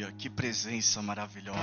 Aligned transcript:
Aleluia, 0.00 0.12
que 0.12 0.30
presença 0.30 1.02
maravilhosa. 1.02 1.60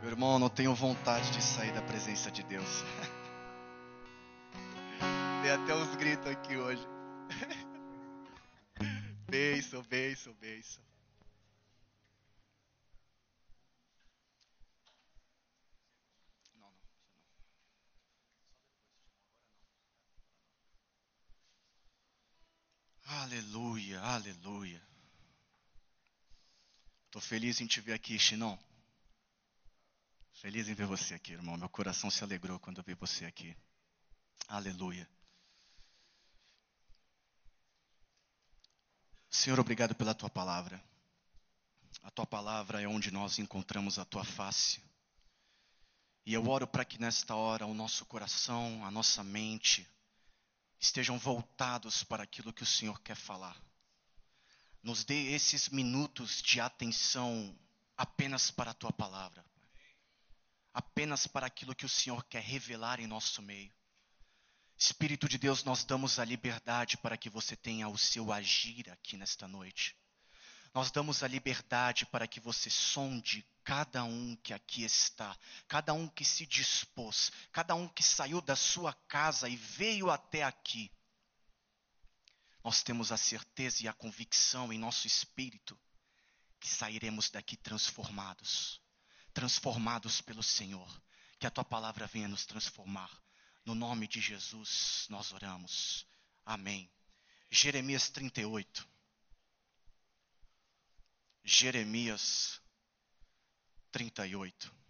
Meu 0.00 0.10
irmão, 0.10 0.38
não 0.38 0.48
tenho 0.48 0.74
vontade 0.74 1.30
de 1.30 1.42
sair 1.42 1.72
da 1.72 1.82
presença 1.82 2.30
de 2.30 2.42
Deus. 2.42 2.64
Tem 5.42 5.50
até 5.50 5.74
uns 5.74 5.94
gritos 5.96 6.26
aqui 6.26 6.56
hoje. 6.56 6.82
Beijo, 9.28 9.82
beijo, 9.82 10.32
beijo. 10.40 10.80
Aleluia, 23.06 24.00
aleluia. 24.00 24.93
Estou 27.14 27.22
feliz 27.22 27.60
em 27.60 27.66
te 27.68 27.80
ver 27.80 27.92
aqui, 27.92 28.18
Chinon. 28.18 28.58
Feliz 30.32 30.68
em 30.68 30.74
ver 30.74 30.84
você 30.84 31.14
aqui, 31.14 31.32
irmão. 31.32 31.56
Meu 31.56 31.68
coração 31.68 32.10
se 32.10 32.24
alegrou 32.24 32.58
quando 32.58 32.78
eu 32.78 32.84
vi 32.84 32.92
você 32.94 33.24
aqui. 33.24 33.56
Aleluia. 34.48 35.08
Senhor, 39.30 39.60
obrigado 39.60 39.94
pela 39.94 40.12
tua 40.12 40.28
palavra. 40.28 40.82
A 42.02 42.10
tua 42.10 42.26
palavra 42.26 42.82
é 42.82 42.88
onde 42.88 43.12
nós 43.12 43.38
encontramos 43.38 43.96
a 43.96 44.04
tua 44.04 44.24
face. 44.24 44.82
E 46.26 46.34
eu 46.34 46.44
oro 46.48 46.66
para 46.66 46.84
que 46.84 47.00
nesta 47.00 47.36
hora 47.36 47.64
o 47.64 47.74
nosso 47.74 48.04
coração, 48.06 48.84
a 48.84 48.90
nossa 48.90 49.22
mente, 49.22 49.88
estejam 50.80 51.16
voltados 51.16 52.02
para 52.02 52.24
aquilo 52.24 52.52
que 52.52 52.64
o 52.64 52.66
Senhor 52.66 53.00
quer 53.02 53.14
falar. 53.14 53.56
Nos 54.84 55.02
dê 55.02 55.32
esses 55.32 55.70
minutos 55.70 56.42
de 56.42 56.60
atenção 56.60 57.58
apenas 57.96 58.50
para 58.50 58.72
a 58.72 58.74
tua 58.74 58.92
palavra, 58.92 59.42
apenas 60.74 61.26
para 61.26 61.46
aquilo 61.46 61.74
que 61.74 61.86
o 61.86 61.88
Senhor 61.88 62.22
quer 62.26 62.42
revelar 62.42 63.00
em 63.00 63.06
nosso 63.06 63.40
meio. 63.40 63.72
Espírito 64.76 65.26
de 65.26 65.38
Deus, 65.38 65.64
nós 65.64 65.84
damos 65.84 66.18
a 66.18 66.24
liberdade 66.26 66.98
para 66.98 67.16
que 67.16 67.30
você 67.30 67.56
tenha 67.56 67.88
o 67.88 67.96
seu 67.96 68.30
agir 68.30 68.90
aqui 68.90 69.16
nesta 69.16 69.48
noite. 69.48 69.96
Nós 70.74 70.90
damos 70.90 71.22
a 71.22 71.28
liberdade 71.28 72.04
para 72.04 72.28
que 72.28 72.38
você 72.38 72.68
sonde 72.68 73.42
cada 73.64 74.04
um 74.04 74.36
que 74.36 74.52
aqui 74.52 74.84
está, 74.84 75.34
cada 75.66 75.94
um 75.94 76.06
que 76.06 76.26
se 76.26 76.44
dispôs, 76.44 77.32
cada 77.52 77.74
um 77.74 77.88
que 77.88 78.02
saiu 78.02 78.42
da 78.42 78.54
sua 78.54 78.92
casa 79.08 79.48
e 79.48 79.56
veio 79.56 80.10
até 80.10 80.42
aqui 80.42 80.92
nós 82.64 82.82
temos 82.82 83.12
a 83.12 83.16
certeza 83.16 83.84
e 83.84 83.88
a 83.88 83.92
convicção 83.92 84.72
em 84.72 84.78
nosso 84.78 85.06
espírito 85.06 85.78
que 86.58 86.68
sairemos 86.68 87.30
daqui 87.30 87.56
transformados 87.56 88.82
transformados 89.34 90.22
pelo 90.22 90.42
Senhor. 90.42 91.02
Que 91.38 91.46
a 91.46 91.50
tua 91.50 91.64
palavra 91.64 92.06
venha 92.06 92.28
nos 92.28 92.46
transformar. 92.46 93.10
No 93.66 93.74
nome 93.74 94.06
de 94.06 94.20
Jesus 94.20 95.06
nós 95.10 95.32
oramos. 95.32 96.06
Amém. 96.46 96.88
Jeremias 97.50 98.08
38. 98.08 98.88
Jeremias 101.42 102.62
38. 103.90 104.83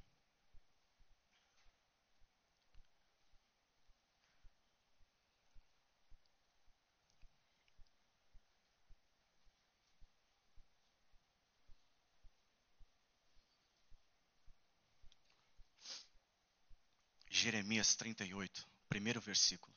Jeremias 17.44 17.94
38, 17.96 18.66
primeiro 18.88 19.20
versículo. 19.20 19.76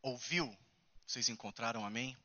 Ouviu? 0.00 0.56
Vocês 1.06 1.28
encontraram 1.28 1.84
amém? 1.84 2.16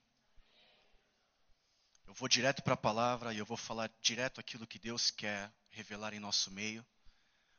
Eu 2.07 2.13
vou 2.13 2.29
direto 2.29 2.63
para 2.63 2.75
a 2.75 2.77
palavra 2.77 3.33
e 3.33 3.37
eu 3.37 3.45
vou 3.45 3.57
falar 3.57 3.91
direto 4.01 4.39
aquilo 4.39 4.65
que 4.65 4.79
Deus 4.79 5.11
quer 5.11 5.53
revelar 5.69 6.13
em 6.13 6.19
nosso 6.21 6.49
meio, 6.49 6.85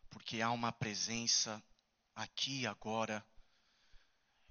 porque 0.09 0.41
há 0.41 0.51
uma 0.51 0.73
presença 0.73 1.63
aqui 2.15 2.61
e 2.61 2.67
agora 2.67 3.23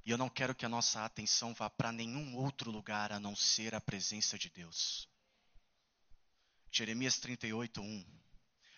e 0.06 0.12
eu 0.12 0.18
não 0.18 0.30
quero 0.30 0.56
que 0.56 0.66
a 0.66 0.70
nossa 0.70 1.06
atenção 1.06 1.54
vá 1.54 1.70
para 1.70 1.92
nenhum 1.92 2.36
outro 2.36 2.72
lugar 2.72 3.12
a 3.12 3.20
não 3.20 3.36
ser 3.36 3.76
a 3.76 3.82
presença 3.82 4.38
de 4.38 4.50
Deus. 4.50 5.08
Jeremias 6.72 7.20
38, 7.20 7.82
1. 7.82 8.22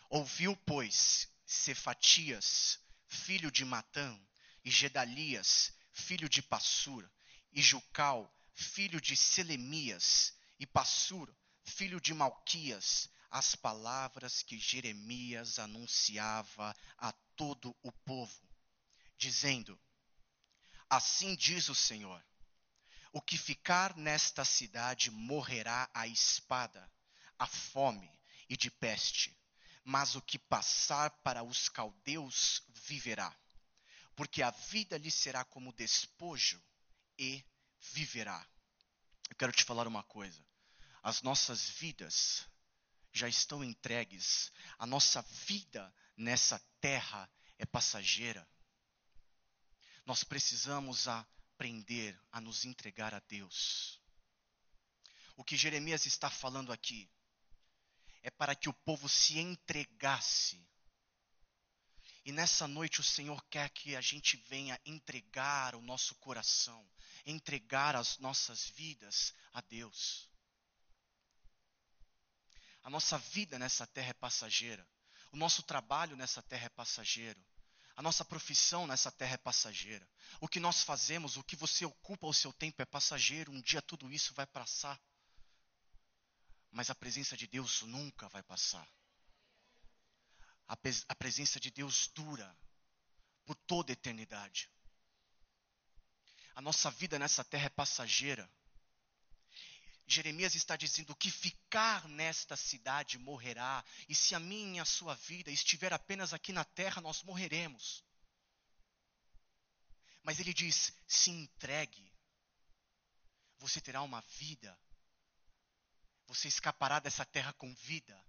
Ouviu, 0.10 0.56
pois, 0.66 1.30
Cefatias, 1.46 2.80
filho 3.08 3.52
de 3.52 3.64
Matã, 3.64 4.20
e 4.66 4.72
Gedalias, 4.72 5.74
filho 5.92 6.28
de 6.28 6.42
Passur, 6.42 7.10
e 7.52 7.62
Jucal, 7.62 8.34
filho 8.54 9.00
de 9.00 9.16
Selemias, 9.16 10.34
e 10.60 10.66
Passur, 10.66 11.34
filho 11.64 12.02
de 12.02 12.14
Malquias, 12.14 13.10
as 13.30 13.56
palavras 13.56 14.44
que 14.44 14.60
Jeremias 14.60 15.58
anunciava 15.58 16.76
a 16.98 17.12
todo 17.36 17.76
o 17.82 17.92
povo, 17.92 18.48
dizendo: 19.18 19.80
Assim 20.90 21.36
diz 21.36 21.70
o 21.70 21.76
Senhor: 21.76 22.24
o 23.12 23.22
que 23.22 23.38
ficar 23.38 23.96
nesta 23.96 24.44
cidade 24.44 25.12
morrerá 25.12 25.90
à 25.94 26.08
espada, 26.08 26.92
à 27.38 27.46
fome 27.46 28.12
e 28.50 28.58
de 28.58 28.72
peste, 28.72 29.38
mas 29.84 30.16
o 30.16 30.22
que 30.22 30.40
passar 30.40 31.12
para 31.22 31.44
os 31.44 31.70
caldeus 31.70 32.64
viverá, 32.70 33.36
porque 34.16 34.42
a 34.42 34.50
vida 34.50 34.98
lhe 34.98 35.12
será 35.12 35.46
como 35.46 35.74
despojo 35.74 36.62
e 37.18 37.46
viverá. 37.94 38.46
Eu 39.30 39.36
quero 39.36 39.52
te 39.52 39.64
falar 39.64 39.88
uma 39.88 40.04
coisa: 40.04 40.44
as 41.04 41.22
nossas 41.22 41.70
vidas 41.70 42.48
já 43.12 43.28
estão 43.28 43.64
entregues, 43.64 44.52
a 44.80 44.88
nossa 44.88 45.22
vida 45.22 45.94
nessa 46.18 46.60
terra 46.82 47.30
é 47.60 47.66
passageira 47.66 48.48
nós 50.06 50.24
precisamos 50.24 51.08
aprender 51.08 52.20
a 52.32 52.42
nos 52.42 52.66
entregar 52.66 53.14
a 53.14 53.20
Deus. 53.20 54.02
O 55.36 55.44
que 55.44 55.58
Jeremias 55.58 56.06
está 56.06 56.30
falando 56.30 56.72
aqui 56.72 57.10
é 58.22 58.30
para 58.30 58.56
que 58.56 58.70
o 58.70 58.74
povo 58.74 59.10
se 59.10 59.40
entregasse. 59.40 60.66
E 62.26 62.32
nessa 62.32 62.68
noite 62.68 63.02
o 63.02 63.04
Senhor 63.04 63.44
quer 63.50 63.70
que 63.70 63.96
a 63.96 64.02
gente 64.02 64.38
venha 64.48 64.80
entregar 64.86 65.76
o 65.76 65.82
nosso 65.82 66.16
coração, 66.16 66.90
entregar 67.26 67.96
as 67.96 68.18
nossas 68.18 68.70
vidas 68.70 69.34
a 69.52 69.60
Deus. 69.62 70.30
A 72.84 72.90
nossa 72.90 73.18
vida 73.18 73.58
nessa 73.58 73.88
terra 73.88 74.10
é 74.10 74.14
passageira. 74.14 74.88
O 75.32 75.38
nosso 75.38 75.64
trabalho 75.64 76.16
nessa 76.16 76.42
terra 76.42 76.66
é 76.66 76.70
passageiro. 76.70 77.44
A 77.96 78.02
nossa 78.02 78.26
profissão 78.26 78.88
nessa 78.88 79.12
terra 79.12 79.36
é 79.36 79.38
passageira. 79.38 80.08
O 80.42 80.48
que 80.48 80.60
nós 80.60 80.82
fazemos, 80.82 81.38
o 81.38 81.44
que 81.44 81.56
você 81.56 81.86
ocupa 81.86 82.26
o 82.26 82.34
seu 82.34 82.52
tempo 82.52 82.82
é 82.82 82.86
passageiro. 82.86 83.52
Um 83.52 83.62
dia 83.62 83.82
tudo 83.82 84.12
isso 84.12 84.34
vai 84.34 84.48
passar. 84.48 85.00
Mas 86.72 86.90
a 86.90 86.96
presença 86.96 87.38
de 87.38 87.46
Deus 87.46 87.84
nunca 87.84 88.28
vai 88.30 88.42
passar. 88.42 88.88
A, 90.68 90.76
a 91.08 91.16
presença 91.16 91.60
de 91.60 91.70
Deus 91.70 92.08
dura 92.08 92.58
por 93.46 93.56
toda 93.56 93.92
a 93.92 93.94
eternidade. 93.94 94.70
A 96.56 96.62
nossa 96.62 96.90
vida 96.90 97.20
nessa 97.20 97.44
terra 97.44 97.66
é 97.66 97.70
passageira. 97.70 98.50
Jeremias 100.06 100.54
está 100.56 100.76
dizendo 100.76 101.16
que 101.16 101.32
ficar 101.32 102.08
nesta 102.10 102.56
cidade 102.56 103.18
morrerá, 103.18 103.84
e 104.10 104.14
se 104.14 104.36
a 104.36 104.40
minha 104.40 104.78
e 104.78 104.80
a 104.80 104.86
sua 104.86 105.16
vida 105.16 105.50
estiver 105.50 105.94
apenas 105.94 106.34
aqui 106.34 106.52
na 106.52 106.64
terra, 106.64 107.02
nós 107.02 107.24
morreremos. 107.24 108.04
Mas 110.22 110.40
ele 110.40 110.54
diz: 110.54 110.94
se 111.08 111.32
entregue, 111.32 112.12
você 113.58 113.80
terá 113.80 114.02
uma 114.02 114.22
vida, 114.22 114.78
você 116.28 116.48
escapará 116.48 117.00
dessa 117.00 117.26
terra 117.26 117.54
com 117.54 117.74
vida, 117.76 118.22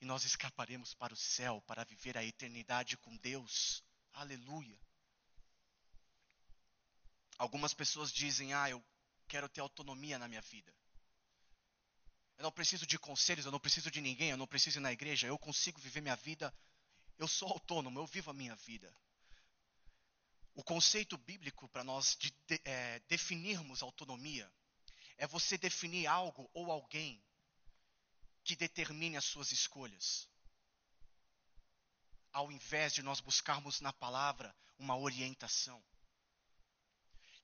e 0.00 0.04
nós 0.04 0.24
escaparemos 0.24 0.94
para 0.94 1.12
o 1.12 1.16
céu 1.16 1.60
para 1.62 1.84
viver 1.84 2.16
a 2.16 2.24
eternidade 2.24 2.96
com 2.98 3.16
Deus. 3.16 3.82
Aleluia. 4.12 4.78
Algumas 7.38 7.74
pessoas 7.74 8.12
dizem: 8.12 8.52
ah, 8.52 8.70
eu 8.70 8.84
quero 9.28 9.48
ter 9.48 9.60
autonomia 9.60 10.18
na 10.18 10.28
minha 10.28 10.42
vida. 10.42 10.72
Eu 12.36 12.42
não 12.42 12.52
preciso 12.52 12.86
de 12.86 12.98
conselhos, 12.98 13.46
eu 13.46 13.52
não 13.52 13.60
preciso 13.60 13.90
de 13.90 14.00
ninguém, 14.00 14.30
eu 14.30 14.36
não 14.36 14.46
preciso 14.46 14.78
ir 14.78 14.82
na 14.82 14.92
igreja, 14.92 15.26
eu 15.26 15.38
consigo 15.38 15.80
viver 15.80 16.00
minha 16.00 16.16
vida 16.16 16.52
eu 17.18 17.26
sou 17.26 17.48
autônomo, 17.48 17.98
eu 17.98 18.06
vivo 18.06 18.30
a 18.30 18.34
minha 18.34 18.54
vida. 18.56 18.94
O 20.54 20.62
conceito 20.62 21.16
bíblico 21.16 21.68
para 21.68 21.84
nós 21.84 22.16
de, 22.18 22.30
de, 22.46 22.60
é, 22.64 23.00
definirmos 23.00 23.82
autonomia 23.82 24.50
é 25.16 25.26
você 25.26 25.56
definir 25.56 26.06
algo 26.06 26.50
ou 26.52 26.70
alguém 26.70 27.22
que 28.44 28.56
determine 28.56 29.16
as 29.16 29.24
suas 29.24 29.50
escolhas. 29.50 30.28
Ao 32.32 32.52
invés 32.52 32.92
de 32.92 33.02
nós 33.02 33.20
buscarmos 33.20 33.80
na 33.80 33.92
palavra 33.92 34.54
uma 34.78 34.96
orientação. 34.96 35.82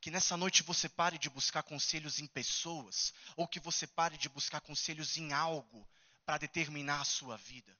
Que 0.02 0.10
nessa 0.10 0.36
noite 0.36 0.64
você 0.64 0.88
pare 0.88 1.16
de 1.16 1.30
buscar 1.30 1.62
conselhos 1.62 2.18
em 2.18 2.26
pessoas, 2.26 3.14
ou 3.36 3.46
que 3.46 3.60
você 3.60 3.86
pare 3.86 4.18
de 4.18 4.28
buscar 4.28 4.60
conselhos 4.60 5.16
em 5.16 5.32
algo 5.32 5.88
para 6.26 6.38
determinar 6.38 7.00
a 7.00 7.04
sua 7.04 7.36
vida. 7.36 7.78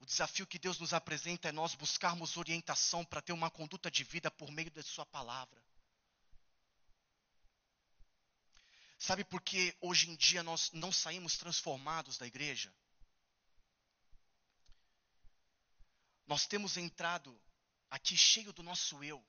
O 0.00 0.06
desafio 0.06 0.46
que 0.46 0.58
Deus 0.58 0.78
nos 0.78 0.94
apresenta 0.94 1.50
é 1.50 1.52
nós 1.52 1.74
buscarmos 1.74 2.38
orientação 2.38 3.04
para 3.04 3.20
ter 3.20 3.34
uma 3.34 3.50
conduta 3.50 3.90
de 3.90 4.02
vida 4.02 4.30
por 4.30 4.50
meio 4.50 4.70
da 4.70 4.82
Sua 4.82 5.04
palavra. 5.04 5.62
Sabe 8.98 9.24
por 9.24 9.42
que 9.42 9.76
hoje 9.82 10.08
em 10.08 10.16
dia 10.16 10.42
nós 10.42 10.72
não 10.72 10.90
saímos 10.90 11.36
transformados 11.36 12.16
da 12.16 12.26
igreja? 12.26 12.74
Nós 16.26 16.46
temos 16.46 16.78
entrado 16.78 17.38
aqui 17.90 18.16
cheio 18.16 18.54
do 18.54 18.62
nosso 18.62 19.04
eu, 19.04 19.22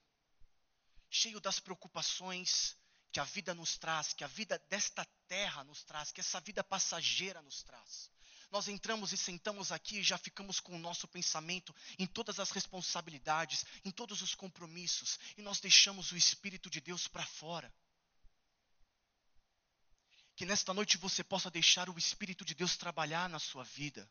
cheio 1.10 1.40
das 1.40 1.60
preocupações 1.60 2.76
que 3.12 3.20
a 3.20 3.24
vida 3.24 3.54
nos 3.54 3.78
traz, 3.78 4.14
que 4.14 4.24
a 4.24 4.28
vida 4.28 4.58
desta 4.70 5.06
terra 5.28 5.64
nos 5.64 5.84
traz, 5.84 6.12
que 6.12 6.20
essa 6.20 6.40
vida 6.42 6.64
passageira 6.64 7.42
nos 7.42 7.64
traz. 7.64 8.12
Nós 8.52 8.68
entramos 8.68 9.12
e 9.12 9.18
sentamos 9.18 9.72
aqui 9.72 10.00
e 10.00 10.04
já 10.04 10.18
ficamos 10.18 10.60
com 10.60 10.76
o 10.76 10.80
nosso 10.80 11.08
pensamento 11.08 11.76
em 11.98 12.06
todas 12.06 12.40
as 12.40 12.52
responsabilidades, 12.52 13.66
em 13.84 13.92
todos 13.92 14.22
os 14.22 14.36
compromissos, 14.36 15.20
e 15.38 15.42
nós 15.42 15.60
deixamos 15.60 16.12
o 16.12 16.18
Espírito 16.18 16.70
de 16.70 16.80
Deus 16.80 17.08
para 17.08 17.26
fora. 17.26 17.74
Que 20.36 20.46
nesta 20.46 20.74
noite 20.74 20.98
você 20.98 21.24
possa 21.24 21.50
deixar 21.50 21.90
o 21.90 21.98
Espírito 21.98 22.44
de 22.44 22.54
Deus 22.54 22.76
trabalhar 22.76 23.30
na 23.30 23.40
sua 23.40 23.64
vida. 23.64 24.10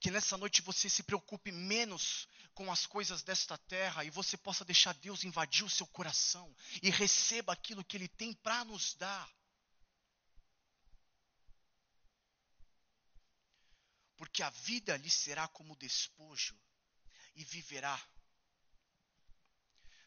Que 0.00 0.10
nessa 0.10 0.36
noite 0.36 0.62
você 0.62 0.88
se 0.88 1.02
preocupe 1.02 1.52
menos 1.52 2.26
com 2.54 2.72
as 2.72 2.86
coisas 2.86 3.22
desta 3.22 3.56
terra 3.56 4.04
e 4.04 4.10
você 4.10 4.36
possa 4.36 4.64
deixar 4.64 4.94
Deus 4.94 5.22
invadir 5.22 5.64
o 5.64 5.70
seu 5.70 5.86
coração 5.86 6.52
e 6.82 6.90
receba 6.90 7.52
aquilo 7.52 7.84
que 7.84 7.96
Ele 7.96 8.08
tem 8.08 8.32
para 8.32 8.64
nos 8.64 8.94
dar. 8.94 9.30
porque 14.20 14.42
a 14.42 14.50
vida 14.50 14.98
lhe 14.98 15.08
será 15.08 15.48
como 15.48 15.74
despojo 15.76 16.54
e 17.34 17.42
viverá. 17.42 17.98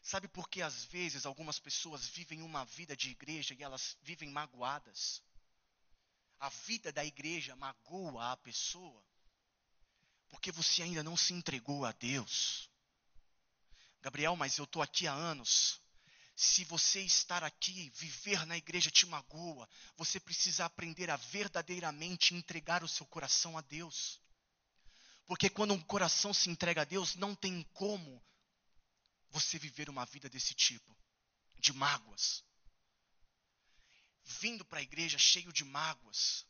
Sabe 0.00 0.28
por 0.28 0.48
que 0.48 0.62
às 0.62 0.84
vezes 0.84 1.26
algumas 1.26 1.58
pessoas 1.58 2.06
vivem 2.06 2.40
uma 2.40 2.64
vida 2.64 2.96
de 2.96 3.10
igreja 3.10 3.54
e 3.54 3.62
elas 3.64 3.98
vivem 4.02 4.30
magoadas? 4.30 5.20
A 6.38 6.48
vida 6.48 6.92
da 6.92 7.04
igreja 7.04 7.56
magoa 7.56 8.30
a 8.30 8.36
pessoa 8.36 9.04
porque 10.28 10.52
você 10.52 10.82
ainda 10.82 11.02
não 11.02 11.16
se 11.16 11.32
entregou 11.32 11.84
a 11.84 11.92
Deus. 11.92 12.68
Gabriel, 14.02 14.36
mas 14.36 14.58
eu 14.58 14.64
estou 14.64 14.82
aqui 14.82 15.06
há 15.06 15.12
anos. 15.12 15.80
Se 16.36 16.64
você 16.64 17.00
estar 17.00 17.44
aqui, 17.44 17.90
viver 17.94 18.44
na 18.44 18.56
igreja 18.56 18.90
te 18.90 19.06
magoa, 19.06 19.68
você 19.96 20.18
precisa 20.18 20.64
aprender 20.64 21.08
a 21.08 21.16
verdadeiramente 21.16 22.34
entregar 22.34 22.82
o 22.82 22.88
seu 22.88 23.06
coração 23.06 23.56
a 23.56 23.60
Deus. 23.60 24.20
Porque 25.26 25.48
quando 25.48 25.72
um 25.74 25.80
coração 25.80 26.34
se 26.34 26.50
entrega 26.50 26.82
a 26.82 26.84
Deus, 26.84 27.14
não 27.14 27.34
tem 27.34 27.62
como 27.72 28.22
você 29.30 29.58
viver 29.58 29.88
uma 29.88 30.04
vida 30.04 30.28
desse 30.28 30.54
tipo, 30.54 30.96
de 31.58 31.72
mágoas. 31.72 32.44
Vindo 34.24 34.64
para 34.64 34.80
a 34.80 34.82
igreja 34.82 35.18
cheio 35.18 35.52
de 35.52 35.64
mágoas. 35.64 36.46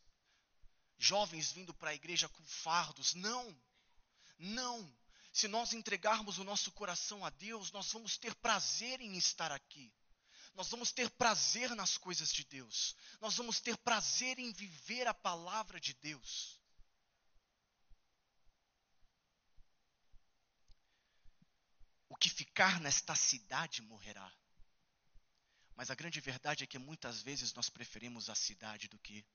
Jovens 0.97 1.51
vindo 1.51 1.73
para 1.73 1.91
a 1.91 1.95
igreja 1.95 2.29
com 2.29 2.43
fardos. 2.45 3.13
Não, 3.13 3.55
não. 4.37 4.95
Se 5.31 5.47
nós 5.47 5.73
entregarmos 5.73 6.37
o 6.37 6.43
nosso 6.43 6.71
coração 6.71 7.25
a 7.25 7.29
Deus, 7.29 7.71
nós 7.71 7.91
vamos 7.91 8.17
ter 8.17 8.33
prazer 8.35 9.01
em 9.01 9.17
estar 9.17 9.51
aqui. 9.51 9.93
Nós 10.53 10.69
vamos 10.69 10.93
ter 10.93 11.09
prazer 11.09 11.75
nas 11.75 11.97
coisas 11.97 12.31
de 12.31 12.45
Deus. 12.45 12.95
Nós 13.19 13.35
vamos 13.35 13.59
ter 13.59 13.75
prazer 13.77 14.39
em 14.39 14.53
viver 14.53 15.05
a 15.05 15.13
palavra 15.13 15.79
de 15.79 15.93
Deus. 15.95 16.57
O 22.07 22.15
que 22.15 22.29
ficar 22.29 22.79
nesta 22.79 23.13
cidade 23.13 23.81
morrerá. 23.81 24.31
Mas 25.75 25.91
a 25.91 25.95
grande 25.95 26.21
verdade 26.21 26.63
é 26.63 26.67
que 26.67 26.79
muitas 26.79 27.21
vezes 27.21 27.53
nós 27.53 27.69
preferimos 27.69 28.29
a 28.29 28.35
cidade 28.35 28.87
do 28.87 28.97
que 28.99 29.25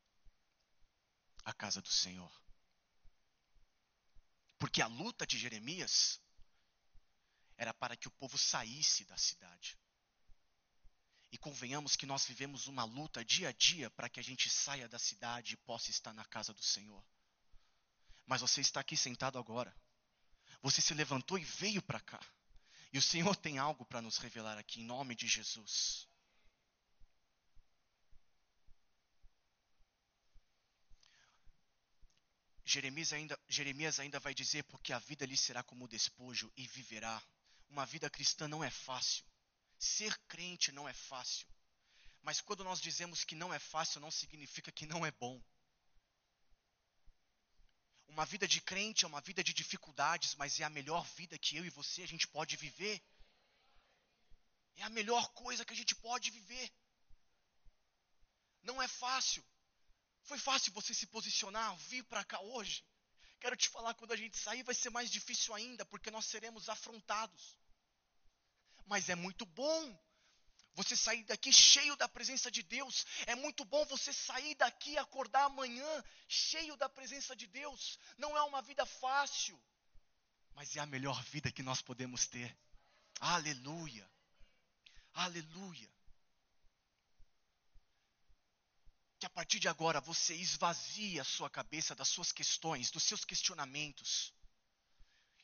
a 1.44 1.52
casa 1.52 1.80
do 1.80 1.88
Senhor. 1.88 2.30
Porque 4.58 4.82
a 4.82 4.86
luta 4.86 5.26
de 5.26 5.38
Jeremias 5.38 6.20
era 7.56 7.72
para 7.72 7.96
que 7.96 8.08
o 8.08 8.10
povo 8.12 8.36
saísse 8.36 9.04
da 9.04 9.16
cidade. 9.16 9.78
E 11.32 11.38
convenhamos 11.38 11.94
que 11.96 12.06
nós 12.06 12.26
vivemos 12.26 12.66
uma 12.66 12.84
luta 12.84 13.24
dia 13.24 13.50
a 13.50 13.52
dia 13.52 13.88
para 13.90 14.08
que 14.08 14.18
a 14.18 14.22
gente 14.22 14.50
saia 14.50 14.88
da 14.88 14.98
cidade 14.98 15.54
e 15.54 15.58
possa 15.58 15.90
estar 15.90 16.12
na 16.12 16.24
casa 16.24 16.52
do 16.52 16.62
Senhor. 16.62 17.04
Mas 18.26 18.40
você 18.40 18.60
está 18.60 18.80
aqui 18.80 18.96
sentado 18.96 19.38
agora. 19.38 19.74
Você 20.62 20.80
se 20.80 20.92
levantou 20.92 21.38
e 21.38 21.44
veio 21.44 21.80
para 21.80 22.00
cá. 22.00 22.20
E 22.92 22.98
o 22.98 23.02
Senhor 23.02 23.36
tem 23.36 23.58
algo 23.58 23.84
para 23.84 24.02
nos 24.02 24.18
revelar 24.18 24.58
aqui, 24.58 24.80
em 24.80 24.84
nome 24.84 25.14
de 25.14 25.28
Jesus. 25.28 26.09
Jeremias 32.70 33.12
ainda, 33.12 33.36
Jeremias 33.48 33.98
ainda 33.98 34.20
vai 34.20 34.32
dizer: 34.32 34.62
porque 34.64 34.92
a 34.92 34.98
vida 35.00 35.26
lhe 35.26 35.36
será 35.36 35.60
como 35.60 35.88
despojo 35.88 36.52
e 36.56 36.68
viverá. 36.68 37.20
Uma 37.68 37.84
vida 37.84 38.08
cristã 38.08 38.46
não 38.46 38.62
é 38.62 38.70
fácil. 38.70 39.24
Ser 39.76 40.16
crente 40.28 40.70
não 40.70 40.88
é 40.88 40.92
fácil. 40.92 41.48
Mas 42.22 42.40
quando 42.40 42.62
nós 42.62 42.80
dizemos 42.80 43.24
que 43.24 43.34
não 43.34 43.52
é 43.52 43.58
fácil, 43.58 44.00
não 44.00 44.10
significa 44.10 44.70
que 44.70 44.86
não 44.86 45.04
é 45.04 45.10
bom. 45.10 45.42
Uma 48.06 48.24
vida 48.24 48.46
de 48.46 48.60
crente 48.60 49.04
é 49.04 49.08
uma 49.08 49.20
vida 49.20 49.42
de 49.42 49.52
dificuldades, 49.52 50.36
mas 50.36 50.60
é 50.60 50.64
a 50.64 50.70
melhor 50.70 51.04
vida 51.16 51.38
que 51.38 51.56
eu 51.56 51.64
e 51.64 51.70
você 51.70 52.02
a 52.02 52.08
gente 52.08 52.28
pode 52.28 52.56
viver. 52.56 53.02
É 54.76 54.84
a 54.84 54.90
melhor 54.90 55.28
coisa 55.32 55.64
que 55.64 55.72
a 55.72 55.76
gente 55.76 55.96
pode 55.96 56.30
viver. 56.30 56.70
Não 58.62 58.80
é 58.80 58.86
fácil. 58.86 59.44
Foi 60.30 60.38
fácil 60.38 60.72
você 60.72 60.94
se 60.94 61.06
posicionar, 61.08 61.76
vir 61.88 62.04
para 62.04 62.22
cá 62.22 62.40
hoje. 62.40 62.84
Quero 63.40 63.56
te 63.56 63.68
falar, 63.68 63.94
quando 63.94 64.12
a 64.12 64.16
gente 64.16 64.36
sair 64.38 64.62
vai 64.62 64.76
ser 64.76 64.88
mais 64.88 65.10
difícil 65.10 65.52
ainda, 65.52 65.84
porque 65.84 66.08
nós 66.08 66.24
seremos 66.24 66.68
afrontados. 66.68 67.58
Mas 68.86 69.08
é 69.08 69.16
muito 69.16 69.44
bom 69.44 70.00
você 70.74 70.94
sair 70.94 71.24
daqui 71.24 71.52
cheio 71.52 71.96
da 71.96 72.08
presença 72.08 72.48
de 72.48 72.62
Deus. 72.62 73.04
É 73.26 73.34
muito 73.34 73.64
bom 73.64 73.84
você 73.86 74.12
sair 74.12 74.54
daqui 74.54 74.92
e 74.92 74.98
acordar 74.98 75.46
amanhã 75.46 76.04
cheio 76.28 76.76
da 76.76 76.88
presença 76.88 77.34
de 77.34 77.48
Deus. 77.48 77.98
Não 78.16 78.36
é 78.36 78.42
uma 78.44 78.62
vida 78.62 78.86
fácil, 78.86 79.60
mas 80.54 80.76
é 80.76 80.80
a 80.80 80.86
melhor 80.86 81.20
vida 81.24 81.50
que 81.50 81.64
nós 81.64 81.82
podemos 81.82 82.28
ter. 82.28 82.56
Aleluia. 83.18 84.08
Aleluia. 85.12 85.90
Que 89.20 89.26
a 89.26 89.30
partir 89.30 89.58
de 89.60 89.68
agora 89.68 90.00
você 90.00 90.34
esvazie 90.34 91.20
a 91.20 91.24
sua 91.24 91.50
cabeça 91.50 91.94
das 91.94 92.08
suas 92.08 92.32
questões, 92.32 92.90
dos 92.90 93.02
seus 93.02 93.22
questionamentos. 93.22 94.32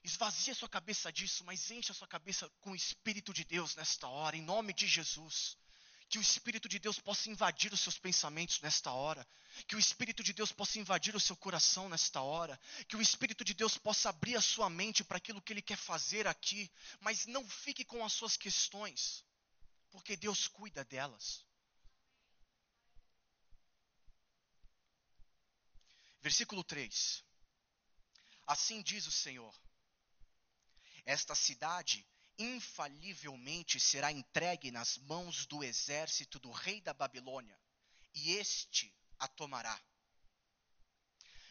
Esvazie 0.03 0.53
a 0.53 0.55
sua 0.55 0.69
cabeça 0.69 1.13
disso, 1.13 1.45
mas 1.45 1.71
enche 1.71 1.93
a 1.93 1.95
sua 1.95 2.09
cabeça 2.09 2.51
com 2.63 2.71
o 2.71 2.77
Espírito 2.77 3.35
de 3.35 3.45
Deus 3.45 3.77
nesta 3.77 4.09
hora, 4.09 4.35
em 4.35 4.41
nome 4.41 4.73
de 4.73 4.87
Jesus. 4.87 5.59
Que 6.09 6.19
o 6.19 6.23
Espírito 6.23 6.71
de 6.71 6.79
Deus 6.79 6.99
possa 6.99 7.29
invadir 7.29 7.71
os 7.71 7.81
seus 7.81 7.99
pensamentos 7.99 8.61
nesta 8.63 8.93
hora. 8.93 9.29
Que 9.67 9.77
o 9.77 9.79
Espírito 9.79 10.23
de 10.23 10.33
Deus 10.33 10.53
possa 10.53 10.79
invadir 10.79 11.15
o 11.15 11.21
seu 11.21 11.37
coração 11.37 11.87
nesta 11.87 12.23
hora. 12.23 12.59
Que 12.89 12.97
o 12.97 13.03
Espírito 13.03 13.45
de 13.45 13.53
Deus 13.53 13.77
possa 13.77 14.09
abrir 14.09 14.37
a 14.37 14.41
sua 14.41 14.71
mente 14.71 15.05
para 15.05 15.19
aquilo 15.19 15.43
que 15.43 15.53
Ele 15.53 15.61
quer 15.61 15.77
fazer 15.77 16.27
aqui. 16.27 16.71
Mas 17.01 17.27
não 17.27 17.47
fique 17.47 17.85
com 17.85 18.03
as 18.03 18.13
suas 18.15 18.39
questões, 18.39 19.23
porque 19.91 20.17
Deus 20.17 20.49
cuida 20.49 20.83
delas. 20.85 21.45
Versículo 26.27 26.65
3. 26.65 27.25
Assim 28.49 28.83
diz 28.83 29.07
o 29.07 29.13
Senhor: 29.13 29.55
Esta 31.05 31.37
cidade 31.37 32.05
infalivelmente 32.37 33.79
será 33.79 34.11
entregue 34.11 34.73
nas 34.73 34.99
mãos 34.99 35.47
do 35.47 35.63
exército 35.63 36.41
do 36.41 36.51
rei 36.51 36.81
da 36.81 36.93
Babilônia, 36.93 37.57
e 38.13 38.33
este 38.33 38.93
a 39.21 39.29
tomará. 39.29 39.81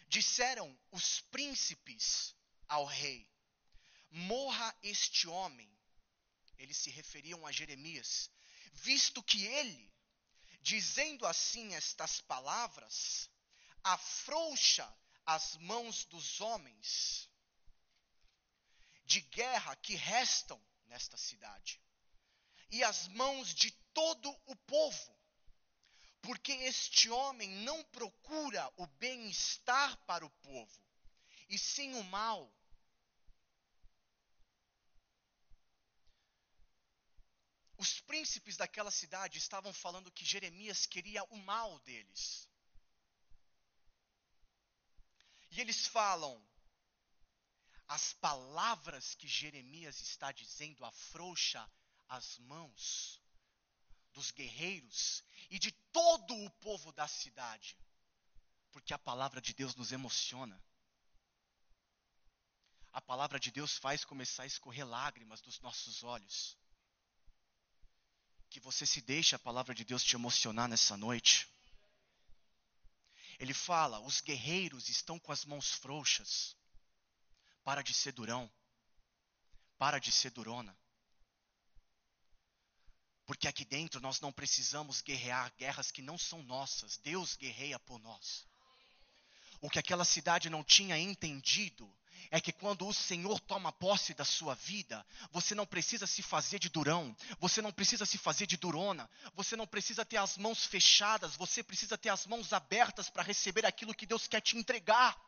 Disseram 0.10 0.78
os 0.92 1.22
príncipes 1.22 2.36
ao 2.68 2.84
rei: 2.84 3.32
morra 4.12 4.78
este 4.84 5.26
homem. 5.26 5.74
Eles 6.58 6.76
se 6.76 6.90
referiam 6.90 7.48
a 7.48 7.52
Jeremias, 7.54 8.30
visto 8.74 9.24
que 9.24 9.46
ele, 9.46 9.90
dizendo 10.60 11.26
assim 11.26 11.74
estas 11.74 12.20
palavras, 12.20 13.34
afrouxa 13.86 14.92
as 15.24 15.56
mãos 15.58 16.06
dos 16.06 16.42
homens 16.42 17.30
de 19.06 19.22
guerra 19.22 19.76
que 19.76 19.96
restam 19.96 20.60
nesta 20.88 21.16
cidade, 21.16 21.80
e 22.72 22.84
as 22.84 23.08
mãos 23.10 23.54
de 23.54 23.70
todo 23.94 24.30
o 24.48 24.56
povo, 24.56 25.16
porque 26.22 26.52
este 26.52 27.12
homem 27.12 27.48
não 27.64 27.84
procura 27.86 28.74
o 28.78 28.88
bem-estar 28.88 29.96
para 30.06 30.26
o 30.26 30.30
povo, 30.32 30.82
e 31.48 31.58
sim 31.60 31.94
o 31.94 32.04
mal. 32.06 32.52
Os 37.78 38.00
príncipes 38.02 38.58
daquela 38.58 38.90
cidade 38.90 39.38
estavam 39.38 39.72
falando 39.72 40.12
que 40.12 40.26
Jeremias 40.26 40.88
queria 40.88 41.24
o 41.26 41.38
mal 41.38 41.78
deles. 41.80 42.50
E 45.56 45.62
eles 45.62 45.88
falam: 45.88 46.46
as 47.88 48.12
palavras 48.14 49.16
que 49.16 49.26
Jeremias 49.28 50.02
está 50.02 50.34
dizendo 50.34 50.84
afrouxa 50.84 51.66
as 52.10 52.38
mãos 52.40 53.22
dos 54.12 54.32
guerreiros 54.32 55.24
e 55.50 55.58
de 55.58 55.72
todo 55.94 56.36
o 56.36 56.50
povo 56.60 56.92
da 56.92 57.08
cidade, 57.08 57.78
porque 58.74 58.94
a 58.94 59.00
palavra 59.00 59.40
de 59.40 59.54
Deus 59.54 59.76
nos 59.76 59.94
emociona. 59.94 60.62
A 62.92 63.02
palavra 63.02 63.40
de 63.40 63.50
Deus 63.50 63.78
faz 63.78 64.04
começar 64.04 64.44
a 64.44 64.48
escorrer 64.48 64.86
lágrimas 64.86 65.40
dos 65.40 65.62
nossos 65.62 66.04
olhos. 66.04 66.58
Que 68.50 68.60
você 68.60 68.86
se 68.86 69.02
deixe 69.02 69.36
a 69.36 69.40
palavra 69.40 69.74
de 69.74 69.86
Deus 69.86 70.04
te 70.04 70.16
emocionar 70.16 70.68
nessa 70.68 70.98
noite. 70.98 71.50
Ele 73.40 73.54
fala: 73.54 74.00
os 74.00 74.22
guerreiros 74.22 74.90
estão 74.90 75.20
com 75.20 75.32
as 75.32 75.46
mãos 75.46 75.72
frouxas. 75.74 76.56
Para 77.64 77.82
de 77.82 77.94
ser 77.94 78.12
durão. 78.12 78.52
Para 79.78 80.00
de 80.00 80.12
ser 80.12 80.30
durona. 80.32 80.78
Porque 83.26 83.48
aqui 83.48 83.66
dentro 83.66 84.00
nós 84.00 84.20
não 84.20 84.32
precisamos 84.32 85.02
guerrear 85.02 85.52
guerras 85.58 85.92
que 85.92 86.02
não 86.02 86.18
são 86.18 86.44
nossas. 86.44 86.98
Deus 86.98 87.36
guerreia 87.36 87.80
por 87.80 88.00
nós. 88.00 88.48
O 89.60 89.70
que 89.70 89.80
aquela 89.80 90.06
cidade 90.06 90.50
não 90.50 90.64
tinha 90.64 90.98
entendido 90.98 91.92
é 92.32 92.40
que 92.42 92.52
quando 92.52 92.88
o 92.88 92.94
Senhor 92.94 93.40
toma 93.40 93.72
posse 93.72 94.14
da 94.14 94.26
sua 94.26 94.56
vida, 94.56 95.06
você 95.32 95.54
não 95.56 95.66
precisa 95.66 96.08
se 96.08 96.22
fazer 96.22 96.60
de 96.60 96.70
durão, 96.70 97.16
você 97.40 97.62
não 97.62 97.72
precisa 97.72 98.06
se 98.06 98.18
fazer 98.18 98.46
de 98.46 98.58
durona, 98.58 99.10
você 99.34 99.56
não 99.56 99.68
precisa 99.68 100.06
ter 100.06 100.18
as 100.18 100.38
mãos 100.38 100.66
fechadas, 100.66 101.36
você 101.36 101.64
precisa 101.64 101.98
ter 101.98 102.10
as 102.10 102.26
mãos 102.26 102.54
abertas 102.54 103.10
para 103.10 103.24
receber 103.24 103.66
aquilo 103.66 103.94
que 103.94 104.06
Deus 104.06 104.28
quer 104.28 104.42
te 104.42 104.58
entregar. 104.58 105.20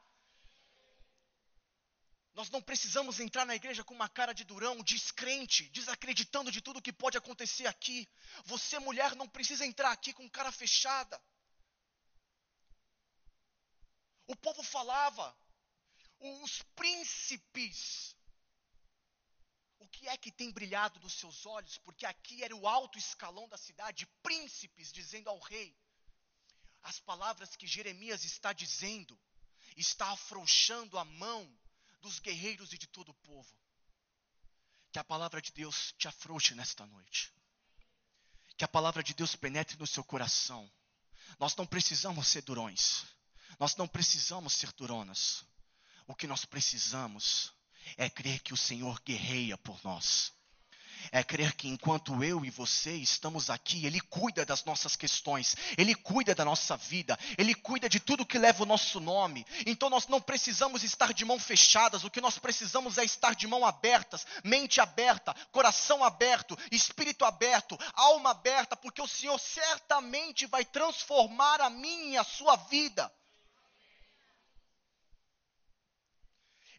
Nós 2.34 2.51
não 2.51 2.62
precisamos 2.62 3.20
entrar 3.20 3.46
na 3.46 3.56
igreja 3.56 3.84
com 3.84 3.96
uma 3.96 4.08
cara 4.08 4.32
de 4.32 4.44
durão, 4.44 4.84
descrente, 4.84 5.70
desacreditando 5.70 6.51
de 6.51 6.62
tudo 6.62 6.82
que 6.82 6.94
pode 6.94 7.18
acontecer 7.18 7.66
aqui. 7.66 8.08
Você, 8.46 8.77
mulher, 8.77 9.16
não 9.16 9.27
precisa 9.27 9.66
entrar 9.66 9.92
aqui 9.92 10.13
com 10.13 10.30
cara 10.30 10.51
fechada. 10.51 11.20
O 14.27 14.36
povo 14.36 14.62
falava, 14.62 15.36
os 16.20 16.62
príncipes. 16.76 18.16
O 19.80 19.88
que 19.88 20.08
é 20.08 20.18
que 20.18 20.32
tem 20.32 20.52
brilhado 20.52 21.00
nos 21.00 21.14
seus 21.14 21.46
olhos? 21.46 21.78
Porque 21.80 22.06
aqui 22.06 22.44
era 22.44 22.56
o 22.56 22.68
alto 22.68 22.98
escalão 22.98 23.48
da 23.48 23.58
cidade, 23.58 24.08
príncipes 24.22 24.92
dizendo 24.92 25.30
ao 25.30 25.40
rei. 25.40 25.76
As 26.84 27.00
palavras 27.00 27.56
que 27.56 27.68
Jeremias 27.68 28.24
está 28.24 28.54
dizendo, 28.54 29.20
está 29.76 30.12
afrouxando 30.12 30.98
a 30.98 31.06
mão 31.06 31.58
dos 32.02 32.20
guerreiros 32.20 32.74
e 32.74 32.78
de 32.78 32.88
todo 32.88 33.10
o 33.10 33.16
povo. 33.16 33.54
Que 34.92 35.00
a 35.00 35.04
palavra 35.04 35.42
de 35.42 35.52
Deus 35.52 35.94
te 35.98 36.08
afrouxe 36.08 36.56
nesta 36.56 36.86
noite. 36.86 37.34
Que 38.58 38.64
a 38.64 38.68
palavra 38.68 39.04
de 39.04 39.14
Deus 39.14 39.36
penetre 39.36 39.78
no 39.78 39.86
seu 39.86 40.04
coração. 40.04 40.72
Nós 41.40 41.56
não 41.56 41.68
precisamos 41.68 42.28
ser 42.28 42.42
durões. 42.42 43.06
Nós 43.60 43.76
não 43.76 43.88
precisamos 43.88 44.54
ser 44.54 44.72
duronas. 44.74 45.46
O 46.08 46.16
que 46.16 46.26
nós 46.26 46.46
precisamos 46.46 47.54
é 47.98 48.10
crer 48.10 48.40
que 48.42 48.54
o 48.54 48.58
Senhor 48.58 49.00
guerreia 49.06 49.58
por 49.58 49.80
nós 49.84 50.34
é 51.12 51.24
crer 51.24 51.54
que 51.54 51.68
enquanto 51.68 52.24
eu 52.24 52.44
e 52.44 52.50
você 52.50 52.94
estamos 52.94 53.50
aqui, 53.50 53.86
Ele 53.86 54.00
cuida 54.00 54.46
das 54.46 54.64
nossas 54.66 54.96
questões, 54.96 55.56
Ele 55.78 55.96
cuida 55.96 56.34
da 56.34 56.44
nossa 56.44 56.76
vida, 56.76 57.18
Ele 57.38 57.54
cuida 57.54 57.88
de 57.88 58.00
tudo 58.00 58.26
que 58.26 58.38
leva 58.38 58.64
o 58.64 58.66
nosso 58.66 59.00
nome. 59.00 59.46
Então 59.66 59.90
nós 59.90 60.08
não 60.08 60.22
precisamos 60.22 60.84
estar 60.84 61.14
de 61.14 61.26
mão 61.26 61.40
fechadas, 61.40 62.04
o 62.04 62.10
que 62.10 62.22
nós 62.22 62.38
precisamos 62.38 62.98
é 62.98 63.06
estar 63.06 63.36
de 63.36 63.48
mão 63.48 63.66
abertas, 63.66 64.26
mente 64.44 64.82
aberta, 64.82 65.34
coração 65.52 66.04
aberto, 66.04 66.58
espírito 66.72 67.26
aberto, 67.26 67.78
alma 67.94 68.32
aberta, 68.32 68.76
porque 68.76 69.02
o 69.02 69.08
Senhor 69.08 69.40
certamente 69.40 70.46
vai 70.46 70.66
transformar 70.66 71.62
a 71.62 71.70
minha 71.70 72.08
e 72.08 72.18
a 72.18 72.24
sua 72.24 72.56
vida. 72.56 73.12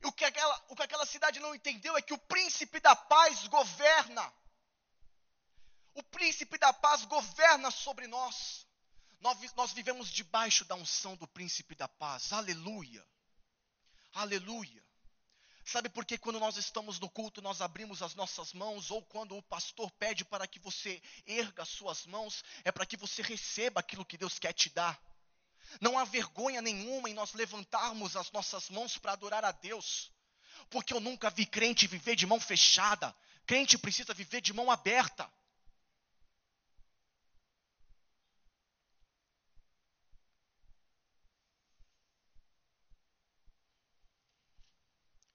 O 0.04 0.12
que, 0.12 0.24
aquela, 0.24 0.64
o 0.68 0.76
que 0.76 0.82
aquela 0.82 1.06
cidade 1.06 1.40
não 1.40 1.54
entendeu 1.54 1.96
é 1.96 2.02
que 2.02 2.14
o 2.14 2.18
príncipe 2.18 2.80
da 2.80 2.94
paz 2.94 3.46
governa. 3.48 4.32
O 5.94 6.02
príncipe 6.02 6.56
da 6.58 6.72
paz 6.72 7.04
governa 7.04 7.70
sobre 7.70 8.06
nós. 8.06 8.66
Nós, 9.20 9.52
nós 9.54 9.72
vivemos 9.72 10.10
debaixo 10.10 10.64
da 10.64 10.76
unção 10.76 11.16
do 11.16 11.26
príncipe 11.26 11.74
da 11.74 11.88
paz. 11.88 12.32
Aleluia. 12.32 13.04
Aleluia. 14.14 14.86
Sabe 15.64 15.90
por 15.90 16.06
que 16.06 16.16
quando 16.16 16.40
nós 16.40 16.56
estamos 16.56 16.98
no 16.98 17.10
culto 17.10 17.42
nós 17.42 17.60
abrimos 17.60 18.00
as 18.00 18.14
nossas 18.14 18.54
mãos, 18.54 18.90
ou 18.90 19.04
quando 19.04 19.36
o 19.36 19.42
pastor 19.42 19.90
pede 19.92 20.24
para 20.24 20.46
que 20.46 20.58
você 20.58 21.02
erga 21.26 21.62
as 21.62 21.68
suas 21.68 22.06
mãos, 22.06 22.42
é 22.64 22.72
para 22.72 22.86
que 22.86 22.96
você 22.96 23.20
receba 23.20 23.80
aquilo 23.80 24.06
que 24.06 24.16
Deus 24.16 24.38
quer 24.38 24.54
te 24.54 24.70
dar. 24.70 24.98
Não 25.80 25.98
há 25.98 26.04
vergonha 26.04 26.62
nenhuma 26.62 27.08
em 27.08 27.14
nós 27.14 27.32
levantarmos 27.34 28.16
as 28.16 28.30
nossas 28.32 28.68
mãos 28.70 28.96
para 28.96 29.12
adorar 29.12 29.44
a 29.44 29.52
Deus, 29.52 30.10
porque 30.70 30.92
eu 30.92 31.00
nunca 31.00 31.30
vi 31.30 31.46
crente 31.46 31.86
viver 31.86 32.16
de 32.16 32.26
mão 32.26 32.40
fechada. 32.40 33.14
Crente 33.46 33.78
precisa 33.78 34.12
viver 34.14 34.40
de 34.40 34.52
mão 34.52 34.70
aberta. 34.70 35.30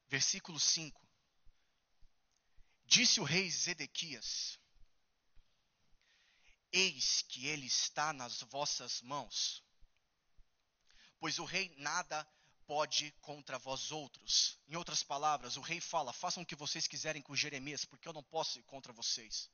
Versículo 0.07 0.59
5. 0.59 1.01
Disse 2.85 3.19
o 3.19 3.23
rei 3.23 3.49
Zedequias: 3.49 4.59
Eis 6.71 7.23
que 7.23 7.47
ele 7.47 7.65
está 7.65 8.13
nas 8.13 8.41
vossas 8.41 9.01
mãos 9.01 9.63
pois 11.23 11.39
o 11.39 11.45
rei 11.45 11.73
nada 11.77 12.27
pode 12.67 13.09
contra 13.21 13.57
vós 13.57 13.93
outros. 13.93 14.59
Em 14.67 14.75
outras 14.75 15.03
palavras, 15.03 15.55
o 15.55 15.61
rei 15.61 15.79
fala: 15.79 16.11
façam 16.11 16.43
o 16.43 16.45
que 16.45 16.53
vocês 16.53 16.85
quiserem 16.85 17.21
com 17.21 17.33
Jeremias, 17.33 17.85
porque 17.85 18.09
eu 18.09 18.11
não 18.11 18.21
posso 18.21 18.59
ir 18.59 18.63
contra 18.63 18.91
vocês. 18.91 19.49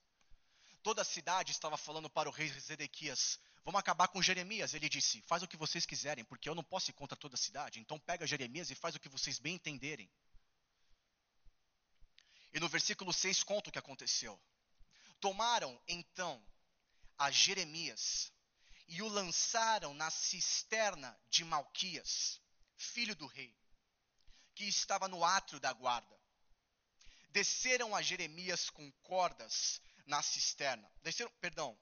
Toda 0.82 1.04
a 1.04 1.06
cidade 1.06 1.52
estava 1.52 1.78
falando 1.78 2.10
para 2.10 2.28
o 2.28 2.32
rei 2.32 2.48
Zedequias: 2.48 3.40
vamos 3.64 3.80
acabar 3.80 4.08
com 4.08 4.20
Jeremias. 4.20 4.74
Ele 4.74 4.90
disse: 4.90 5.22
faz 5.22 5.44
o 5.44 5.48
que 5.48 5.56
vocês 5.56 5.86
quiserem, 5.86 6.26
porque 6.26 6.50
eu 6.50 6.56
não 6.56 6.64
posso 6.64 6.90
ir 6.90 6.94
contra 6.94 7.16
toda 7.16 7.36
a 7.36 7.38
cidade. 7.38 7.80
Então 7.80 8.00
pega 8.00 8.26
Jeremias 8.26 8.72
e 8.72 8.76
faz 8.76 8.96
o 8.96 9.00
que 9.00 9.08
vocês 9.08 9.38
bem 9.38 9.54
entenderem. 9.54 10.10
E 12.52 12.60
no 12.60 12.68
versículo 12.68 13.14
6 13.14 13.44
conta 13.44 13.70
o 13.70 13.72
que 13.72 13.78
aconteceu. 13.78 14.42
Tomaram 15.20 15.80
então 15.88 16.44
a 17.16 17.30
Jeremias 17.30 18.34
e 18.90 19.04
o 19.04 19.08
lançaram 19.08 19.94
na 19.94 20.10
cisterna 20.10 21.16
de 21.30 21.46
Malquias, 21.46 22.42
filho 22.76 23.16
do 23.16 23.28
rei, 23.28 23.56
que 24.56 24.66
estava 24.66 25.08
no 25.08 25.24
átrio 25.24 25.60
da 25.60 25.72
guarda. 25.72 26.20
Desceram 27.30 27.96
a 27.96 28.02
Jeremias 28.02 28.70
com 28.72 28.92
cordas 29.04 29.80
na 30.08 30.24
cisterna. 30.24 30.92
Desceram, 31.04 31.32
perdão, 31.40 31.80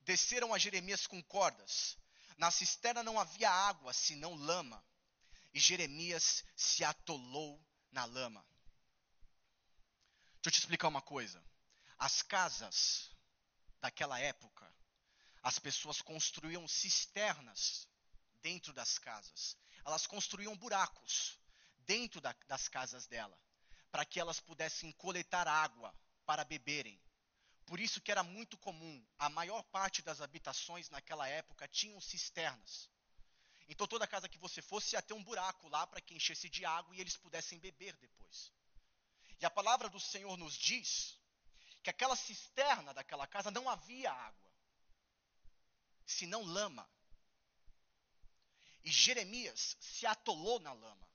desceram 0.00 0.54
a 0.54 0.58
Jeremias 0.58 1.06
com 1.06 1.22
cordas. 1.24 1.98
Na 2.38 2.50
cisterna 2.50 3.02
não 3.02 3.20
havia 3.20 3.50
água, 3.50 3.92
senão 3.92 4.34
lama. 4.34 4.82
E 5.52 5.60
Jeremias 5.60 6.42
se 6.56 6.82
atolou 6.82 7.62
na 7.92 8.06
lama. 8.06 8.46
Deixa 10.42 10.48
eu 10.48 10.52
te 10.52 10.58
explicar 10.60 10.88
uma 10.88 11.02
coisa. 11.02 11.44
As 11.98 12.22
casas 12.22 13.10
daquela 13.78 14.18
época 14.18 14.75
as 15.46 15.60
pessoas 15.60 16.02
construíam 16.02 16.66
cisternas 16.66 17.88
dentro 18.42 18.72
das 18.72 18.98
casas. 18.98 19.56
Elas 19.84 20.04
construíam 20.04 20.56
buracos 20.56 21.38
dentro 21.86 22.20
da, 22.20 22.34
das 22.48 22.66
casas 22.66 23.06
dela, 23.06 23.40
para 23.92 24.04
que 24.04 24.18
elas 24.18 24.40
pudessem 24.40 24.90
coletar 24.90 25.46
água 25.46 25.94
para 26.24 26.44
beberem. 26.44 27.00
Por 27.64 27.78
isso 27.78 28.00
que 28.00 28.10
era 28.10 28.24
muito 28.24 28.58
comum, 28.58 29.06
a 29.20 29.28
maior 29.28 29.62
parte 29.62 30.02
das 30.02 30.20
habitações 30.20 30.90
naquela 30.90 31.28
época 31.28 31.68
tinham 31.68 32.00
cisternas. 32.00 32.90
Então 33.68 33.86
toda 33.86 34.04
casa 34.04 34.28
que 34.28 34.38
você 34.38 34.60
fosse 34.60 34.96
ia 34.96 35.02
ter 35.02 35.14
um 35.14 35.22
buraco 35.22 35.68
lá 35.68 35.86
para 35.86 36.00
que 36.00 36.16
enchesse 36.16 36.48
de 36.48 36.64
água 36.64 36.92
e 36.96 37.00
eles 37.00 37.16
pudessem 37.16 37.60
beber 37.60 37.94
depois. 37.98 38.52
E 39.40 39.46
a 39.46 39.50
palavra 39.50 39.88
do 39.88 40.00
Senhor 40.00 40.36
nos 40.36 40.54
diz 40.54 41.16
que 41.84 41.90
aquela 41.90 42.16
cisterna 42.16 42.92
daquela 42.92 43.28
casa 43.28 43.48
não 43.48 43.68
havia 43.68 44.10
água, 44.10 44.45
senão 46.06 46.42
lama. 46.42 46.88
E 48.84 48.90
Jeremias 48.90 49.76
se 49.80 50.06
atolou 50.06 50.60
na 50.60 50.72
lama. 50.72 51.06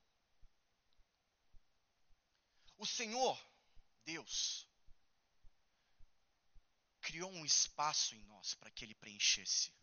O 2.78 2.86
Senhor, 2.86 3.40
Deus, 4.04 4.68
criou 7.00 7.32
um 7.32 7.46
espaço 7.46 8.16
em 8.16 8.22
nós 8.24 8.54
para 8.56 8.72
que 8.72 8.84
ele 8.84 8.96
preenchesse. 8.96 9.74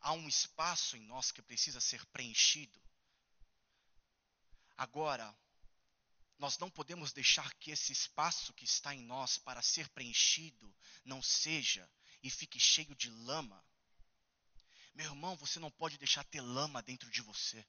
Há 0.00 0.12
um 0.12 0.28
espaço 0.28 0.96
em 0.96 1.00
nós 1.00 1.32
que 1.32 1.42
precisa 1.42 1.80
ser 1.80 2.04
preenchido. 2.06 2.80
Agora, 4.76 5.34
nós 6.38 6.58
não 6.58 6.70
podemos 6.70 7.12
deixar 7.12 7.54
que 7.54 7.70
esse 7.70 7.92
espaço 7.92 8.52
que 8.52 8.64
está 8.64 8.94
em 8.94 9.02
nós 9.02 9.38
para 9.38 9.62
ser 9.62 9.88
preenchido 9.88 10.74
não 11.04 11.22
seja 11.22 11.90
e 12.22 12.30
fique 12.30 12.60
cheio 12.60 12.94
de 12.94 13.10
lama. 13.10 13.64
Meu 14.96 15.04
irmão, 15.10 15.36
você 15.36 15.60
não 15.60 15.70
pode 15.70 15.98
deixar 15.98 16.24
ter 16.24 16.40
lama 16.40 16.82
dentro 16.82 17.10
de 17.10 17.20
você. 17.20 17.62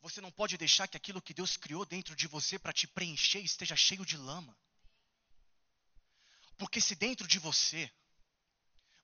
Você 0.00 0.20
não 0.20 0.32
pode 0.32 0.58
deixar 0.58 0.88
que 0.88 0.96
aquilo 0.96 1.22
que 1.22 1.32
Deus 1.32 1.56
criou 1.56 1.86
dentro 1.86 2.16
de 2.16 2.26
você 2.26 2.58
para 2.58 2.72
te 2.72 2.88
preencher 2.88 3.38
esteja 3.38 3.76
cheio 3.76 4.04
de 4.04 4.16
lama. 4.16 4.58
Porque 6.56 6.80
se 6.80 6.96
dentro 6.96 7.28
de 7.28 7.38
você, 7.38 7.88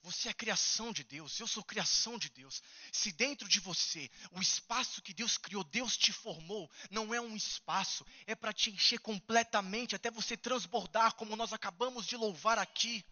você 0.02 0.31
é 0.31 0.35
criação 0.35 0.93
de 0.93 1.04
Deus, 1.04 1.38
eu 1.38 1.47
sou 1.47 1.62
criação 1.62 2.19
de 2.19 2.28
Deus. 2.28 2.61
Se 2.93 3.12
dentro 3.12 3.49
de 3.49 3.61
você, 3.61 4.11
o 4.33 4.43
espaço 4.43 5.00
que 5.00 5.14
Deus 5.14 5.38
criou, 5.38 5.62
Deus 5.62 5.97
te 5.97 6.12
formou, 6.12 6.69
não 6.90 7.14
é 7.14 7.21
um 7.21 7.37
espaço, 7.37 8.04
é 8.26 8.35
para 8.35 8.52
te 8.52 8.73
encher 8.73 8.99
completamente, 8.99 9.95
até 9.95 10.11
você 10.11 10.37
transbordar, 10.37 11.14
como 11.14 11.37
nós 11.37 11.52
acabamos 11.52 12.04
de 12.04 12.16
louvar 12.16 12.59
aqui. 12.59 13.04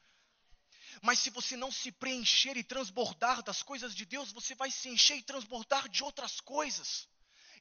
Mas 1.00 1.20
se 1.20 1.30
você 1.30 1.56
não 1.56 1.72
se 1.72 1.90
preencher 1.90 2.56
e 2.56 2.64
transbordar 2.64 3.42
das 3.42 3.62
coisas 3.62 3.94
de 3.94 4.04
Deus, 4.04 4.32
você 4.32 4.54
vai 4.54 4.70
se 4.70 4.88
encher 4.88 5.16
e 5.16 5.22
transbordar 5.22 5.88
de 5.88 6.04
outras 6.04 6.40
coisas. 6.40 7.08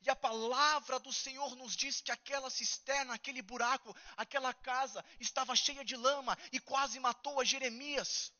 E 0.03 0.09
a 0.09 0.15
palavra 0.15 0.99
do 0.99 1.13
Senhor 1.13 1.55
nos 1.55 1.75
diz 1.75 2.01
que 2.01 2.11
aquela 2.11 2.49
cisterna, 2.49 3.13
aquele 3.13 3.41
buraco, 3.41 3.95
aquela 4.17 4.51
casa 4.51 5.05
estava 5.19 5.55
cheia 5.55 5.85
de 5.85 5.95
lama 5.95 6.37
e 6.51 6.59
quase 6.59 6.99
matou 6.99 7.39
a 7.39 7.43
Jeremias. 7.43 8.33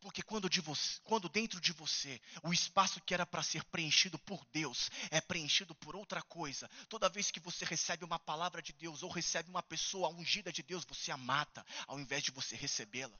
Porque 0.00 0.22
quando, 0.22 0.48
de 0.48 0.62
você, 0.62 0.98
quando 1.04 1.28
dentro 1.28 1.60
de 1.60 1.72
você 1.72 2.20
o 2.42 2.52
espaço 2.52 3.00
que 3.02 3.12
era 3.12 3.26
para 3.26 3.42
ser 3.42 3.62
preenchido 3.64 4.18
por 4.18 4.42
Deus 4.46 4.90
é 5.10 5.20
preenchido 5.20 5.74
por 5.74 5.94
outra 5.94 6.22
coisa, 6.22 6.68
toda 6.88 7.08
vez 7.08 7.30
que 7.30 7.38
você 7.38 7.66
recebe 7.66 8.02
uma 8.04 8.18
palavra 8.18 8.62
de 8.62 8.72
Deus 8.72 9.02
ou 9.02 9.10
recebe 9.10 9.50
uma 9.50 9.62
pessoa 9.62 10.08
ungida 10.08 10.50
de 10.50 10.62
Deus, 10.62 10.86
você 10.86 11.12
a 11.12 11.18
mata 11.18 11.64
ao 11.86 12.00
invés 12.00 12.22
de 12.22 12.30
você 12.30 12.56
recebê-la. 12.56 13.18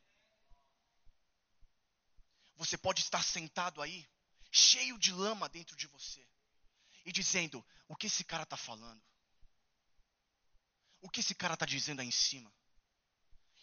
Você 2.57 2.79
pode 2.79 3.01
estar 3.01 3.23
sentado 3.23 3.83
aí, 3.83 4.09
cheio 4.51 4.99
de 4.99 5.13
lama 5.13 5.49
dentro 5.49 5.77
de 5.77 5.87
você, 5.87 6.27
e 7.05 7.13
dizendo: 7.13 7.65
o 7.89 7.97
que 7.97 8.07
esse 8.07 8.25
cara 8.25 8.45
está 8.45 8.57
falando? 8.57 9.03
O 11.03 11.11
que 11.11 11.21
esse 11.21 11.35
cara 11.35 11.55
está 11.55 11.67
dizendo 11.67 12.01
aí 12.01 12.09
em 12.09 12.11
cima? 12.11 12.53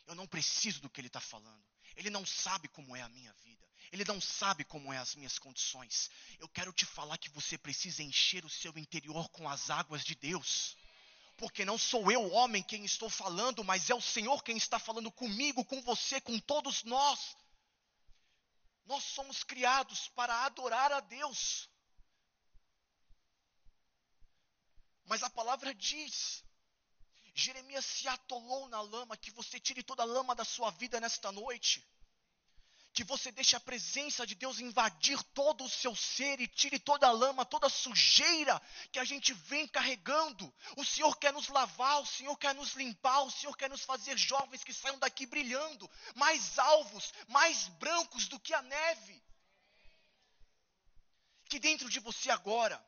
Eu 0.06 0.16
não 0.16 0.28
preciso 0.28 0.82
do 0.82 0.90
que 0.90 1.02
ele 1.02 1.08
está 1.08 1.20
falando. 1.20 1.64
Ele 1.98 2.12
não 2.12 2.26
sabe 2.26 2.68
como 2.68 2.96
é 2.96 3.02
a 3.02 3.10
minha 3.10 3.34
vida. 3.44 3.68
Ele 3.92 4.06
não 4.06 4.22
sabe 4.22 4.64
como 4.64 4.94
é 4.94 4.98
as 5.00 5.16
minhas 5.16 5.40
condições. 5.40 6.12
Eu 6.40 6.48
quero 6.48 6.72
te 6.72 6.86
falar 6.86 7.18
que 7.18 7.30
você 7.32 7.58
precisa 7.58 8.04
encher 8.04 8.46
o 8.46 8.50
seu 8.50 8.78
interior 8.78 9.28
com 9.30 9.50
as 9.50 9.72
águas 9.72 10.06
de 10.06 10.14
Deus. 10.14 10.78
Porque 11.38 11.66
não 11.66 11.78
sou 11.78 12.12
eu, 12.12 12.32
homem, 12.32 12.62
quem 12.62 12.86
estou 12.86 13.10
falando, 13.10 13.64
mas 13.64 13.90
é 13.90 13.96
o 13.96 14.02
Senhor 14.02 14.44
quem 14.44 14.58
está 14.58 14.78
falando 14.78 15.12
comigo, 15.12 15.66
com 15.66 15.82
você, 15.82 16.22
com 16.22 16.38
todos 16.40 16.84
nós. 16.84 17.36
Nós 18.86 19.04
somos 19.04 19.44
criados 19.44 20.08
para 20.10 20.46
adorar 20.46 20.92
a 20.92 21.00
Deus. 21.00 21.68
Mas 25.06 25.24
a 25.24 25.30
palavra 25.32 25.74
diz: 25.74 26.44
Jeremias 27.40 27.86
se 27.86 28.08
atolou 28.08 28.68
na 28.68 28.82
lama, 28.82 29.16
que 29.16 29.30
você 29.30 29.60
tire 29.60 29.84
toda 29.84 30.02
a 30.02 30.06
lama 30.06 30.34
da 30.34 30.44
sua 30.44 30.72
vida 30.72 31.00
nesta 31.00 31.32
noite. 31.32 31.88
Que 32.92 33.04
você 33.04 33.32
deixe 33.32 33.56
a 33.56 33.60
presença 33.60 34.26
de 34.26 34.34
Deus 34.34 34.60
invadir 34.60 35.22
todo 35.36 35.64
o 35.64 35.70
seu 35.70 35.96
ser 35.96 36.42
e 36.42 36.48
tire 36.48 36.80
toda 36.80 37.06
a 37.06 37.12
lama, 37.12 37.46
toda 37.46 37.68
a 37.68 37.70
sujeira 37.70 38.60
que 38.92 38.98
a 38.98 39.04
gente 39.04 39.34
vem 39.34 39.68
carregando. 39.68 40.52
O 40.76 40.84
Senhor 40.84 41.16
quer 41.18 41.32
nos 41.32 41.48
lavar, 41.50 42.02
o 42.02 42.08
Senhor 42.08 42.36
quer 42.38 42.56
nos 42.56 42.74
limpar, 42.74 43.22
o 43.22 43.30
Senhor 43.30 43.56
quer 43.56 43.70
nos 43.70 43.84
fazer 43.84 44.18
jovens 44.18 44.64
que 44.64 44.74
saiam 44.74 44.98
daqui 44.98 45.28
brilhando, 45.28 45.88
mais 46.16 46.58
alvos, 46.58 47.14
mais 47.28 47.68
brancos 47.68 48.28
do 48.28 48.40
que 48.40 48.54
a 48.56 48.64
neve. 48.64 49.24
Que 51.46 51.60
dentro 51.60 51.88
de 51.88 52.00
você 52.00 52.32
agora, 52.32 52.84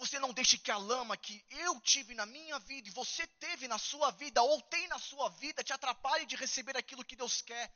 você 0.00 0.18
não 0.18 0.32
deixe 0.32 0.56
que 0.56 0.70
a 0.70 0.78
lama 0.78 1.14
que 1.14 1.44
eu 1.50 1.78
tive 1.82 2.14
na 2.14 2.24
minha 2.24 2.58
vida 2.60 2.88
e 2.88 2.92
você 2.92 3.26
teve 3.38 3.68
na 3.68 3.76
sua 3.76 4.10
vida 4.12 4.42
ou 4.42 4.58
tem 4.62 4.88
na 4.88 4.98
sua 4.98 5.28
vida 5.28 5.62
te 5.62 5.74
atrapalhe 5.74 6.24
de 6.24 6.36
receber 6.36 6.74
aquilo 6.74 7.04
que 7.04 7.14
Deus 7.14 7.42
quer. 7.42 7.70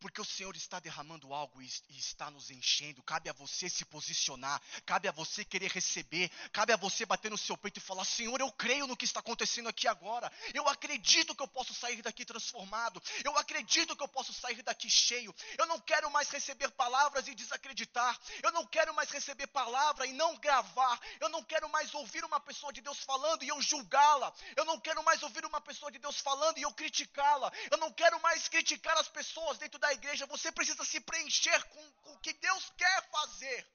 Porque 0.00 0.20
o 0.20 0.24
Senhor 0.24 0.54
está 0.56 0.78
derramando 0.78 1.34
algo 1.34 1.60
e 1.60 1.68
está 1.90 2.30
nos 2.30 2.50
enchendo. 2.50 3.02
Cabe 3.02 3.28
a 3.28 3.32
você 3.32 3.68
se 3.68 3.84
posicionar. 3.84 4.60
Cabe 4.86 5.08
a 5.08 5.12
você 5.12 5.44
querer 5.44 5.70
receber. 5.70 6.30
Cabe 6.52 6.72
a 6.72 6.76
você 6.76 7.04
bater 7.04 7.30
no 7.30 7.38
seu 7.38 7.56
peito 7.56 7.78
e 7.78 7.80
falar: 7.80 8.04
Senhor, 8.04 8.40
eu 8.40 8.50
creio 8.52 8.86
no 8.86 8.96
que 8.96 9.04
está 9.04 9.20
acontecendo 9.20 9.68
aqui 9.68 9.88
agora. 9.88 10.30
Eu 10.54 10.68
acredito 10.68 11.34
que 11.34 11.42
eu 11.42 11.48
posso 11.48 11.74
sair 11.74 12.00
daqui 12.02 12.24
transformado. 12.24 13.02
Eu 13.24 13.36
acredito 13.36 13.96
que 13.96 14.02
eu 14.02 14.08
posso 14.08 14.32
sair 14.32 14.62
daqui 14.62 14.88
cheio. 14.88 15.34
Eu 15.56 15.66
não 15.66 15.80
quero 15.80 16.10
mais 16.10 16.30
receber 16.30 16.70
palavras 16.70 17.26
e 17.26 17.34
desacreditar. 17.34 18.18
Eu 18.42 18.52
não 18.52 18.66
quero 18.66 18.94
mais 18.94 19.10
receber 19.10 19.48
palavra 19.48 20.06
e 20.06 20.12
não 20.12 20.36
gravar. 20.36 21.00
Eu 21.20 21.28
não 21.28 21.42
quero 21.42 21.68
mais 21.68 21.92
ouvir 21.94 22.24
uma 22.24 22.40
pessoa 22.40 22.72
de 22.72 22.80
Deus 22.80 22.98
falando 23.00 23.42
e 23.42 23.48
eu 23.48 23.60
julgá-la. 23.60 24.32
Eu 24.56 24.64
não 24.64 24.78
quero 24.78 25.02
mais 25.02 25.22
ouvir 25.22 25.44
uma 25.44 25.60
pessoa 25.60 25.90
de 25.90 25.98
Deus 25.98 26.20
falando 26.20 26.58
e 26.58 26.62
eu 26.62 26.72
criticá-la. 26.72 27.52
Eu 27.70 27.78
não 27.78 27.92
quero 27.92 28.20
mais 28.20 28.48
criticar 28.48 28.96
as 28.98 29.08
pessoas 29.08 29.58
dentro 29.58 29.78
da 29.78 29.87
da 29.88 29.94
igreja, 29.94 30.26
você 30.26 30.52
precisa 30.52 30.84
se 30.84 31.00
preencher 31.00 31.64
com, 31.68 31.92
com 31.92 32.12
o 32.12 32.18
que 32.18 32.34
Deus 32.34 32.70
quer 32.76 33.10
fazer. 33.10 33.66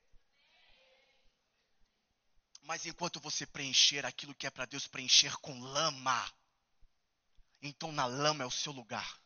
Mas 2.61 2.85
enquanto 2.85 3.19
você 3.19 3.45
preencher 3.45 4.05
aquilo 4.05 4.35
que 4.35 4.47
é 4.47 4.49
para 4.49 4.65
Deus 4.65 4.87
preencher 4.87 5.35
com 5.37 5.59
lama, 5.59 6.33
então 7.61 7.91
na 7.91 8.05
lama 8.05 8.43
é 8.43 8.47
o 8.47 8.51
seu 8.51 8.71
lugar. 8.71 9.21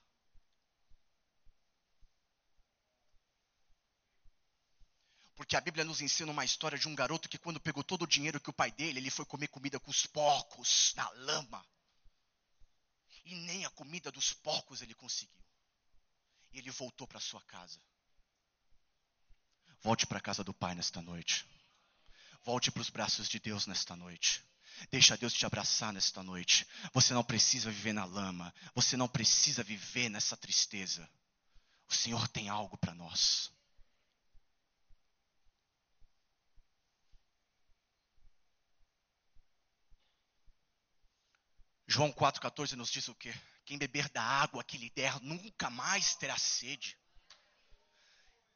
Porque 5.36 5.56
a 5.56 5.62
Bíblia 5.62 5.86
nos 5.86 6.02
ensina 6.02 6.32
uma 6.32 6.46
história 6.46 6.80
de 6.80 6.88
um 6.88 6.96
garoto 6.96 7.30
que, 7.30 7.38
quando 7.38 7.60
pegou 7.60 7.84
todo 7.84 8.04
o 8.04 8.08
dinheiro 8.08 8.40
que 8.40 8.50
o 8.50 8.54
pai 8.54 8.72
dele, 8.72 9.00
ele 9.00 9.12
foi 9.12 9.24
comer 9.24 9.50
comida 9.50 9.80
com 9.80 9.92
os 9.92 10.08
porcos, 10.08 10.94
na 10.96 11.08
lama. 11.10 11.64
E 13.24 13.36
nem 13.36 13.64
a 13.64 13.70
comida 13.70 14.12
dos 14.12 14.34
porcos 14.34 14.82
ele 14.82 14.96
conseguiu 14.96 15.47
e 16.52 16.60
ele 16.60 16.72
voltou 16.72 17.08
para 17.08 17.20
sua 17.20 17.42
casa. 17.42 17.80
Volte 19.82 20.06
para 20.06 20.18
a 20.18 20.22
casa 20.22 20.44
do 20.44 20.54
Pai 20.54 20.76
nesta 20.76 21.02
noite. 21.02 21.46
Volte 22.44 22.72
para 22.72 22.82
os 22.82 22.90
braços 22.90 23.28
de 23.28 23.40
Deus 23.40 23.68
nesta 23.68 23.96
noite. 23.96 24.44
Deixa 24.92 25.18
Deus 25.18 25.34
te 25.34 25.46
abraçar 25.46 25.92
nesta 25.92 26.22
noite. 26.24 26.68
Você 26.94 27.14
não 27.14 27.24
precisa 27.24 27.72
viver 27.72 27.94
na 27.94 28.06
lama. 28.06 28.54
Você 28.76 28.96
não 28.96 29.08
precisa 29.08 29.64
viver 29.64 30.10
nessa 30.10 30.38
tristeza. 30.38 31.10
O 31.88 31.94
Senhor 31.94 32.28
tem 32.28 32.50
algo 32.50 32.78
para 32.78 32.94
nós. 32.94 33.52
João 41.88 42.12
4,14 42.12 42.74
nos 42.74 42.92
diz 42.92 43.08
o 43.08 43.16
quê? 43.16 43.34
Quem 43.68 43.78
beber 43.78 44.08
da 44.08 44.24
água 44.24 44.64
que 44.64 44.78
lhe 44.78 44.90
der 44.92 45.20
nunca 45.22 45.70
mais 45.70 46.16
terá 46.16 46.38
sede. 46.38 46.98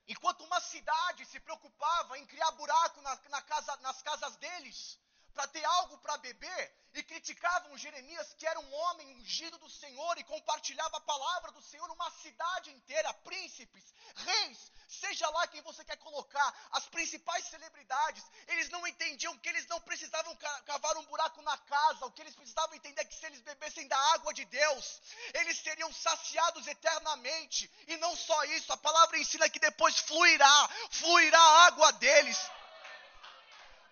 Enquanto 0.07 0.45
uma 0.45 0.61
cidade 0.61 1.25
se 1.25 1.37
preocupava 1.37 2.17
em 2.17 2.25
criar 2.25 2.49
buraco 2.51 3.01
na, 3.01 3.19
na 3.29 3.41
casa, 3.41 3.75
nas 3.81 4.01
casas 4.01 4.37
deles, 4.37 4.97
para 5.33 5.47
ter 5.47 5.63
algo 5.63 5.97
para 5.99 6.17
beber 6.17 6.81
e 6.93 7.03
criticavam 7.03 7.77
Jeremias, 7.77 8.33
que 8.37 8.45
era 8.45 8.59
um 8.59 8.73
homem 8.73 9.07
ungido 9.15 9.57
do 9.57 9.69
Senhor 9.69 10.17
e 10.17 10.23
compartilhava 10.25 10.97
a 10.97 11.01
palavra 11.01 11.51
do 11.53 11.61
Senhor, 11.61 11.89
uma 11.89 12.11
cidade 12.11 12.69
inteira, 12.71 13.13
príncipes, 13.13 13.93
reis, 14.15 14.71
seja 14.87 15.29
lá 15.29 15.47
quem 15.47 15.61
você 15.61 15.85
quer 15.85 15.95
colocar, 15.97 16.53
as 16.71 16.85
principais 16.87 17.45
celebridades, 17.45 18.23
eles 18.49 18.69
não 18.69 18.85
entendiam 18.85 19.37
que 19.37 19.47
eles 19.47 19.65
não 19.67 19.79
precisavam 19.81 20.35
cavar 20.65 20.97
um 20.97 21.05
buraco 21.05 21.41
na 21.43 21.57
casa, 21.59 22.05
o 22.05 22.11
que 22.11 22.21
eles 22.21 22.35
precisavam 22.35 22.75
entender 22.75 23.01
é 23.01 23.05
que 23.05 23.15
se 23.15 23.25
eles 23.25 23.41
bebessem 23.41 23.87
da 23.87 23.97
água 24.13 24.33
de 24.33 24.43
Deus, 24.45 25.01
eles 25.33 25.57
seriam 25.59 25.91
saciados 25.93 26.67
eternamente, 26.67 27.71
e 27.87 27.95
não 27.97 28.15
só 28.17 28.43
isso, 28.45 28.73
a 28.73 28.77
palavra 28.77 29.17
ensina 29.17 29.49
que 29.49 29.59
depois 29.59 29.97
fluirá, 29.99 30.69
fluirá 30.89 31.39
a 31.39 31.65
água 31.67 31.91
deles. 31.93 32.37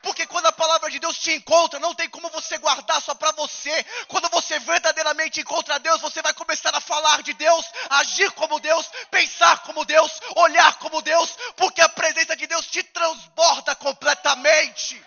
Porque 0.02 0.26
quando 0.28 0.46
a 0.46 0.52
palavra 0.52 0.90
de 0.90 0.98
Deus 0.98 1.18
te 1.18 1.32
encontra, 1.32 1.78
não 1.80 1.94
tem 1.94 2.10
como 2.10 2.30
você 2.30 2.58
guardar 2.58 3.02
só 3.02 3.14
para 3.14 3.34
você. 3.34 3.84
Quando 4.08 4.30
você 4.30 4.58
verdadeiramente 4.60 5.42
encontra 5.42 5.78
Deus, 5.80 6.00
você 6.00 6.22
vai 6.22 6.34
começar 6.34 6.74
a 6.74 6.80
falar 6.80 7.22
de 7.22 7.34
Deus, 7.34 7.66
agir 7.90 8.32
como 8.32 8.60
Deus, 8.62 8.88
pensar 9.12 9.62
como 9.64 9.84
Deus, 9.84 10.12
olhar 10.38 10.80
como 10.80 11.02
Deus, 11.02 11.36
porque 11.58 11.82
a 11.82 11.90
presença 11.90 12.36
de 12.36 12.48
Deus 12.48 12.66
te 12.68 12.82
transborda 12.82 13.76
completamente. 13.76 15.04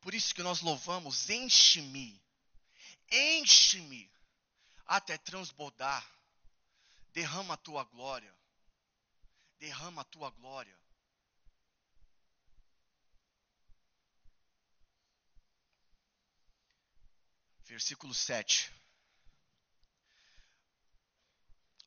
Por 0.00 0.14
isso 0.14 0.34
que 0.34 0.42
nós 0.42 0.60
louvamos, 0.60 1.28
enche-me, 1.28 2.22
enche-me, 3.10 4.12
até 4.86 5.18
transbordar, 5.18 6.06
derrama 7.12 7.54
a 7.54 7.56
tua 7.56 7.82
glória 7.84 8.32
derrama 9.64 10.02
a 10.02 10.04
tua 10.04 10.30
glória. 10.30 10.78
Versículo 17.62 18.12
7. 18.12 18.70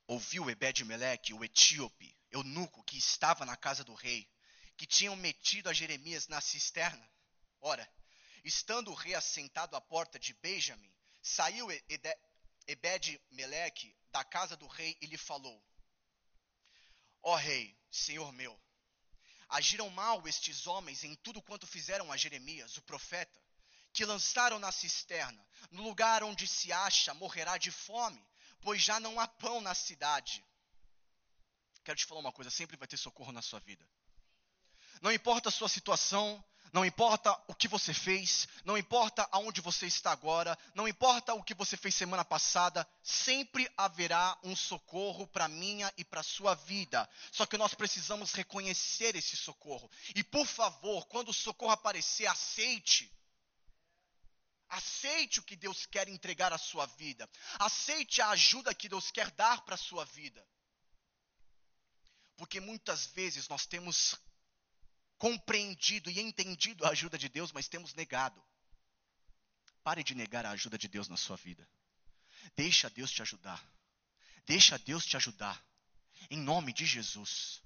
Ouviu 0.08 0.50
Ebed-Meleque, 0.50 1.36
o 1.36 1.44
etíope, 1.44 2.18
eunuco 2.32 2.84
que 2.84 2.98
estava 2.98 3.46
na 3.46 3.56
casa 3.56 3.84
do 3.84 3.94
rei, 3.94 4.28
que 4.76 4.88
tinham 4.88 5.16
metido 5.16 5.70
a 5.70 5.74
Jeremias 5.74 6.28
na 6.28 6.42
cisterna. 6.42 7.08
Ora, 7.62 7.88
estando 8.44 8.90
o 8.90 8.96
rei 8.96 9.14
assentado 9.14 9.76
à 9.76 9.82
porta 9.82 10.18
de 10.18 10.34
Benjamim, 10.34 10.92
saiu 11.22 11.68
Ebed-Meleque 12.66 13.96
da 14.12 14.24
casa 14.24 14.58
do 14.58 14.66
rei 14.66 14.98
e 15.00 15.06
lhe 15.06 15.18
falou: 15.18 15.64
Ó 17.30 17.36
rei, 17.36 17.78
senhor 17.92 18.32
meu, 18.32 18.58
agiram 19.50 19.90
mal 19.90 20.26
estes 20.26 20.66
homens 20.66 21.04
em 21.04 21.14
tudo 21.16 21.42
quanto 21.42 21.68
fizeram 21.68 22.10
a 22.10 22.16
Jeremias, 22.16 22.78
o 22.78 22.82
profeta, 22.84 23.38
que 23.92 24.06
lançaram 24.06 24.58
na 24.60 24.72
cisterna, 24.72 25.46
no 25.70 25.84
lugar 25.84 26.24
onde 26.24 26.48
se 26.48 26.72
acha, 26.72 27.14
morrerá 27.14 27.58
de 27.58 27.70
fome, 27.70 28.26
pois 28.62 28.82
já 28.82 28.98
não 29.02 29.20
há 29.20 29.28
pão 29.28 29.60
na 29.60 29.76
cidade. 29.76 30.42
Quero 31.84 31.98
te 31.98 32.06
falar 32.06 32.22
uma 32.22 32.32
coisa: 32.32 32.50
sempre 32.50 32.78
vai 32.78 32.88
ter 32.88 32.96
socorro 32.96 33.34
na 33.34 33.42
sua 33.42 33.60
vida. 33.60 33.86
Não 35.02 35.12
importa 35.12 35.50
a 35.50 35.52
sua 35.52 35.68
situação, 35.68 36.42
não 36.74 36.86
importa 36.86 37.32
o 37.48 37.56
que 37.56 37.68
você 37.68 37.94
fez, 37.94 38.48
não 38.66 38.78
importa 38.78 39.28
aonde 39.32 39.62
você 39.62 39.88
está 39.88 40.12
agora, 40.12 40.58
não 40.74 40.88
importa 40.88 41.34
o 41.34 41.44
que 41.44 41.54
você 41.54 41.78
fez 41.78 41.96
semana 41.96 42.26
passada, 42.26 42.88
sempre 43.02 43.70
haverá 43.78 44.38
um 44.44 44.56
socorro 44.56 45.28
para 45.28 45.48
minha 45.48 45.92
e 45.98 46.04
para 46.04 46.24
sua 46.24 46.56
vida. 46.56 47.10
Só 47.32 47.46
que 47.46 47.58
nós 47.58 47.74
precisamos 47.74 48.34
reconhecer 48.34 49.16
esse 49.16 49.38
socorro. 49.38 49.90
E 50.16 50.24
por 50.24 50.46
favor, 50.46 51.06
quando 51.08 51.30
o 51.30 51.34
socorro 51.34 51.72
aparecer, 51.72 52.28
aceite. 52.28 53.12
Aceite 54.70 55.40
o 55.40 55.44
que 55.44 55.56
Deus 55.56 55.86
quer 55.86 56.10
entregar 56.10 56.52
à 56.52 56.58
sua 56.58 56.86
vida. 56.86 57.30
Aceite 57.58 58.22
a 58.22 58.30
ajuda 58.30 58.76
que 58.76 58.90
Deus 58.90 59.10
quer 59.12 59.32
dar 59.32 59.62
para 59.62 59.76
a 59.76 59.78
sua 59.78 60.04
vida. 60.04 60.46
Porque 62.36 62.60
muitas 62.60 63.08
vezes 63.08 63.48
nós 63.48 63.66
temos 63.66 64.16
compreendido 65.18 66.10
e 66.10 66.20
entendido 66.20 66.86
a 66.86 66.90
ajuda 66.90 67.18
de 67.18 67.30
Deus, 67.30 67.52
mas 67.52 67.68
temos 67.68 67.94
negado. 67.94 68.42
Pare 69.84 70.04
de 70.04 70.14
negar 70.14 70.46
a 70.46 70.52
ajuda 70.52 70.78
de 70.78 70.88
Deus 70.88 71.08
na 71.08 71.18
sua 71.18 71.38
vida. 71.38 71.68
Deixa 72.56 72.90
Deus 72.90 73.12
te 73.12 73.22
ajudar. 73.22 73.64
Deixa 74.46 74.78
Deus 74.78 75.06
te 75.06 75.18
ajudar. 75.18 75.64
Em 76.30 76.38
nome 76.38 76.74
de 76.74 76.86
Jesus. 76.86 77.62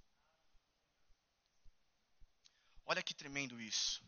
Olha 2.86 3.04
que 3.04 3.14
tremendo 3.14 3.60
isso. 3.62 4.04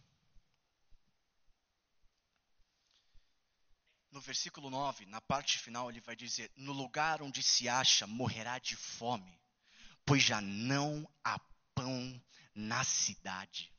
No 4.12 4.22
versículo 4.22 4.70
9, 4.70 5.08
na 5.08 5.20
parte 5.22 5.58
final, 5.58 5.90
ele 5.90 6.00
vai 6.02 6.16
dizer: 6.16 6.52
No 6.56 6.72
lugar 6.72 7.22
onde 7.22 7.42
se 7.42 7.68
acha, 7.68 8.06
morrerá 8.06 8.60
de 8.60 8.76
fome, 8.76 9.42
pois 10.06 10.22
já 10.22 10.40
não 10.40 11.10
há 11.24 11.40
pão 11.74 12.22
na 12.54 12.84
cidade. 12.84 13.74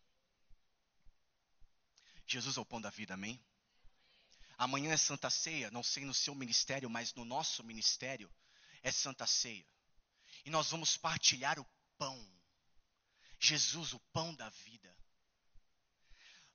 Jesus 2.26 2.56
é 2.56 2.60
o 2.60 2.66
pão 2.66 2.80
da 2.80 2.90
vida, 2.90 3.14
amém? 3.14 3.40
Amanhã 4.56 4.92
é 4.92 4.96
Santa 4.96 5.30
Ceia, 5.30 5.70
não 5.70 5.82
sei 5.82 6.04
no 6.04 6.14
seu 6.14 6.34
ministério, 6.34 6.88
mas 6.88 7.12
no 7.14 7.24
nosso 7.24 7.62
ministério 7.62 8.32
é 8.82 8.90
Santa 8.90 9.26
Ceia. 9.26 9.66
E 10.44 10.50
nós 10.50 10.70
vamos 10.70 10.96
partilhar 10.96 11.58
o 11.58 11.66
pão. 11.98 12.32
Jesus, 13.38 13.92
o 13.92 14.00
pão 14.12 14.34
da 14.34 14.48
vida. 14.48 14.96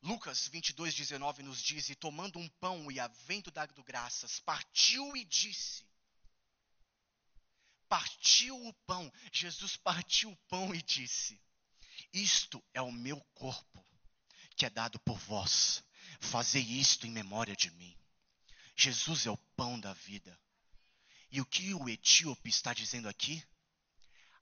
Lucas 0.02 0.48
22, 0.48 0.96
19 0.96 1.44
nos 1.44 1.62
diz: 1.62 1.90
E 1.90 1.96
tomando 1.96 2.40
um 2.40 2.48
pão 2.48 2.90
e 2.90 3.00
havendo 3.00 3.52
dado 3.52 3.84
graças, 3.84 4.40
partiu 4.40 5.16
e 5.16 5.26
disse: 5.26 5.86
Partiu 7.88 8.56
o 8.66 8.74
pão. 8.86 9.12
Jesus 9.32 9.76
partiu 9.76 10.32
o 10.32 10.38
pão 10.48 10.74
e 10.74 10.82
disse: 10.82 11.40
isto 12.14 12.64
é 12.74 12.82
o 12.82 12.92
meu 12.92 13.20
corpo, 13.34 13.86
que 14.56 14.66
é 14.66 14.70
dado 14.70 15.00
por 15.00 15.18
vós. 15.18 15.84
Fazei 16.20 16.62
isto 16.62 17.08
em 17.08 17.12
memória 17.12 17.56
de 17.56 17.72
mim. 17.72 17.96
Jesus 18.76 19.26
é 19.26 19.32
o 19.32 19.38
pão 19.56 19.80
da 19.80 19.94
vida. 19.94 20.40
E 21.32 21.42
o 21.42 21.46
que 21.46 21.74
o 21.74 21.88
etíope 21.88 22.50
está 22.50 22.74
dizendo 22.74 23.08
aqui? 23.08 23.44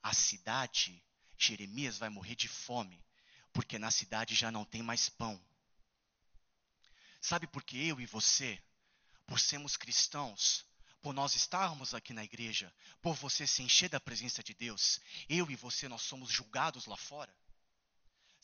A 0.02 0.14
cidade, 0.14 1.04
Jeremias 1.38 1.98
vai 1.98 2.10
morrer 2.10 2.36
de 2.36 2.48
fome, 2.48 3.04
porque 3.52 3.78
na 3.78 3.92
cidade 3.92 4.36
já 4.36 4.52
não 4.52 4.64
tem 4.64 4.82
mais 4.82 5.10
pão. 5.10 5.44
Sabe 7.20 7.48
por 7.48 7.64
que 7.64 7.88
eu 7.88 8.00
e 8.00 8.06
você, 8.06 8.62
por 9.26 9.40
sermos 9.40 9.76
cristãos, 9.76 10.66
por 11.02 11.14
nós 11.14 11.36
estarmos 11.36 11.94
aqui 11.94 12.14
na 12.14 12.24
igreja, 12.24 12.74
por 13.02 13.16
você 13.16 13.46
se 13.46 13.62
encher 13.62 13.90
da 13.90 14.00
presença 14.00 14.44
de 14.44 14.54
Deus, 14.54 15.00
eu 15.28 15.50
e 15.50 15.56
você 15.56 15.88
nós 15.88 16.02
somos 16.04 16.30
julgados 16.30 16.86
lá 16.86 16.96
fora? 16.96 17.36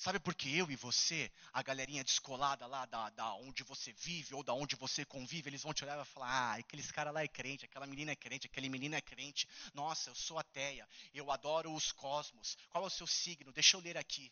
Sabe 0.04 0.20
por 0.20 0.36
que 0.36 0.54
eu 0.54 0.70
e 0.70 0.76
você, 0.76 1.32
a 1.54 1.64
galerinha 1.64 2.04
descolada 2.04 2.68
lá 2.68 2.86
da, 2.86 3.10
da 3.12 3.36
onde 3.36 3.64
você 3.64 3.94
vive 3.94 4.36
ou 4.36 4.44
da 4.44 4.54
onde 4.54 4.76
você 4.76 5.06
convive, 5.06 5.50
eles 5.50 5.64
vão 5.64 5.74
te 5.74 5.86
olhar 5.86 5.98
e 5.98 6.04
falar: 6.04 6.28
ah, 6.28 6.56
aqueles 6.56 6.92
caras 6.92 7.14
lá 7.14 7.24
é 7.24 7.28
crente, 7.30 7.64
aquela 7.64 7.88
menina 7.88 8.12
é 8.12 8.16
crente, 8.18 8.46
aquele 8.46 8.68
menino 8.68 8.96
é 8.96 9.02
crente. 9.02 9.48
Nossa, 9.74 10.10
eu 10.10 10.16
sou 10.16 10.38
ateia, 10.38 10.86
eu 11.14 11.32
adoro 11.32 11.74
os 11.74 11.94
cosmos. 11.94 12.58
Qual 12.68 12.84
é 12.84 12.88
o 12.88 12.90
seu 12.90 13.08
signo? 13.08 13.54
Deixa 13.54 13.78
eu 13.78 13.80
ler 13.80 13.98
aqui. 13.98 14.30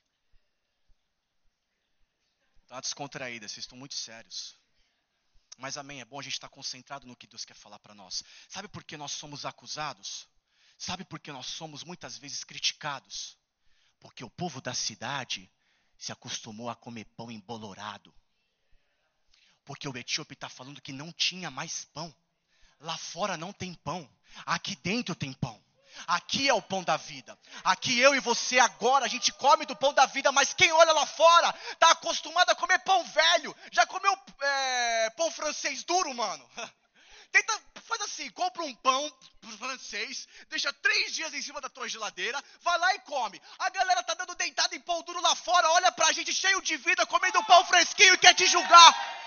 Uma 2.70 2.82
descontraída, 2.82 3.48
vocês 3.48 3.64
estão 3.64 3.78
muito 3.78 3.96
sérios. 3.96 4.60
Mas 5.58 5.78
amém, 5.78 6.02
é 6.02 6.06
bom 6.06 6.20
a 6.20 6.24
gente 6.24 6.34
estar 6.34 6.50
concentrado 6.50 7.08
no 7.08 7.16
que 7.16 7.28
Deus 7.28 7.46
quer 7.46 7.56
falar 7.56 7.80
para 7.80 7.96
nós. 7.96 8.26
Sabe 8.50 8.68
por 8.68 8.84
que 8.84 8.98
nós 8.98 9.14
somos 9.14 9.46
acusados? 9.46 10.28
Sabe 10.78 11.06
por 11.06 11.18
que 11.18 11.32
nós 11.32 11.46
somos 11.46 11.86
muitas 11.86 12.18
vezes 12.18 12.44
criticados? 12.44 13.38
Porque 14.02 14.22
o 14.22 14.30
povo 14.30 14.60
da 14.60 14.74
cidade 14.74 15.50
se 16.02 16.12
acostumou 16.12 16.68
a 16.68 16.76
comer 16.76 17.06
pão 17.16 17.30
embolorado. 17.30 18.12
Porque 19.64 19.88
o 19.88 19.96
etíope 19.96 20.34
está 20.34 20.50
falando 20.50 20.82
que 20.82 20.92
não 20.92 21.12
tinha 21.12 21.52
mais 21.52 21.86
pão. 21.94 22.12
Lá 22.80 22.98
fora 22.98 23.38
não 23.38 23.54
tem 23.54 23.76
pão. 23.76 24.10
Aqui 24.44 24.76
dentro 24.78 25.14
tem 25.14 25.32
pão. 25.32 25.64
Aqui 26.08 26.50
é 26.50 26.54
o 26.56 26.62
pão 26.62 26.84
da 26.84 26.98
vida. 26.98 27.38
Aqui 27.64 28.00
eu 28.00 28.16
e 28.16 28.20
você 28.20 28.58
agora, 28.58 29.06
a 29.06 29.08
gente 29.08 29.32
come 29.34 29.64
do 29.64 29.76
pão 29.76 29.94
da 29.94 30.08
vida, 30.08 30.32
mas 30.32 30.56
quem 30.56 30.72
olha 30.72 30.92
lá 30.92 31.06
fora 31.06 31.54
está 31.72 31.92
acostumado 31.92 32.50
a 32.50 32.56
comer 32.56 32.80
pão 32.80 33.04
velho. 33.04 33.56
Já 33.72 33.86
comeu 33.86 34.18
é, 34.42 35.10
pão 35.12 35.30
francês 35.30 35.84
duro, 35.84 36.16
mano? 36.16 36.50
Tenta, 37.32 37.62
faz 37.92 38.02
assim, 38.04 38.30
compra 38.30 38.64
um 38.64 38.74
pão 38.76 39.12
francês, 39.58 40.26
deixa 40.50 40.72
três 40.72 41.14
dias 41.14 41.34
em 41.34 41.42
cima 41.42 41.60
da 41.60 41.68
tua 41.68 41.90
geladeira, 41.90 42.42
vai 42.62 42.78
lá 42.78 42.96
e 42.96 43.00
come. 43.00 43.42
A 43.60 43.70
galera 43.70 44.02
tá 44.04 44.14
dando 44.14 44.34
deitada 44.36 44.74
em 44.74 44.80
pão 44.80 45.02
duro 45.04 45.20
lá 45.20 45.36
fora, 45.36 45.70
olha 45.72 45.92
pra 45.92 46.12
gente 46.14 46.32
cheio 46.32 46.62
de 46.62 46.78
vida, 46.78 47.06
comendo 47.06 47.44
pão 47.44 47.66
fresquinho 47.66 48.14
e 48.14 48.18
quer 48.18 48.34
te 48.34 48.48
julgar. 48.48 49.20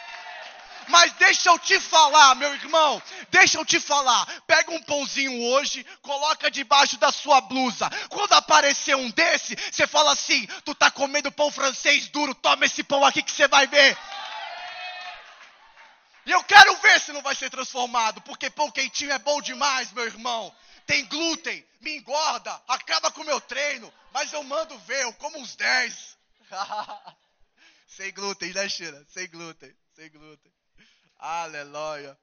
Mas 0.88 1.12
deixa 1.14 1.50
eu 1.50 1.58
te 1.58 1.78
falar, 1.78 2.34
meu 2.36 2.54
irmão, 2.54 3.02
deixa 3.30 3.58
eu 3.58 3.64
te 3.64 3.80
falar. 3.80 4.26
Pega 4.46 4.70
um 4.70 4.82
pãozinho 4.82 5.42
hoje, 5.50 5.84
coloca 6.02 6.50
debaixo 6.50 6.96
da 6.98 7.10
sua 7.10 7.40
blusa. 7.42 7.88
Quando 8.08 8.32
aparecer 8.34 8.94
um 8.94 9.10
desse, 9.10 9.56
você 9.70 9.86
fala 9.86 10.12
assim: 10.12 10.46
tu 10.64 10.74
tá 10.74 10.90
comendo 10.90 11.32
pão 11.32 11.50
francês 11.50 12.08
duro, 12.08 12.34
toma 12.34 12.66
esse 12.66 12.82
pão 12.82 13.04
aqui 13.04 13.22
que 13.22 13.32
você 13.32 13.48
vai 13.48 13.66
ver. 13.66 13.96
E 16.26 16.30
eu 16.30 16.42
quero 16.44 16.76
ver 16.76 17.00
se 17.00 17.12
não 17.12 17.22
vai 17.22 17.34
ser 17.34 17.50
transformado, 17.50 18.20
porque 18.22 18.48
pão 18.50 18.70
quentinho 18.70 19.12
é 19.12 19.18
bom 19.18 19.40
demais, 19.40 19.92
meu 19.92 20.04
irmão. 20.04 20.54
Tem 20.86 21.04
glúten, 21.06 21.66
me 21.80 21.96
engorda, 21.96 22.62
acaba 22.68 23.10
com 23.10 23.22
o 23.22 23.26
meu 23.26 23.40
treino, 23.40 23.92
mas 24.12 24.32
eu 24.32 24.42
mando 24.42 24.78
ver, 24.80 25.02
eu 25.02 25.12
como 25.14 25.38
uns 25.38 25.56
10. 25.56 26.18
sem 27.88 28.12
glúten, 28.12 28.52
né, 28.52 28.68
Sheila? 28.68 29.04
Sem 29.08 29.28
glúten, 29.28 29.74
sem 29.94 30.10
glúten. 30.10 30.52
Aleluia. 31.18 32.18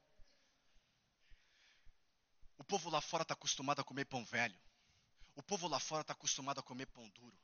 O 2.58 2.64
povo 2.64 2.90
lá 2.90 3.02
fora 3.02 3.24
está 3.24 3.34
acostumado 3.34 3.82
a 3.82 3.84
comer 3.84 4.06
pão 4.06 4.24
velho. 4.26 4.60
O 5.36 5.42
povo 5.42 5.68
lá 5.68 5.80
fora 5.80 6.02
está 6.02 6.14
acostumado 6.14 6.60
a 6.60 6.64
comer 6.64 6.86
pão 6.88 7.08
duro. 7.10 7.36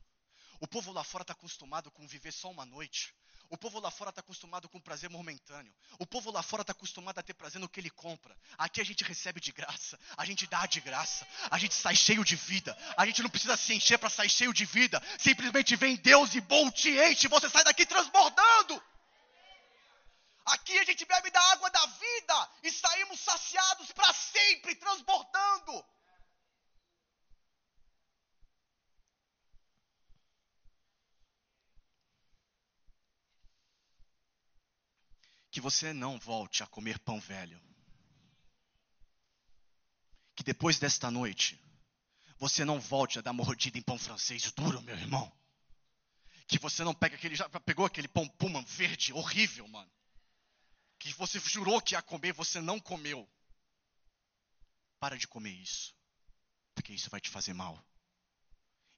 O 0.60 0.68
povo 0.68 0.92
lá 0.92 1.04
fora 1.04 1.24
está 1.24 1.34
acostumado 1.34 1.90
com 1.92 2.08
viver 2.08 2.32
só 2.32 2.50
uma 2.50 2.66
noite. 2.66 3.14
O 3.50 3.58
povo 3.58 3.80
lá 3.80 3.90
fora 3.90 4.10
está 4.10 4.20
acostumado 4.20 4.68
com 4.68 4.80
prazer 4.80 5.10
momentâneo. 5.10 5.74
O 6.00 6.06
povo 6.06 6.32
lá 6.32 6.44
fora 6.44 6.62
está 6.62 6.72
acostumado 6.72 7.18
a 7.20 7.24
ter 7.24 7.34
prazer 7.34 7.60
no 7.60 7.70
que 7.70 7.80
ele 7.80 7.90
compra. 7.90 8.38
Aqui 8.58 8.82
a 8.82 8.84
gente 8.84 9.04
recebe 9.04 9.40
de 9.40 9.52
graça, 9.52 10.00
a 10.18 10.26
gente 10.26 10.46
dá 10.48 10.66
de 10.66 10.82
graça, 10.82 11.26
a 11.50 11.58
gente 11.58 11.74
sai 11.74 11.96
cheio 11.96 12.24
de 12.24 12.36
vida. 12.36 12.78
A 12.98 13.06
gente 13.06 13.22
não 13.22 13.30
precisa 13.30 13.56
se 13.56 13.74
encher 13.74 13.98
para 13.98 14.10
sair 14.10 14.30
cheio 14.30 14.54
de 14.54 14.66
vida. 14.66 15.02
Simplesmente 15.18 15.76
vem 15.76 15.96
Deus 15.96 16.36
e 16.36 16.42
bom 16.42 16.70
te 16.70 16.90
enche, 16.90 17.28
você 17.28 17.50
sai 17.50 17.64
daqui 17.64 17.86
transbordando. 17.86 18.84
Aqui 20.46 20.78
a 20.80 20.84
gente 20.86 21.06
bebe 21.06 21.30
da 21.30 21.42
água 21.52 21.70
da 21.70 21.86
vida 21.86 22.50
e 22.64 22.72
saímos 22.72 23.20
saciados 23.20 23.92
para 23.92 24.14
sempre, 24.14 24.76
transbordando. 24.76 25.86
Que 35.58 35.62
você 35.62 35.92
não 35.92 36.20
volte 36.20 36.62
a 36.62 36.68
comer 36.68 37.00
pão 37.00 37.20
velho. 37.20 37.60
Que 40.36 40.44
depois 40.44 40.78
desta 40.78 41.10
noite, 41.10 41.60
você 42.38 42.64
não 42.64 42.80
volte 42.80 43.18
a 43.18 43.24
dar 43.24 43.34
mordida 43.34 43.76
em 43.76 43.82
pão 43.82 43.98
francês 43.98 44.52
duro, 44.52 44.80
meu 44.84 44.96
irmão. 44.96 45.36
Que 46.46 46.60
você 46.60 46.84
não 46.84 46.94
pegue 46.94 47.16
aquele, 47.16 47.36
já 47.36 47.50
pegou 47.50 47.88
aquele 47.88 48.08
pão 48.08 48.30
puma 48.30 48.62
verde 48.62 49.12
horrível, 49.14 49.68
mano. 49.68 49.92
Que 51.00 51.12
você 51.14 51.40
jurou 51.40 51.82
que 51.82 51.96
ia 51.96 52.04
comer, 52.04 52.34
você 52.34 52.62
não 52.62 52.80
comeu. 52.80 53.28
Para 55.00 55.18
de 55.18 55.28
comer 55.28 55.54
isso. 55.54 55.96
Porque 56.76 56.94
isso 56.94 57.10
vai 57.10 57.20
te 57.20 57.32
fazer 57.32 57.54
mal. 57.54 57.84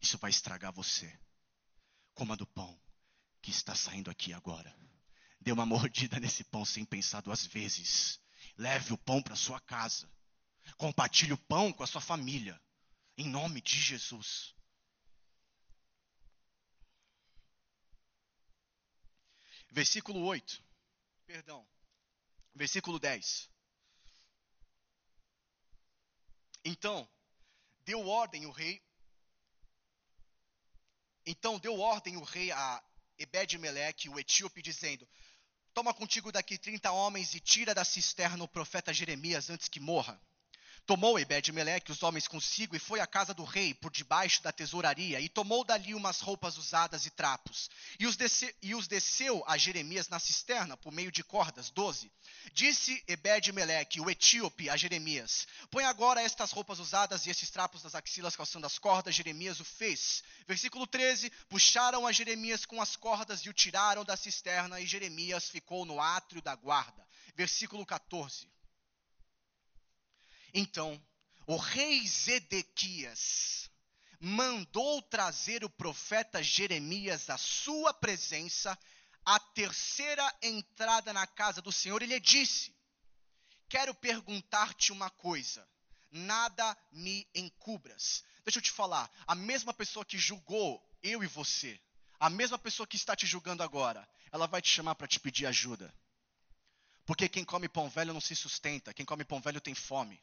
Isso 0.02 0.18
vai 0.18 0.30
estragar 0.30 0.74
você. 0.74 1.18
Coma 2.14 2.36
do 2.36 2.46
pão 2.46 2.78
que 3.42 3.50
está 3.50 3.74
saindo 3.74 4.12
aqui 4.12 4.34
agora. 4.34 4.78
Dê 5.40 5.52
uma 5.52 5.66
mordida 5.68 6.20
nesse 6.20 6.44
pão 6.44 6.66
sem 6.66 6.86
pensar 6.86 7.22
duas 7.22 7.46
vezes. 7.46 8.20
Leve 8.58 8.94
o 8.94 8.98
pão 8.98 9.22
para 9.22 9.36
sua 9.36 9.60
casa. 9.62 10.10
Compartilhe 10.78 11.34
o 11.34 11.38
pão 11.38 11.72
com 11.72 11.84
a 11.84 11.88
sua 11.88 12.02
família. 12.02 12.60
Em 13.18 13.28
nome 13.28 13.62
de 13.62 13.80
Jesus. 13.80 14.56
Versículo 19.72 20.22
8. 20.26 20.64
Perdão. 21.26 21.68
Versículo 22.56 23.00
10. 23.00 23.50
Então, 26.66 27.10
deu 27.86 28.06
ordem 28.08 28.46
o 28.46 28.52
rei. 28.52 28.82
Então 31.26 31.60
deu 31.60 31.80
ordem 31.80 32.18
o 32.18 32.24
rei 32.24 32.52
a 32.52 32.84
Ebed-Meleque, 33.18 34.10
o 34.10 34.20
etíope, 34.20 34.62
dizendo: 34.62 35.08
Toma 35.74 35.94
contigo 35.94 36.32
daqui 36.32 36.58
trinta 36.58 36.92
homens 36.92 37.34
e 37.36 37.40
tira 37.40 37.74
da 37.74 37.84
cisterna 37.84 38.44
o 38.44 38.48
profeta 38.48 38.94
Jeremias 38.94 39.50
antes 39.50 39.68
que 39.68 39.80
morra. 39.80 40.20
Tomou 40.90 41.20
Ebed-Meleque 41.20 41.92
os 41.92 42.02
homens 42.02 42.28
consigo 42.28 42.76
e 42.76 42.80
foi 42.80 43.00
à 43.00 43.06
casa 43.06 43.32
do 43.32 43.44
rei, 43.44 43.76
por 43.76 43.92
debaixo 43.92 44.42
da 44.42 44.52
tesouraria, 44.52 45.22
e 45.22 45.30
tomou 45.30 45.64
dali 45.64 45.94
umas 45.94 46.20
roupas 46.20 46.58
usadas 46.58 47.06
e 47.06 47.12
trapos. 47.12 47.70
E 48.00 48.08
os, 48.08 48.16
desce, 48.16 48.56
e 48.60 48.74
os 48.74 48.88
desceu 48.88 49.44
a 49.46 49.56
Jeremias 49.56 50.10
na 50.10 50.18
cisterna, 50.18 50.76
por 50.76 50.92
meio 50.92 51.12
de 51.12 51.24
cordas. 51.24 51.70
12. 51.70 52.12
Disse 52.54 53.04
Ebed-Meleque, 53.08 54.02
o 54.02 54.10
etíope, 54.10 54.68
a 54.68 54.76
Jeremias: 54.76 55.48
Põe 55.70 55.84
agora 55.84 56.24
estas 56.24 56.52
roupas 56.52 56.80
usadas 56.80 57.28
e 57.28 57.30
esses 57.30 57.52
trapos 57.52 57.84
nas 57.84 57.94
axilas 57.94 58.36
calçando 58.36 58.66
as 58.66 58.80
cordas. 58.80 59.14
Jeremias 59.14 59.60
o 59.60 59.64
fez. 59.64 60.24
Versículo 60.48 60.88
13: 60.88 61.30
Puxaram 61.50 62.08
a 62.08 62.12
Jeremias 62.12 62.66
com 62.66 62.82
as 62.82 62.96
cordas 62.96 63.42
e 63.42 63.50
o 63.50 63.54
tiraram 63.54 64.04
da 64.04 64.18
cisterna, 64.18 64.82
e 64.82 64.88
Jeremias 64.88 65.50
ficou 65.50 65.86
no 65.86 66.02
átrio 66.02 66.42
da 66.42 66.56
guarda. 66.56 67.08
Versículo 67.36 67.86
14. 67.86 68.50
Então, 70.54 71.02
o 71.46 71.58
rei 71.58 72.06
Zedequias 72.08 73.70
mandou 74.20 75.02
trazer 75.02 75.64
o 75.64 75.70
profeta 75.70 76.44
Jeremias 76.44 77.30
à 77.30 77.38
sua 77.38 77.94
presença, 77.94 78.78
a 79.26 79.40
terceira 79.40 80.38
entrada 80.42 81.14
na 81.14 81.26
casa 81.26 81.62
do 81.62 81.72
Senhor, 81.72 82.02
e 82.02 82.08
lhe 82.08 82.20
disse: 82.20 82.76
Quero 83.68 83.94
perguntar-te 83.94 84.92
uma 84.92 85.10
coisa, 85.10 85.68
nada 86.12 86.78
me 86.92 87.28
encubras. 87.34 88.24
Deixa 88.44 88.60
eu 88.60 88.64
te 88.64 88.72
falar, 88.72 89.10
a 89.28 89.36
mesma 89.36 89.74
pessoa 89.74 90.04
que 90.04 90.18
julgou 90.18 90.84
eu 91.02 91.24
e 91.24 91.28
você, 91.28 91.80
a 92.20 92.30
mesma 92.30 92.58
pessoa 92.58 92.88
que 92.88 92.96
está 92.96 93.16
te 93.16 93.26
julgando 93.26 93.64
agora, 93.64 94.08
ela 94.32 94.48
vai 94.48 94.62
te 94.62 94.70
chamar 94.70 94.96
para 94.96 95.08
te 95.08 95.20
pedir 95.20 95.46
ajuda. 95.46 95.94
Porque 97.06 97.30
quem 97.30 97.44
come 97.44 97.68
pão 97.68 97.90
velho 97.90 98.14
não 98.14 98.22
se 98.22 98.36
sustenta, 98.36 98.94
quem 98.94 99.06
come 99.06 99.24
pão 99.24 99.42
velho 99.42 99.62
tem 99.62 99.74
fome. 99.74 100.22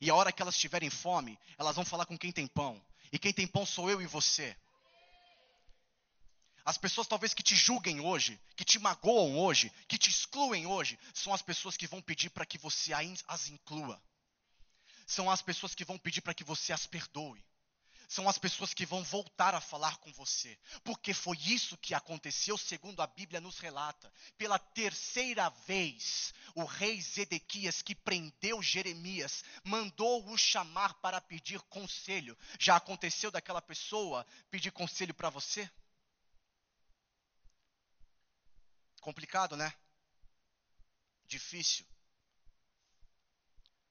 E 0.00 0.10
a 0.10 0.14
hora 0.14 0.32
que 0.32 0.42
elas 0.42 0.56
tiverem 0.56 0.90
fome, 0.90 1.38
elas 1.58 1.76
vão 1.76 1.84
falar 1.84 2.06
com 2.06 2.18
quem 2.18 2.32
tem 2.32 2.46
pão. 2.46 2.82
E 3.12 3.18
quem 3.18 3.32
tem 3.32 3.46
pão 3.46 3.64
sou 3.64 3.90
eu 3.90 4.02
e 4.02 4.06
você. 4.06 4.56
As 6.64 6.78
pessoas 6.78 7.06
talvez 7.06 7.34
que 7.34 7.42
te 7.42 7.54
julguem 7.54 8.00
hoje, 8.00 8.40
que 8.56 8.64
te 8.64 8.78
magoam 8.78 9.38
hoje, 9.38 9.70
que 9.86 9.98
te 9.98 10.08
excluem 10.08 10.66
hoje, 10.66 10.98
são 11.12 11.32
as 11.34 11.42
pessoas 11.42 11.76
que 11.76 11.86
vão 11.86 12.00
pedir 12.00 12.30
para 12.30 12.46
que 12.46 12.56
você 12.56 12.92
as 12.92 13.48
inclua. 13.48 14.02
São 15.06 15.30
as 15.30 15.42
pessoas 15.42 15.74
que 15.74 15.84
vão 15.84 15.98
pedir 15.98 16.22
para 16.22 16.32
que 16.32 16.42
você 16.42 16.72
as 16.72 16.86
perdoe 16.86 17.44
são 18.08 18.28
as 18.28 18.38
pessoas 18.38 18.74
que 18.74 18.86
vão 18.86 19.02
voltar 19.02 19.54
a 19.54 19.60
falar 19.60 19.96
com 19.98 20.12
você. 20.12 20.58
Porque 20.82 21.12
foi 21.14 21.36
isso 21.38 21.76
que 21.78 21.94
aconteceu, 21.94 22.56
segundo 22.56 23.00
a 23.00 23.06
Bíblia 23.06 23.40
nos 23.40 23.58
relata. 23.58 24.12
Pela 24.36 24.58
terceira 24.58 25.48
vez, 25.66 26.32
o 26.54 26.64
rei 26.64 27.00
Zedequias, 27.00 27.82
que 27.82 27.94
prendeu 27.94 28.62
Jeremias, 28.62 29.44
mandou-o 29.62 30.36
chamar 30.36 30.94
para 30.94 31.20
pedir 31.20 31.60
conselho. 31.62 32.36
Já 32.58 32.76
aconteceu 32.76 33.30
daquela 33.30 33.62
pessoa 33.62 34.26
pedir 34.50 34.70
conselho 34.70 35.14
para 35.14 35.30
você? 35.30 35.70
Complicado, 39.00 39.56
né? 39.56 39.72
Difícil. 41.26 41.84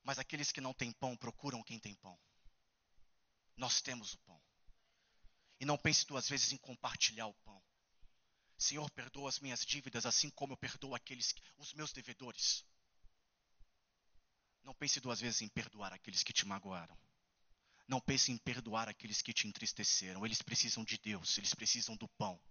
Mas 0.03 0.19
aqueles 0.19 0.51
que 0.51 0.59
não 0.59 0.73
têm 0.73 0.91
pão 0.91 1.15
procuram 1.15 1.63
quem 1.63 1.79
tem 1.79 1.93
pão. 1.95 2.17
Nós 3.55 3.81
temos 3.81 4.13
o 4.13 4.17
pão. 4.19 4.41
E 5.59 5.65
não 5.65 5.77
pense 5.77 6.05
duas 6.05 6.27
vezes 6.27 6.51
em 6.51 6.57
compartilhar 6.57 7.27
o 7.27 7.33
pão. 7.45 7.63
Senhor, 8.57 8.89
perdoa 8.91 9.29
as 9.29 9.39
minhas 9.39 9.65
dívidas, 9.65 10.05
assim 10.05 10.29
como 10.29 10.53
eu 10.53 10.57
perdoo 10.57 10.95
aqueles, 10.95 11.33
os 11.57 11.73
meus 11.73 11.91
devedores. 11.91 12.65
Não 14.63 14.73
pense 14.73 14.99
duas 14.99 15.19
vezes 15.19 15.41
em 15.41 15.49
perdoar 15.49 15.93
aqueles 15.93 16.23
que 16.23 16.33
te 16.33 16.45
magoaram. 16.47 16.97
Não 17.87 17.99
pense 17.99 18.31
em 18.31 18.37
perdoar 18.37 18.87
aqueles 18.87 19.21
que 19.21 19.33
te 19.33 19.47
entristeceram. 19.47 20.25
Eles 20.25 20.41
precisam 20.41 20.83
de 20.83 20.97
Deus, 20.97 21.37
eles 21.37 21.53
precisam 21.53 21.97
do 21.97 22.07
pão. 22.07 22.41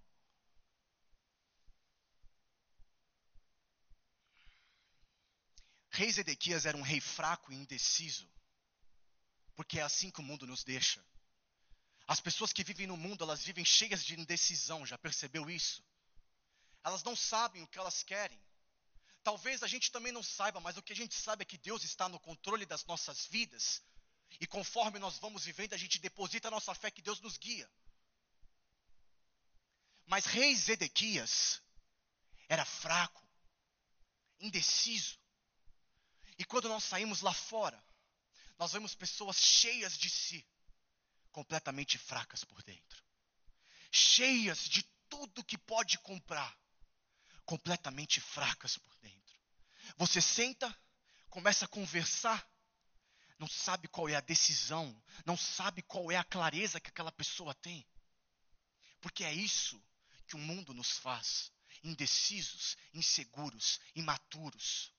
Rei 5.91 6.11
Zedequias 6.11 6.65
era 6.65 6.77
um 6.77 6.83
rei 6.83 7.01
fraco 7.01 7.53
e 7.53 7.57
indeciso. 7.57 8.31
Porque 9.55 9.79
é 9.79 9.83
assim 9.83 10.11
que 10.11 10.21
o 10.21 10.23
mundo 10.23 10.47
nos 10.47 10.65
deixa. 10.65 11.05
As 12.07 12.21
pessoas 12.21 12.53
que 12.53 12.65
vivem 12.65 12.87
no 12.87 12.97
mundo, 12.97 13.23
elas 13.23 13.43
vivem 13.43 13.65
cheias 13.65 14.05
de 14.05 14.19
indecisão, 14.19 14.85
já 14.85 14.99
percebeu 14.99 15.49
isso? 15.49 15.85
Elas 16.85 17.03
não 17.03 17.15
sabem 17.15 17.63
o 17.63 17.67
que 17.67 17.79
elas 17.79 18.03
querem. 18.03 18.41
Talvez 19.23 19.63
a 19.63 19.69
gente 19.69 19.93
também 19.93 20.11
não 20.11 20.23
saiba, 20.23 20.61
mas 20.61 20.77
o 20.77 20.83
que 20.83 20.93
a 20.93 20.97
gente 20.97 21.15
sabe 21.15 21.43
é 21.43 21.45
que 21.45 21.57
Deus 21.59 21.85
está 21.85 22.09
no 22.09 22.19
controle 22.19 22.67
das 22.67 22.85
nossas 22.85 23.27
vidas. 23.27 23.81
E 24.41 24.47
conforme 24.47 24.99
nós 24.99 25.19
vamos 25.19 25.45
vivendo, 25.45 25.75
a 25.75 25.77
gente 25.77 26.01
deposita 26.01 26.49
a 26.49 26.51
nossa 26.51 26.75
fé 26.75 26.91
que 26.91 27.03
Deus 27.03 27.21
nos 27.21 27.37
guia. 27.39 27.71
Mas 30.07 30.27
rei 30.27 30.55
Zedequias 30.57 31.63
era 32.49 32.65
fraco, 32.65 33.23
indeciso. 34.41 35.19
E 36.37 36.45
quando 36.45 36.69
nós 36.69 36.83
saímos 36.83 37.21
lá 37.21 37.33
fora, 37.33 37.83
nós 38.63 38.71
vemos 38.71 38.95
pessoas 38.95 39.39
cheias 39.39 39.99
de 39.99 40.09
si, 40.09 40.47
completamente 41.33 41.99
fracas 41.99 42.45
por 42.45 42.63
dentro, 42.63 43.03
cheias 43.91 44.69
de 44.69 44.85
tudo 45.09 45.43
que 45.43 45.59
pode 45.59 45.99
comprar, 45.99 46.57
completamente 47.45 48.21
fracas 48.21 48.79
por 48.79 48.95
dentro. 48.99 49.37
Você 49.97 50.23
senta, 50.23 50.73
começa 51.29 51.65
a 51.65 51.69
conversar, 51.69 52.49
não 53.37 53.49
sabe 53.49 53.89
qual 53.89 54.09
é 54.09 54.15
a 54.15 54.21
decisão, 54.21 54.97
não 55.27 55.37
sabe 55.37 55.83
qual 55.83 56.13
é 56.13 56.17
a 56.17 56.23
clareza 56.23 56.79
que 56.79 56.89
aquela 56.89 57.11
pessoa 57.11 57.53
tem. 57.57 57.85
Porque 59.01 59.25
é 59.25 59.35
isso 59.35 59.85
que 60.29 60.37
o 60.37 60.39
mundo 60.39 60.73
nos 60.73 60.99
faz: 60.99 61.51
indecisos, 61.83 62.77
inseguros, 62.95 63.81
imaturos, 63.97 64.95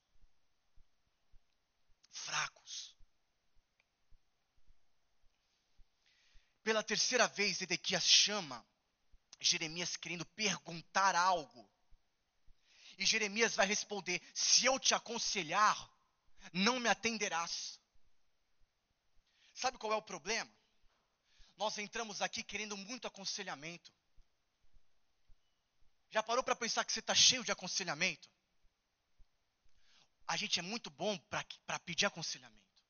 fracos. 2.12 2.93
Pela 6.64 6.82
terceira 6.82 7.28
vez, 7.28 7.62
Edequias 7.62 8.06
chama 8.06 8.66
Jeremias 9.40 9.98
querendo 9.98 10.26
perguntar 10.26 11.16
algo. 11.16 11.70
E 12.98 13.06
Jeremias 13.06 13.56
vai 13.56 13.66
responder: 13.66 14.22
Se 14.34 14.66
eu 14.66 14.80
te 14.80 14.96
aconselhar, 14.96 15.90
não 16.54 16.80
me 16.80 16.90
atenderás. 16.90 17.80
Sabe 19.54 19.78
qual 19.78 19.94
é 19.94 19.96
o 19.96 20.02
problema? 20.02 20.52
Nós 21.58 21.78
entramos 21.78 22.22
aqui 22.22 22.42
querendo 22.44 22.76
muito 22.76 23.08
aconselhamento. 23.08 23.92
Já 26.10 26.24
parou 26.24 26.44
para 26.44 26.56
pensar 26.56 26.84
que 26.86 26.94
você 26.94 27.00
está 27.00 27.14
cheio 27.14 27.44
de 27.44 27.52
aconselhamento? 27.52 28.30
A 30.28 30.38
gente 30.38 30.60
é 30.60 30.62
muito 30.62 30.90
bom 30.90 31.18
para 31.18 31.80
pedir 31.80 32.06
aconselhamento, 32.06 32.84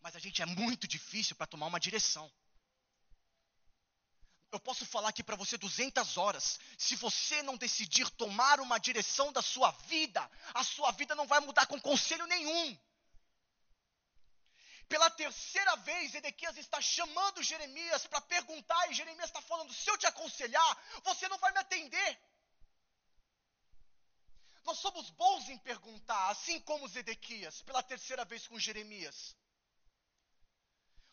mas 0.00 0.16
a 0.16 0.18
gente 0.18 0.42
é 0.42 0.46
muito 0.46 0.88
difícil 0.88 1.36
para 1.36 1.46
tomar 1.46 1.66
uma 1.66 1.78
direção. 1.78 2.30
Eu 4.52 4.58
posso 4.58 4.84
falar 4.84 5.10
aqui 5.10 5.22
para 5.22 5.36
você 5.36 5.56
200 5.56 6.16
horas. 6.16 6.58
Se 6.76 6.96
você 6.96 7.42
não 7.42 7.56
decidir 7.56 8.10
tomar 8.10 8.58
uma 8.60 8.78
direção 8.78 9.32
da 9.32 9.40
sua 9.40 9.70
vida, 9.86 10.28
a 10.54 10.64
sua 10.64 10.90
vida 10.92 11.14
não 11.14 11.26
vai 11.26 11.40
mudar 11.40 11.66
com 11.66 11.80
conselho 11.80 12.26
nenhum. 12.26 12.78
Pela 14.88 15.08
terceira 15.08 15.76
vez, 15.76 16.16
Edequias 16.16 16.56
está 16.56 16.80
chamando 16.80 17.44
Jeremias 17.44 18.08
para 18.08 18.20
perguntar, 18.22 18.90
e 18.90 18.94
Jeremias 18.94 19.26
está 19.26 19.40
falando: 19.40 19.72
se 19.72 19.88
eu 19.88 19.96
te 19.96 20.06
aconselhar, 20.06 21.00
você 21.04 21.28
não 21.28 21.38
vai 21.38 21.52
me 21.52 21.58
atender. 21.60 22.20
Nós 24.64 24.78
somos 24.78 25.10
bons 25.10 25.48
em 25.48 25.58
perguntar, 25.58 26.30
assim 26.30 26.60
como 26.60 26.88
Zedequias, 26.88 27.62
pela 27.62 27.84
terceira 27.84 28.24
vez 28.24 28.48
com 28.48 28.58
Jeremias. 28.58 29.36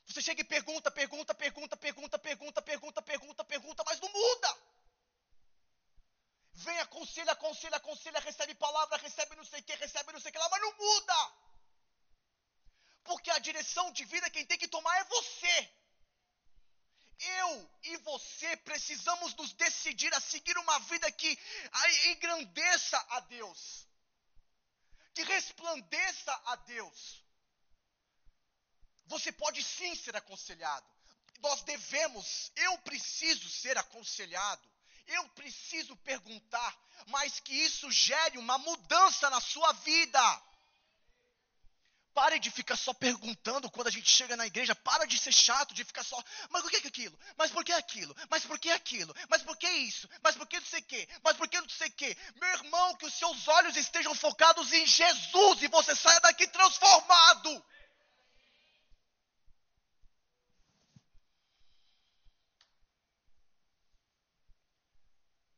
Você 0.07 0.21
chega 0.21 0.41
e 0.41 0.43
pergunta, 0.43 0.89
pergunta, 0.89 1.33
pergunta, 1.35 1.75
pergunta, 1.75 2.17
pergunta, 2.17 2.61
pergunta, 2.61 3.01
pergunta, 3.01 3.43
pergunta, 3.43 3.83
mas 3.85 3.99
não 3.99 4.09
muda. 4.09 4.57
Vem, 6.53 6.79
aconselha, 6.79 7.33
aconselha, 7.33 7.75
aconselha, 7.75 8.19
recebe 8.19 8.55
palavra, 8.55 8.97
recebe 8.97 9.35
não 9.35 9.43
sei 9.43 9.59
o 9.59 9.63
que, 9.63 9.75
recebe 9.75 10.13
não 10.13 10.19
sei 10.19 10.29
o 10.29 10.33
que 10.33 10.39
lá, 10.39 10.49
mas 10.49 10.61
não 10.61 10.73
muda. 10.77 11.33
Porque 13.03 13.29
a 13.31 13.39
direção 13.39 13.91
de 13.91 14.05
vida 14.05 14.29
quem 14.29 14.45
tem 14.45 14.57
que 14.57 14.67
tomar 14.67 14.97
é 14.97 15.03
você. 15.03 15.73
Eu 17.19 17.71
e 17.83 17.97
você 17.97 18.55
precisamos 18.57 19.35
nos 19.35 19.51
decidir 19.53 20.13
a 20.13 20.21
seguir 20.21 20.57
uma 20.57 20.79
vida 20.79 21.11
que 21.11 21.37
engrandeça 22.05 23.05
a 23.09 23.19
Deus, 23.21 23.87
que 25.13 25.23
resplandeça 25.23 26.41
a 26.45 26.55
Deus. 26.55 27.26
Você 29.07 29.31
pode 29.31 29.63
sim 29.63 29.95
ser 29.95 30.15
aconselhado. 30.15 30.85
Nós 31.39 31.61
devemos, 31.63 32.51
eu 32.55 32.77
preciso 32.79 33.49
ser 33.49 33.77
aconselhado. 33.77 34.67
Eu 35.07 35.27
preciso 35.29 35.95
perguntar, 35.97 36.77
mas 37.07 37.39
que 37.39 37.53
isso 37.53 37.89
gere 37.89 38.37
uma 38.37 38.57
mudança 38.57 39.29
na 39.29 39.39
sua 39.39 39.71
vida. 39.73 40.41
Pare 42.13 42.39
de 42.39 42.49
ficar 42.49 42.75
só 42.75 42.93
perguntando 42.93 43.69
quando 43.69 43.87
a 43.87 43.91
gente 43.91 44.09
chega 44.09 44.35
na 44.35 44.47
igreja. 44.47 44.75
Para 44.75 45.05
de 45.05 45.17
ser 45.19 45.31
chato, 45.31 45.73
de 45.73 45.85
ficar 45.85 46.03
só. 46.03 46.21
Mas 46.49 46.63
por 46.63 46.71
que, 46.71 46.81
que 46.81 46.87
aquilo? 46.87 47.17
Mas 47.37 47.51
por 47.51 47.63
que 47.63 47.71
aquilo? 47.71 48.15
Mas 48.27 48.43
por 48.43 48.59
que 48.59 48.71
aquilo? 48.71 49.15
Mas 49.29 49.43
por 49.43 49.55
que 49.55 49.69
isso? 49.69 50.09
Mas 50.23 50.35
por 50.35 50.47
que 50.47 50.59
não 50.59 50.65
sei 50.65 50.79
o 50.79 50.83
quê? 50.83 51.07
Mas 51.23 51.37
por 51.37 51.47
que 51.47 51.61
não 51.61 51.69
sei 51.69 51.87
o 51.87 51.91
quê? 51.91 52.17
Meu 52.41 52.49
irmão, 52.49 52.95
que 52.95 53.05
os 53.05 53.13
seus 53.13 53.47
olhos 53.47 53.77
estejam 53.77 54.15
focados 54.15 54.73
em 54.73 54.85
Jesus 54.85 55.61
e 55.61 55.67
você 55.67 55.95
saia 55.95 56.19
daqui 56.21 56.47
transformado. 56.47 57.63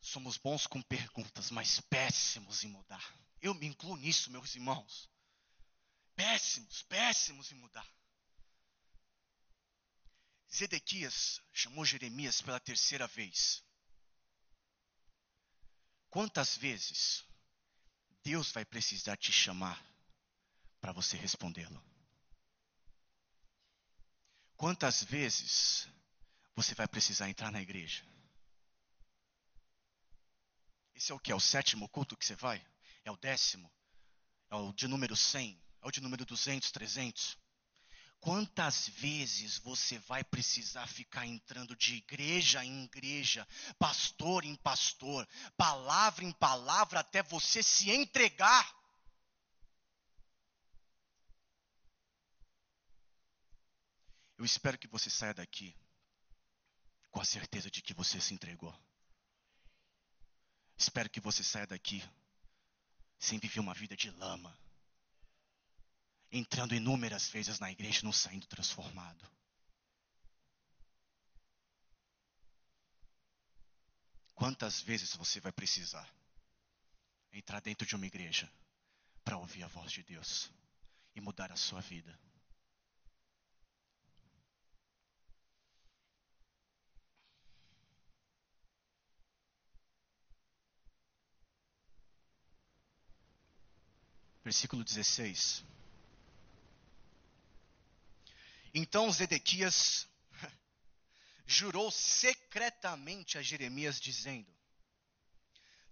Somos 0.09 0.37
bons 0.37 0.65
com 0.67 0.81
perguntas, 0.81 1.51
mas 1.51 1.79
péssimos 1.81 2.63
em 2.63 2.67
mudar. 2.67 3.13
Eu 3.41 3.53
me 3.53 3.67
incluo 3.67 3.95
nisso, 3.95 4.31
meus 4.31 4.55
irmãos 4.55 5.09
péssimos, 6.19 6.83
péssimos 6.83 7.49
em 7.49 7.55
mudar. 7.55 7.87
Zedequias 10.53 11.41
chamou 11.53 11.85
Jeremias 11.85 12.41
pela 12.41 12.59
terceira 12.59 13.07
vez. 13.07 13.63
Quantas 16.09 16.57
vezes 16.57 17.23
Deus 18.21 18.51
vai 18.51 18.65
precisar 18.65 19.15
te 19.15 19.31
chamar 19.31 19.81
para 20.81 20.91
você 20.91 21.15
respondê-lo? 21.15 21.81
Quantas 24.57 25.05
vezes 25.05 25.87
você 26.53 26.75
vai 26.75 26.87
precisar 26.87 27.29
entrar 27.29 27.49
na 27.49 27.61
igreja? 27.61 28.05
Esse 30.99 31.13
é 31.13 31.15
o 31.15 31.19
que? 31.19 31.31
É 31.31 31.35
o 31.35 31.39
sétimo 31.39 31.87
culto 31.87 32.17
que 32.17 32.25
você 32.25 32.35
vai? 32.35 32.61
É 33.05 33.09
o 33.09 33.15
décimo? 33.15 33.71
É 34.49 34.55
o 34.55 34.73
de 34.73 34.85
número 34.85 35.15
100? 35.15 35.57
É 35.81 35.87
o 35.87 35.91
de 35.91 36.01
número 36.01 36.25
200, 36.25 36.69
300. 36.71 37.37
Quantas 38.19 38.89
vezes 38.89 39.57
você 39.59 39.97
vai 39.97 40.25
precisar 40.25 40.85
ficar 40.87 41.25
entrando 41.25 41.73
de 41.73 41.95
igreja 41.95 42.65
em 42.65 42.83
igreja, 42.83 43.47
pastor 43.79 44.43
em 44.43 44.57
pastor, 44.57 45.25
palavra 45.55 46.25
em 46.25 46.33
palavra, 46.33 46.99
até 46.99 47.23
você 47.23 47.63
se 47.63 47.89
entregar? 47.89 48.69
Eu 54.37 54.43
espero 54.43 54.77
que 54.77 54.87
você 54.87 55.09
saia 55.09 55.33
daqui 55.33 55.73
com 57.09 57.21
a 57.21 57.25
certeza 57.25 57.71
de 57.71 57.81
que 57.81 57.93
você 57.93 58.19
se 58.19 58.33
entregou. 58.33 58.77
Espero 60.79 61.09
que 61.09 61.19
você 61.19 61.43
saia 61.43 61.67
daqui 61.67 62.01
sem 63.19 63.37
viver 63.37 63.59
uma 63.59 63.73
vida 63.73 63.97
de 63.97 64.09
lama 64.11 64.57
entrando 66.31 66.75
inúmeras 66.75 67.27
vezes 67.29 67.59
na 67.59 67.71
igreja 67.71 67.99
e 67.99 68.05
não 68.05 68.13
saindo 68.13 68.47
transformado. 68.47 69.27
Quantas 74.33 74.79
vezes 74.81 75.13
você 75.15 75.41
vai 75.41 75.51
precisar 75.51 76.07
entrar 77.33 77.59
dentro 77.59 77.85
de 77.85 77.95
uma 77.95 78.07
igreja 78.07 78.49
para 79.23 79.37
ouvir 79.37 79.63
a 79.63 79.67
voz 79.67 79.91
de 79.91 80.01
Deus 80.03 80.49
e 81.13 81.19
mudar 81.19 81.51
a 81.51 81.57
sua 81.57 81.81
vida? 81.81 82.17
Versículo 94.49 94.83
16. 94.83 95.63
Então 98.73 99.11
Zedequias 99.11 100.07
jurou 101.45 101.91
secretamente 101.91 103.37
a 103.37 103.43
Jeremias, 103.43 104.01
dizendo: 104.01 104.51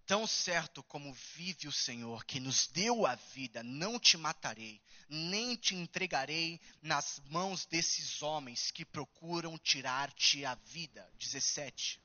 Tão 0.08 0.26
certo 0.26 0.82
como 0.82 1.14
vive 1.36 1.68
o 1.68 1.72
Senhor, 1.72 2.26
que 2.26 2.40
nos 2.40 2.66
deu 2.66 3.06
a 3.06 3.14
vida, 3.14 3.62
não 3.62 4.00
te 4.00 4.18
matarei, 4.18 4.82
nem 5.08 5.56
te 5.56 5.76
entregarei 5.76 6.60
nas 6.82 7.22
mãos 7.30 7.64
desses 7.68 8.24
homens 8.24 8.72
que 8.72 8.84
procuram 8.84 9.56
tirar-te 9.60 10.44
a 10.44 10.56
vida. 10.56 11.08
17. 11.20 12.02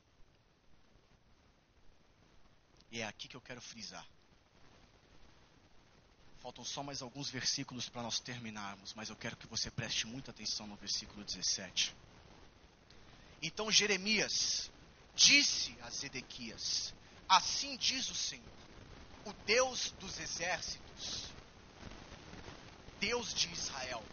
E 2.90 3.00
é 3.00 3.06
aqui 3.06 3.26
que 3.26 3.38
eu 3.38 3.40
quero 3.40 3.62
frisar. 3.62 4.06
Faltam 6.42 6.64
só 6.64 6.82
mais 6.82 7.02
alguns 7.02 7.30
versículos 7.30 7.88
para 7.88 8.02
nós 8.02 8.18
terminarmos, 8.18 8.92
mas 8.94 9.08
eu 9.08 9.14
quero 9.14 9.36
que 9.36 9.46
você 9.46 9.70
preste 9.70 10.08
muita 10.08 10.32
atenção 10.32 10.66
no 10.66 10.74
versículo 10.74 11.24
17. 11.24 11.94
Então 13.40 13.70
Jeremias 13.70 14.68
disse 15.14 15.78
a 15.82 15.88
Zedequias: 15.88 16.92
Assim 17.28 17.76
diz 17.76 18.10
o 18.10 18.14
Senhor, 18.16 18.58
o 19.24 19.32
Deus 19.32 19.92
dos 19.92 20.18
exércitos: 20.18 21.32
Deus 22.98 23.32
de 23.32 23.48
Israel, 23.52 24.04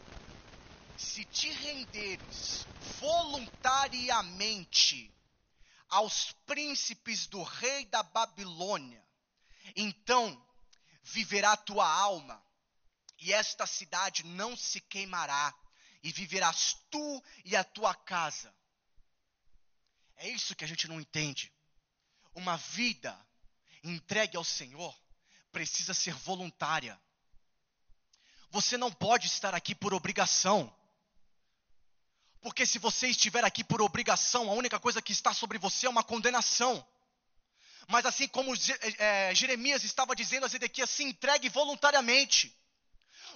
se 0.95 1.25
te 1.25 1.49
renderes 1.49 2.67
voluntariamente 2.99 5.11
aos 5.89 6.31
príncipes 6.45 7.25
do 7.25 7.41
rei 7.41 7.85
da 7.85 8.03
Babilônia, 8.03 9.03
então 9.75 10.39
viverá 11.11 11.55
tua 11.57 11.87
alma, 11.87 12.43
e 13.19 13.33
esta 13.33 13.65
cidade 13.65 14.23
não 14.25 14.55
se 14.55 14.79
queimará, 14.81 15.53
e 16.01 16.11
viverás 16.11 16.77
tu 16.89 17.23
e 17.43 17.55
a 17.55 17.63
tua 17.63 17.93
casa. 17.93 18.53
É 20.15 20.29
isso 20.29 20.55
que 20.55 20.63
a 20.63 20.67
gente 20.67 20.87
não 20.87 20.99
entende. 20.99 21.51
Uma 22.33 22.57
vida 22.57 23.17
entregue 23.83 24.37
ao 24.37 24.43
Senhor 24.43 24.97
precisa 25.51 25.93
ser 25.93 26.13
voluntária. 26.13 26.99
Você 28.51 28.77
não 28.77 28.91
pode 28.91 29.27
estar 29.27 29.53
aqui 29.53 29.75
por 29.75 29.93
obrigação. 29.93 30.73
Porque 32.41 32.65
se 32.65 32.79
você 32.79 33.07
estiver 33.07 33.43
aqui 33.43 33.63
por 33.63 33.81
obrigação, 33.81 34.49
a 34.49 34.53
única 34.53 34.79
coisa 34.79 35.01
que 35.01 35.11
está 35.11 35.33
sobre 35.33 35.57
você 35.57 35.85
é 35.85 35.89
uma 35.89 36.03
condenação. 36.03 36.85
Mas 37.89 38.05
assim 38.05 38.27
como 38.27 38.53
é, 38.99 39.33
Jeremias 39.33 39.83
estava 39.83 40.15
dizendo 40.15 40.45
a 40.45 40.47
Zedequias, 40.47 40.91
se 40.91 41.03
entregue 41.03 41.49
voluntariamente. 41.49 42.55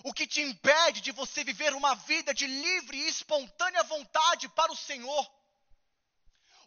O 0.03 0.13
que 0.13 0.27
te 0.27 0.41
impede 0.41 1.01
de 1.01 1.11
você 1.11 1.43
viver 1.43 1.73
uma 1.73 1.95
vida 1.95 2.35
de 2.35 2.45
livre 2.45 2.97
e 2.97 3.07
espontânea 3.07 3.81
vontade 3.81 4.47
para 4.49 4.71
o 4.71 4.75
Senhor? 4.75 5.27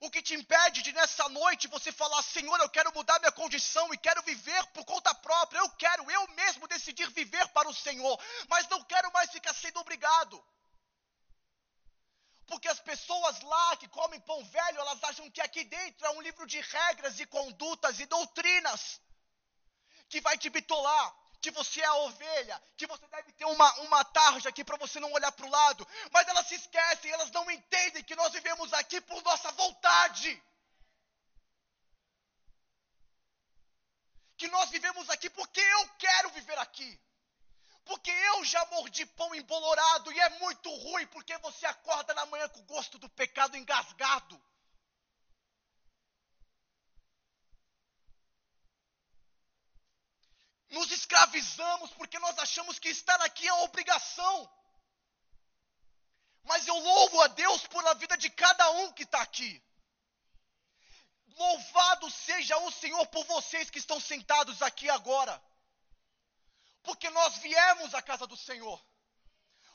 O 0.00 0.10
que 0.10 0.20
te 0.20 0.34
impede 0.34 0.82
de 0.82 0.92
nessa 0.92 1.28
noite 1.28 1.68
você 1.68 1.92
falar, 1.92 2.22
Senhor, 2.24 2.58
eu 2.58 2.68
quero 2.68 2.92
mudar 2.92 3.20
minha 3.20 3.30
condição 3.30 3.94
e 3.94 3.98
quero 3.98 4.20
viver 4.22 4.66
por 4.74 4.84
conta 4.84 5.14
própria, 5.14 5.60
eu 5.60 5.70
quero 5.70 6.10
eu 6.10 6.28
mesmo 6.34 6.66
decidir 6.66 7.08
viver 7.10 7.46
para 7.48 7.68
o 7.68 7.74
Senhor, 7.74 8.20
mas 8.48 8.68
não 8.68 8.82
quero 8.82 9.12
mais 9.12 9.30
ficar 9.30 9.54
sendo 9.54 9.78
obrigado. 9.78 10.44
Porque 12.46 12.68
as 12.68 12.80
pessoas 12.80 13.40
lá 13.42 13.76
que 13.76 13.88
comem 13.88 14.20
pão 14.20 14.44
velho, 14.44 14.78
elas 14.78 15.02
acham 15.04 15.30
que 15.30 15.40
aqui 15.40 15.64
dentro 15.64 16.06
é 16.06 16.10
um 16.10 16.22
livro 16.22 16.46
de 16.46 16.60
regras 16.60 17.18
e 17.18 17.26
condutas 17.26 17.98
e 17.98 18.06
doutrinas 18.06 19.00
que 20.08 20.20
vai 20.20 20.38
te 20.38 20.48
bitolar, 20.48 21.14
que 21.40 21.50
você 21.50 21.80
é 21.80 21.86
a 21.86 21.94
ovelha, 21.94 22.62
que 22.76 22.86
você 22.86 23.06
deve 23.08 23.32
ter 23.32 23.44
uma, 23.46 23.72
uma 23.80 24.04
tarja 24.04 24.48
aqui 24.48 24.64
para 24.64 24.76
você 24.76 25.00
não 25.00 25.12
olhar 25.12 25.32
para 25.32 25.46
o 25.46 25.50
lado. 25.50 25.86
Mas 26.12 26.28
elas 26.28 26.46
se 26.46 26.54
esquecem, 26.54 27.10
elas 27.10 27.32
não 27.32 27.50
entendem 27.50 28.04
que 28.04 28.14
nós 28.14 28.32
vivemos 28.32 28.72
aqui 28.74 29.00
por 29.00 29.20
nossa 29.22 29.50
vontade. 29.52 30.40
Que 34.36 34.46
nós 34.48 34.70
vivemos 34.70 35.10
aqui 35.10 35.28
porque 35.30 35.60
eu 35.60 35.88
quero 35.98 36.30
viver 36.30 36.58
aqui 36.58 37.00
porque 37.86 38.10
eu 38.10 38.44
já 38.44 38.64
mordi 38.66 39.06
pão 39.06 39.32
embolorado 39.34 40.12
e 40.12 40.20
é 40.20 40.28
muito 40.40 40.68
ruim, 40.68 41.06
porque 41.06 41.38
você 41.38 41.64
acorda 41.66 42.12
na 42.14 42.26
manhã 42.26 42.48
com 42.48 42.58
o 42.60 42.64
gosto 42.64 42.98
do 42.98 43.08
pecado 43.08 43.56
engasgado. 43.56 44.42
Nos 50.68 50.90
escravizamos 50.90 51.92
porque 51.92 52.18
nós 52.18 52.36
achamos 52.40 52.80
que 52.80 52.88
estar 52.88 53.20
aqui 53.22 53.46
é 53.46 53.52
obrigação. 53.52 54.52
Mas 56.42 56.66
eu 56.66 56.76
louvo 56.76 57.20
a 57.22 57.28
Deus 57.28 57.66
por 57.68 57.86
a 57.86 57.94
vida 57.94 58.16
de 58.16 58.28
cada 58.30 58.68
um 58.72 58.92
que 58.92 59.04
está 59.04 59.22
aqui. 59.22 59.62
Louvado 61.38 62.10
seja 62.10 62.58
o 62.58 62.72
Senhor 62.72 63.06
por 63.06 63.24
vocês 63.26 63.70
que 63.70 63.78
estão 63.78 64.00
sentados 64.00 64.60
aqui 64.60 64.90
agora 64.90 65.40
porque 66.86 67.10
nós 67.10 67.36
viemos 67.38 67.92
à 67.94 68.00
casa 68.00 68.26
do 68.26 68.36
Senhor. 68.36 68.80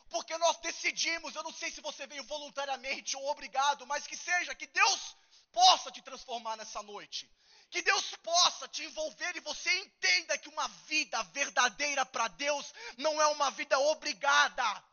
Porque 0.09 0.35
nós 0.37 0.57
decidimos, 0.57 1.35
eu 1.35 1.43
não 1.43 1.53
sei 1.53 1.69
se 1.71 1.81
você 1.81 2.07
veio 2.07 2.23
voluntariamente 2.23 3.15
ou 3.17 3.29
obrigado, 3.29 3.85
mas 3.85 4.07
que 4.07 4.17
seja, 4.17 4.55
que 4.55 4.67
Deus 4.67 5.15
possa 5.51 5.91
te 5.91 6.01
transformar 6.01 6.55
nessa 6.55 6.81
noite. 6.81 7.29
Que 7.69 7.81
Deus 7.81 8.15
possa 8.17 8.67
te 8.67 8.83
envolver 8.83 9.35
e 9.35 9.41
você 9.41 9.71
entenda 9.79 10.37
que 10.37 10.49
uma 10.49 10.67
vida 10.87 11.21
verdadeira 11.39 12.05
para 12.05 12.27
Deus 12.29 12.73
não 12.97 13.21
é 13.21 13.27
uma 13.27 13.51
vida 13.51 13.77
obrigada, 13.79 14.83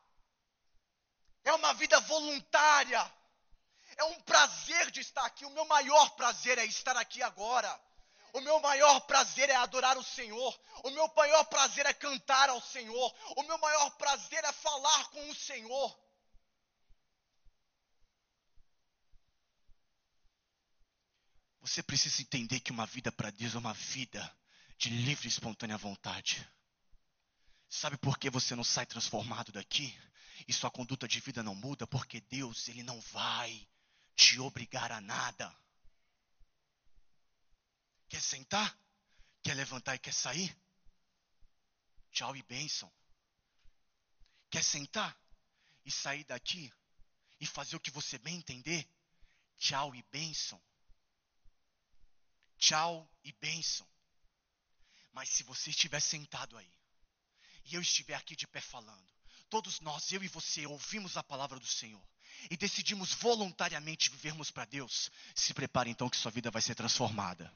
é 1.45 1.53
uma 1.53 1.73
vida 1.75 1.99
voluntária. 2.01 3.03
É 3.97 4.05
um 4.05 4.21
prazer 4.23 4.93
de 4.93 5.01
estar 5.01 5.25
aqui. 5.25 5.45
O 5.45 5.51
meu 5.51 5.65
maior 5.65 6.11
prazer 6.11 6.57
é 6.59 6.65
estar 6.65 6.97
aqui 6.97 7.21
agora. 7.21 7.69
O 8.33 8.41
meu 8.41 8.61
maior 8.61 9.01
prazer 9.01 9.49
é 9.51 9.57
adorar 9.57 9.97
o 9.97 10.05
Senhor. 10.05 10.61
O 10.85 10.91
meu 10.91 11.13
maior 11.15 11.45
prazer 11.45 11.87
é 11.87 11.93
cantar 11.93 12.49
ao 12.49 12.61
Senhor. 12.61 13.15
O 13.37 13.43
meu 13.43 13.59
maior 13.59 13.91
prazer 13.97 14.45
é 14.45 14.53
falar 14.53 15.09
com 15.11 15.29
o 15.31 15.35
Senhor. 15.35 16.09
Você 21.61 21.83
precisa 21.83 22.23
entender 22.23 22.61
que 22.61 22.71
uma 22.71 22.87
vida 22.87 23.13
para 23.13 23.31
Deus 23.31 23.55
é 23.55 23.59
uma 23.59 23.75
vida 23.75 24.37
de 24.79 24.89
livre 24.89 25.27
e 25.27 25.29
espontânea 25.29 25.77
vontade. 25.77 26.49
Sabe 27.69 27.99
por 27.99 28.19
que 28.19 28.31
você 28.31 28.57
não 28.57 28.65
sai 28.65 28.87
transformado 28.87 29.53
daqui? 29.53 29.95
E 30.47 30.53
sua 30.53 30.71
conduta 30.71 31.07
de 31.07 31.21
vida 31.21 31.43
não 31.43 31.55
muda? 31.55 31.87
Porque 31.87 32.21
Deus, 32.23 32.69
Ele 32.69 32.83
não 32.83 32.99
vai 33.13 33.69
te 34.17 34.41
obrigar 34.41 34.91
a 34.91 35.01
nada. 35.01 35.55
Quer 38.09 38.23
sentar? 38.23 38.77
Quer 39.43 39.55
levantar 39.55 39.95
e 39.95 39.99
quer 39.99 40.15
sair? 40.15 40.57
Tchau 42.11 42.37
e 42.37 42.43
bênção. 42.43 42.93
Quer 44.51 44.65
sentar 44.65 45.17
e 45.85 45.91
sair 45.91 46.25
daqui 46.25 46.73
e 47.41 47.47
fazer 47.47 47.77
o 47.77 47.81
que 47.81 47.91
você 47.91 48.19
bem 48.19 48.37
entender? 48.37 48.89
Tchau 49.59 49.95
e 49.95 50.03
bênção. 50.11 50.61
Tchau 52.59 53.09
e 53.25 53.33
bênção. 53.33 53.87
Mas 55.13 55.29
se 55.31 55.43
você 55.43 55.71
estiver 55.71 56.01
sentado 56.01 56.57
aí, 56.57 56.73
e 57.65 57.75
eu 57.75 57.83
estiver 57.83 58.15
aqui 58.15 58.35
de 58.35 58.47
pé 58.47 58.61
falando, 58.61 59.13
todos 59.51 59.81
nós, 59.81 60.11
eu 60.13 60.23
e 60.23 60.29
você, 60.29 60.67
ouvimos 60.67 61.17
a 61.17 61.23
palavra 61.23 61.59
do 61.59 61.67
Senhor 61.67 62.03
e 62.51 62.57
decidimos 62.57 63.13
voluntariamente 63.15 64.11
vivermos 64.11 64.51
para 64.51 64.65
Deus, 64.65 65.11
se 65.35 65.53
prepare 65.53 65.91
então 65.91 66.09
que 66.09 66.17
sua 66.17 66.31
vida 66.31 66.51
vai 66.51 66.63
ser 66.63 66.75
transformada. 66.75 67.53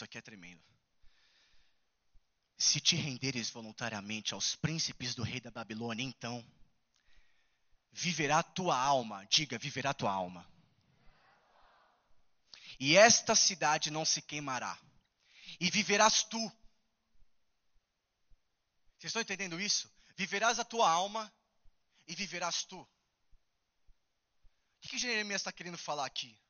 Isso 0.00 0.06
aqui 0.06 0.16
é 0.16 0.22
tremendo. 0.22 0.64
Se 2.56 2.80
te 2.80 2.96
renderes 2.96 3.50
voluntariamente 3.50 4.32
aos 4.32 4.56
príncipes 4.56 5.14
do 5.14 5.22
rei 5.22 5.42
da 5.42 5.50
Babilônia, 5.50 6.02
então 6.02 6.42
viverá 7.92 8.42
tua 8.42 8.74
alma, 8.78 9.26
diga, 9.26 9.58
viverá 9.58 9.92
tua 9.92 10.10
alma. 10.10 10.50
E 12.78 12.96
esta 12.96 13.34
cidade 13.34 13.90
não 13.90 14.06
se 14.06 14.22
queimará, 14.22 14.78
e 15.60 15.70
viverás 15.70 16.22
tu. 16.22 16.40
Vocês 18.96 19.10
estão 19.10 19.20
entendendo 19.20 19.60
isso? 19.60 19.92
Viverás 20.16 20.58
a 20.58 20.64
tua 20.64 20.90
alma 20.90 21.30
e 22.06 22.14
viverás 22.14 22.64
tu. 22.64 22.80
O 22.80 22.88
que, 24.80 24.88
que 24.88 24.98
Jeremias 24.98 25.42
está 25.42 25.52
querendo 25.52 25.76
falar 25.76 26.06
aqui? 26.06 26.40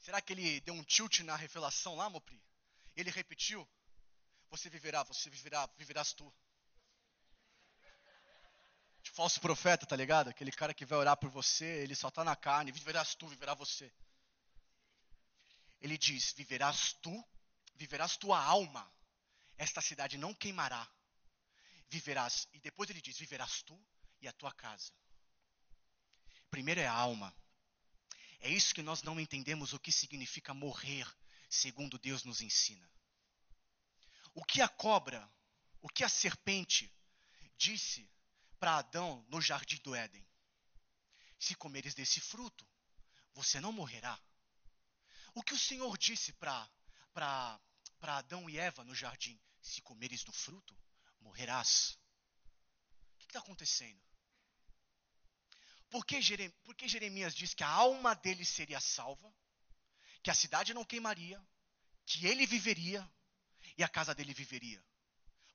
Será 0.00 0.20
que 0.20 0.32
ele 0.32 0.60
deu 0.60 0.74
um 0.74 0.82
tilt 0.82 1.20
na 1.20 1.36
revelação 1.36 1.94
lá, 1.94 2.08
Mopri? 2.08 2.42
Ele 2.96 3.10
repetiu? 3.10 3.68
Você 4.48 4.68
viverá, 4.68 5.02
você 5.04 5.28
viverá, 5.30 5.68
viverás 5.76 6.12
tu. 6.12 6.32
De 9.02 9.10
falso 9.10 9.40
profeta, 9.40 9.86
tá 9.86 9.94
ligado? 9.94 10.28
Aquele 10.28 10.50
cara 10.50 10.74
que 10.74 10.84
vai 10.84 10.98
orar 10.98 11.16
por 11.16 11.30
você, 11.30 11.64
ele 11.82 11.94
só 11.94 12.10
tá 12.10 12.24
na 12.24 12.34
carne, 12.34 12.72
viverás 12.72 13.14
tu, 13.14 13.28
viverá 13.28 13.54
você. 13.54 13.92
Ele 15.80 15.96
diz: 15.96 16.32
viverás 16.32 16.94
tu, 16.94 17.24
viverás 17.74 18.16
tua 18.16 18.42
alma. 18.42 18.90
Esta 19.56 19.80
cidade 19.80 20.18
não 20.18 20.34
queimará. 20.34 20.88
Viverás, 21.88 22.48
e 22.52 22.60
depois 22.60 22.88
ele 22.90 23.00
diz: 23.00 23.18
viverás 23.18 23.62
tu 23.62 23.78
e 24.20 24.28
a 24.28 24.32
tua 24.32 24.52
casa. 24.52 24.92
Primeiro 26.50 26.80
é 26.80 26.86
a 26.86 26.92
alma. 26.92 27.34
É 28.40 28.48
isso 28.48 28.74
que 28.74 28.82
nós 28.82 29.02
não 29.02 29.20
entendemos 29.20 29.72
o 29.72 29.78
que 29.78 29.92
significa 29.92 30.54
morrer, 30.54 31.06
segundo 31.48 31.98
Deus 31.98 32.24
nos 32.24 32.40
ensina. 32.40 32.90
O 34.34 34.44
que 34.44 34.62
a 34.62 34.68
cobra, 34.68 35.30
o 35.82 35.88
que 35.88 36.02
a 36.02 36.08
serpente 36.08 36.90
disse 37.56 38.10
para 38.58 38.78
Adão 38.78 39.24
no 39.28 39.40
jardim 39.40 39.76
do 39.82 39.94
Éden? 39.94 40.26
Se 41.38 41.54
comeres 41.54 41.94
desse 41.94 42.20
fruto, 42.20 42.66
você 43.34 43.60
não 43.60 43.72
morrerá. 43.72 44.18
O 45.34 45.42
que 45.42 45.54
o 45.54 45.58
Senhor 45.58 45.96
disse 45.98 46.32
para 46.32 46.68
Adão 48.02 48.48
e 48.48 48.58
Eva 48.58 48.84
no 48.84 48.94
jardim? 48.94 49.40
Se 49.60 49.82
comeres 49.82 50.24
do 50.24 50.32
fruto, 50.32 50.76
morrerás. 51.20 51.98
O 53.14 53.18
que 53.18 53.26
está 53.26 53.38
acontecendo? 53.38 54.09
Por 55.90 56.06
que, 56.06 56.22
Jeremias, 56.22 57.34
diz 57.34 57.52
que 57.52 57.64
a 57.64 57.68
alma 57.68 58.14
dele 58.14 58.44
seria 58.44 58.80
salva, 58.80 59.34
que 60.22 60.30
a 60.30 60.34
cidade 60.34 60.72
não 60.72 60.84
queimaria, 60.84 61.44
que 62.06 62.26
ele 62.26 62.46
viveria 62.46 63.08
e 63.76 63.82
a 63.82 63.88
casa 63.88 64.14
dele 64.14 64.32
viveria? 64.32 64.82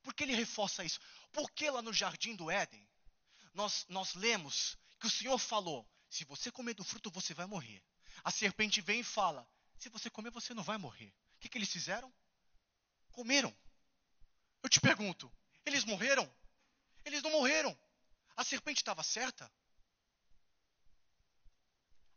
Por 0.03 0.13
que 0.13 0.23
ele 0.23 0.35
reforça 0.35 0.83
isso? 0.83 0.99
Porque 1.31 1.69
lá 1.69 1.81
no 1.81 1.93
jardim 1.93 2.35
do 2.35 2.51
Éden, 2.51 2.87
nós, 3.53 3.85
nós 3.87 4.13
lemos 4.13 4.77
que 4.99 5.07
o 5.07 5.09
Senhor 5.09 5.39
falou: 5.39 5.89
se 6.09 6.25
você 6.25 6.51
comer 6.51 6.73
do 6.73 6.83
fruto, 6.83 7.09
você 7.09 7.33
vai 7.33 7.45
morrer. 7.45 7.81
A 8.23 8.29
serpente 8.29 8.81
vem 8.81 8.99
e 8.99 9.03
fala: 9.03 9.49
se 9.79 9.89
você 9.89 10.09
comer, 10.09 10.31
você 10.31 10.53
não 10.53 10.63
vai 10.63 10.77
morrer. 10.77 11.13
O 11.37 11.39
que, 11.39 11.49
que 11.49 11.57
eles 11.57 11.71
fizeram? 11.71 12.13
Comeram. 13.11 13.55
Eu 14.61 14.69
te 14.69 14.81
pergunto: 14.81 15.31
eles 15.65 15.85
morreram? 15.85 16.29
Eles 17.05 17.23
não 17.23 17.31
morreram. 17.31 17.77
A 18.35 18.43
serpente 18.43 18.81
estava 18.81 19.01
certa? 19.01 19.51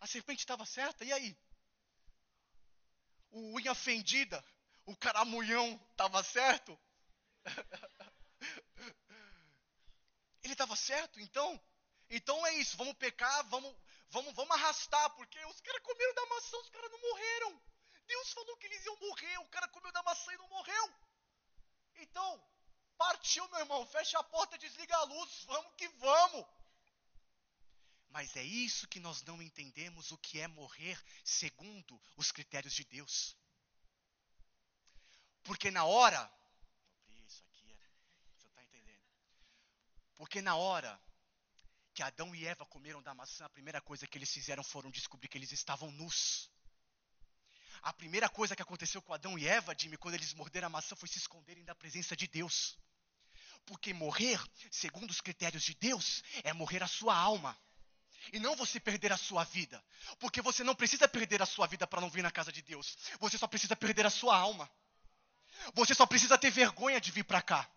A 0.01 0.07
serpente 0.07 0.41
estava 0.41 0.65
certa, 0.65 1.05
e 1.05 1.13
aí? 1.13 1.37
O 3.31 3.57
unha 3.57 3.75
fendida, 3.75 4.45
o 4.87 4.97
caramunhão 4.97 5.81
estava 5.91 6.23
certo? 6.23 6.79
Ele 10.43 10.55
estava 10.55 10.77
certo, 10.77 11.21
então? 11.21 11.61
Então 12.09 12.47
é 12.47 12.55
isso, 12.55 12.77
vamos 12.77 12.95
pecar, 12.95 13.45
vamos, 13.49 13.75
vamos, 14.09 14.33
vamos 14.35 14.57
arrastar, 14.57 15.11
porque 15.11 15.45
os 15.47 15.61
caras 15.61 15.83
comeram 15.83 16.15
da 16.15 16.27
maçã, 16.27 16.57
os 16.59 16.71
caras 16.71 16.91
não 16.91 17.01
morreram. 17.01 17.63
Deus 18.07 18.33
falou 18.33 18.57
que 18.57 18.67
eles 18.67 18.85
iam 18.87 18.97
morrer, 18.97 19.39
o 19.39 19.49
cara 19.49 19.69
comeu 19.69 19.93
da 19.93 20.03
maçã 20.03 20.33
e 20.33 20.39
não 20.39 20.49
morreu. 20.49 20.95
Então, 21.97 22.43
partiu, 22.97 23.47
meu 23.49 23.61
irmão, 23.61 23.87
fecha 23.87 24.19
a 24.19 24.25
porta, 24.25 24.57
desliga 24.57 24.97
a 24.97 25.05
luz, 25.05 25.45
vamos 25.45 25.75
que 25.75 25.89
vamos. 25.89 26.47
Mas 28.11 28.35
é 28.37 28.43
isso 28.43 28.89
que 28.89 29.01
nós 29.01 29.23
não 29.23 29.41
entendemos 29.43 30.11
o 30.11 30.19
que 30.19 30.41
é 30.41 30.49
morrer 30.49 31.01
segundo 31.25 32.01
os 32.17 32.33
critérios 32.33 32.75
de 32.75 32.85
Deus. 32.85 33.37
Porque 35.43 35.71
na 35.71 35.85
hora, 35.85 36.31
isso 37.27 37.45
aqui, 37.45 37.71
é, 37.71 37.91
você 38.37 38.49
está 38.49 38.63
entendendo? 38.63 39.03
Porque 40.17 40.43
na 40.43 40.57
hora 40.57 41.01
que 41.95 42.03
Adão 42.03 42.35
e 42.35 42.47
Eva 42.47 42.65
comeram 42.67 43.03
da 43.03 43.15
maçã, 43.15 43.45
a 43.45 43.51
primeira 43.51 43.81
coisa 43.81 44.07
que 44.07 44.17
eles 44.17 44.33
fizeram 44.33 44.63
foram 44.63 44.91
descobrir 44.91 45.29
que 45.29 45.37
eles 45.37 45.53
estavam 45.53 45.91
nus. 45.93 46.51
A 47.83 47.93
primeira 47.93 48.29
coisa 48.29 48.57
que 48.57 48.63
aconteceu 48.63 49.01
com 49.03 49.13
Adão 49.13 49.39
e 49.39 49.47
Eva, 49.47 49.75
Jimmy, 49.79 49.97
quando 49.97 50.15
eles 50.15 50.35
morderam 50.35 50.67
a 50.67 50.71
maçã, 50.71 50.97
foi 50.97 51.09
se 51.09 51.19
esconderem 51.19 51.65
da 51.65 51.75
presença 51.75 52.17
de 52.17 52.27
Deus. 52.27 52.79
Porque 53.67 53.93
morrer, 53.93 54.41
segundo 54.71 55.11
os 55.11 55.21
critérios 55.21 55.63
de 55.63 55.75
Deus, 55.75 56.23
é 56.43 56.53
morrer 56.53 56.83
a 56.83 56.89
sua 56.89 57.17
alma. 57.17 57.59
E 58.33 58.39
não 58.39 58.57
você 58.57 58.79
perder 58.79 59.13
a 59.13 59.17
sua 59.17 59.45
vida. 59.45 59.83
Porque 60.19 60.43
você 60.43 60.63
não 60.65 60.75
precisa 60.75 61.09
perder 61.09 61.43
a 61.43 61.47
sua 61.47 61.67
vida 61.67 61.87
para 61.87 62.01
não 62.01 62.11
vir 62.11 62.23
na 62.23 62.31
casa 62.31 62.53
de 62.53 62.63
Deus. 62.63 62.97
Você 63.21 63.39
só 63.39 63.47
precisa 63.47 63.77
perder 63.77 64.07
a 64.07 64.11
sua 64.11 64.37
alma. 64.37 64.71
Você 65.75 65.95
só 65.95 66.07
precisa 66.07 66.39
ter 66.39 66.51
vergonha 66.51 67.01
de 67.01 67.11
vir 67.11 67.25
para 67.25 67.43
cá. 67.43 67.69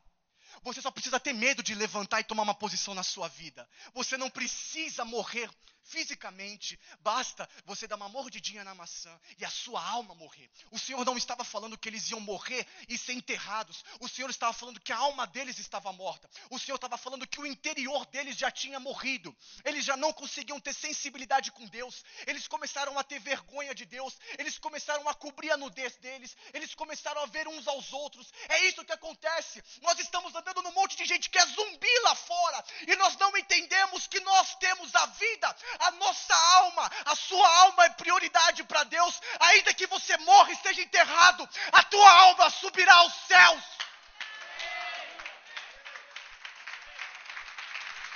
Você 0.64 0.82
só 0.82 0.92
precisa 0.92 1.20
ter 1.20 1.34
medo 1.34 1.64
de 1.64 1.74
levantar 1.74 2.20
e 2.20 2.24
tomar 2.24 2.44
uma 2.44 2.54
posição 2.54 2.94
na 2.94 3.04
sua 3.04 3.28
vida. 3.28 3.68
Você 3.94 4.18
não 4.18 4.30
precisa 4.30 5.04
morrer 5.04 5.50
fisicamente, 5.84 6.80
basta 7.00 7.48
você 7.66 7.88
dar 7.88 7.96
uma 7.96 8.08
mordidinha 8.08 8.64
na 8.64 8.74
maçã 8.74 9.20
e 9.38 9.46
a 9.46 9.50
sua 9.50 9.84
alma 9.84 10.16
morrer. 10.16 10.50
O 10.72 10.80
Senhor 10.80 11.04
não 11.06 11.18
estava 11.18 11.44
falando 11.44 11.78
que 11.78 11.90
eles 11.90 12.10
iam 12.10 12.20
morrer 12.20 12.66
e 12.88 12.98
ser 12.98 13.14
enterrados. 13.14 13.84
O 14.00 14.08
Senhor 14.08 14.30
estava 14.30 14.54
falando 14.54 14.80
que 14.80 14.94
a 14.94 14.98
alma 14.98 15.28
deles 15.28 15.60
estava 15.60 15.92
morta. 15.92 16.30
O 16.50 16.58
Senhor 16.58 16.76
estava 16.76 16.98
falando 16.98 17.28
que 17.28 17.42
o 17.42 17.46
interior 17.46 18.06
deles 18.06 18.38
já 18.38 18.50
tinha 18.50 18.80
morrido. 18.80 19.36
Eles 19.66 19.84
já 19.84 19.98
não 19.98 20.14
conseguiam 20.14 20.60
ter 20.60 20.74
sensibilidade 20.74 21.52
com 21.52 21.66
Deus. 21.68 22.04
Eles 22.26 22.48
começaram 22.48 22.98
a 22.98 23.04
ter 23.04 23.20
vergonha 23.20 23.76
de 23.76 23.86
Deus. 23.86 24.18
Eles 24.38 24.58
começaram 24.58 25.08
a 25.10 25.14
cobrir 25.14 25.52
a 25.52 25.58
nudez 25.58 25.98
deles. 25.98 26.36
Eles 26.54 26.74
começaram 26.74 27.22
a 27.22 27.26
ver 27.26 27.48
uns 27.48 27.68
aos 27.68 27.92
outros. 27.92 28.32
É 28.48 28.66
isso 28.68 28.86
que 28.86 28.94
acontece. 28.94 29.62
Nós 29.82 30.00
estamos 30.00 30.34
andando 30.34 30.51
num 30.62 30.72
monte 30.72 30.98
de 30.98 31.06
gente 31.06 31.30
que 31.30 31.38
é 31.38 31.46
zumbi 31.46 32.00
lá 32.04 32.16
fora 32.16 32.64
e 32.88 32.96
nós 32.96 33.16
não 33.18 33.36
entendemos 33.38 34.08
que 34.08 34.20
nós 34.20 34.56
temos 34.56 34.94
a 34.96 35.06
vida 35.06 35.56
a 35.80 35.92
nossa 35.92 36.36
alma, 36.36 36.92
a 37.06 37.16
sua 37.16 37.48
alma 37.60 37.86
é 37.86 37.90
prioridade 37.90 38.64
para 38.64 38.84
Deus, 38.84 39.22
ainda 39.40 39.74
que 39.74 39.88
você 39.88 40.18
morra 40.18 40.50
e 40.50 40.54
esteja 40.54 40.82
enterrado, 40.82 41.48
a 41.72 41.84
tua 41.84 42.12
alma 42.12 42.50
subirá 42.50 42.94
aos 42.96 43.14
céus. 43.28 43.64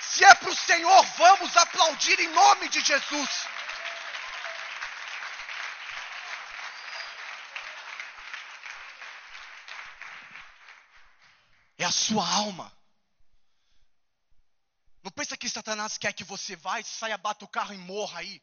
Se 0.02 0.24
é 0.24 0.34
para 0.36 0.50
o 0.50 0.56
Senhor, 0.56 1.06
vamos 1.18 1.58
aplaudir 1.58 2.20
em 2.20 2.28
nome 2.30 2.70
de 2.70 2.80
Jesus. 2.82 3.55
É 11.86 11.88
a 11.88 11.92
sua 11.92 12.28
alma. 12.28 12.76
Não 15.04 15.12
pensa 15.12 15.38
que 15.38 15.48
Satanás 15.48 16.00
quer 16.00 16.14
que 16.14 16.24
você 16.24 16.56
vá 16.56 16.80
e 16.80 16.84
saia, 16.84 17.16
bata 17.16 17.46
o 17.46 17.48
carro 17.48 17.76
e 17.76 17.78
morra 17.78 18.22
aí. 18.22 18.42